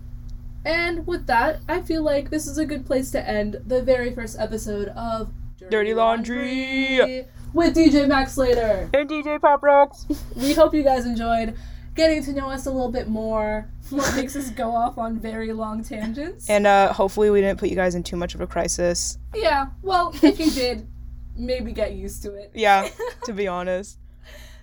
And 0.66 1.06
with 1.06 1.28
that, 1.28 1.60
I 1.70 1.82
feel 1.82 2.02
like 2.02 2.30
this 2.32 2.48
is 2.48 2.58
a 2.58 2.66
good 2.66 2.86
place 2.88 3.12
to 3.12 3.30
end 3.30 3.62
the 3.68 3.84
very 3.84 4.14
first 4.16 4.40
episode 4.40 4.88
of 4.90 5.32
Dirty 5.70 5.94
Laundry. 5.94 7.26
with 7.54 7.76
DJ 7.76 8.08
Max 8.08 8.34
Slater. 8.34 8.90
And 8.94 9.08
DJ 9.08 9.40
Pop 9.40 9.62
Rocks. 9.62 10.08
We 10.36 10.54
hope 10.54 10.74
you 10.74 10.82
guys 10.84 11.06
enjoyed 11.06 11.56
getting 11.94 12.24
to 12.24 12.34
know 12.34 12.50
us 12.50 12.66
a 12.66 12.72
little 12.72 12.92
bit 12.92 13.08
more. 13.08 13.70
What 13.92 14.16
makes 14.16 14.36
us 14.36 14.50
go 14.50 14.72
off 14.72 14.98
on 14.98 15.20
very 15.20 15.54
long 15.54 15.84
tangents. 15.84 16.50
And 16.50 16.66
uh, 16.66 16.92
hopefully 16.94 17.30
we 17.30 17.42
didn't 17.42 17.60
put 17.60 17.70
you 17.70 17.76
guys 17.76 17.94
in 17.94 18.02
too 18.02 18.16
much 18.16 18.34
of 18.34 18.42
a 18.42 18.48
crisis. 18.48 19.20
yeah, 19.36 19.68
well, 19.84 20.16
if 20.24 20.40
you 20.40 20.50
did, 20.50 20.88
maybe 21.36 21.72
get 21.72 21.94
used 21.94 22.24
to 22.24 22.34
it. 22.34 22.52
Yeah, 22.56 22.90
to 23.26 23.34
be 23.34 23.48
honest. 23.48 24.00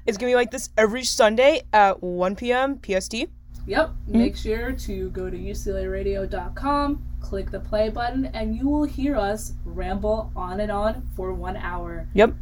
It's 0.06 0.18
gonna 0.18 0.30
be 0.30 0.36
like 0.36 0.50
this 0.50 0.70
every 0.76 1.04
Sunday 1.04 1.62
at 1.72 2.02
1 2.02 2.36
p.m. 2.36 2.80
PST. 2.80 3.14
Yep. 3.14 3.28
Mm-hmm. 3.68 4.18
Make 4.18 4.36
sure 4.36 4.72
to 4.72 5.10
go 5.10 5.30
to 5.30 5.36
uclaradio.com, 5.36 7.06
click 7.20 7.50
the 7.50 7.60
play 7.60 7.88
button, 7.90 8.26
and 8.26 8.56
you 8.56 8.68
will 8.68 8.84
hear 8.84 9.16
us 9.16 9.52
ramble 9.64 10.32
on 10.34 10.60
and 10.60 10.72
on 10.72 11.08
for 11.14 11.32
one 11.32 11.56
hour. 11.56 12.08
Yep. 12.14 12.34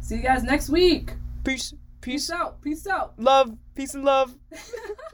See 0.00 0.16
you 0.16 0.22
guys 0.22 0.42
next 0.42 0.70
week. 0.70 1.12
Peace. 1.44 1.72
Peace. 1.72 1.74
Peace 2.00 2.30
out. 2.30 2.62
Peace 2.62 2.86
out. 2.86 3.12
Love. 3.18 3.56
Peace 3.74 3.94
and 3.94 4.04
love. 4.04 4.34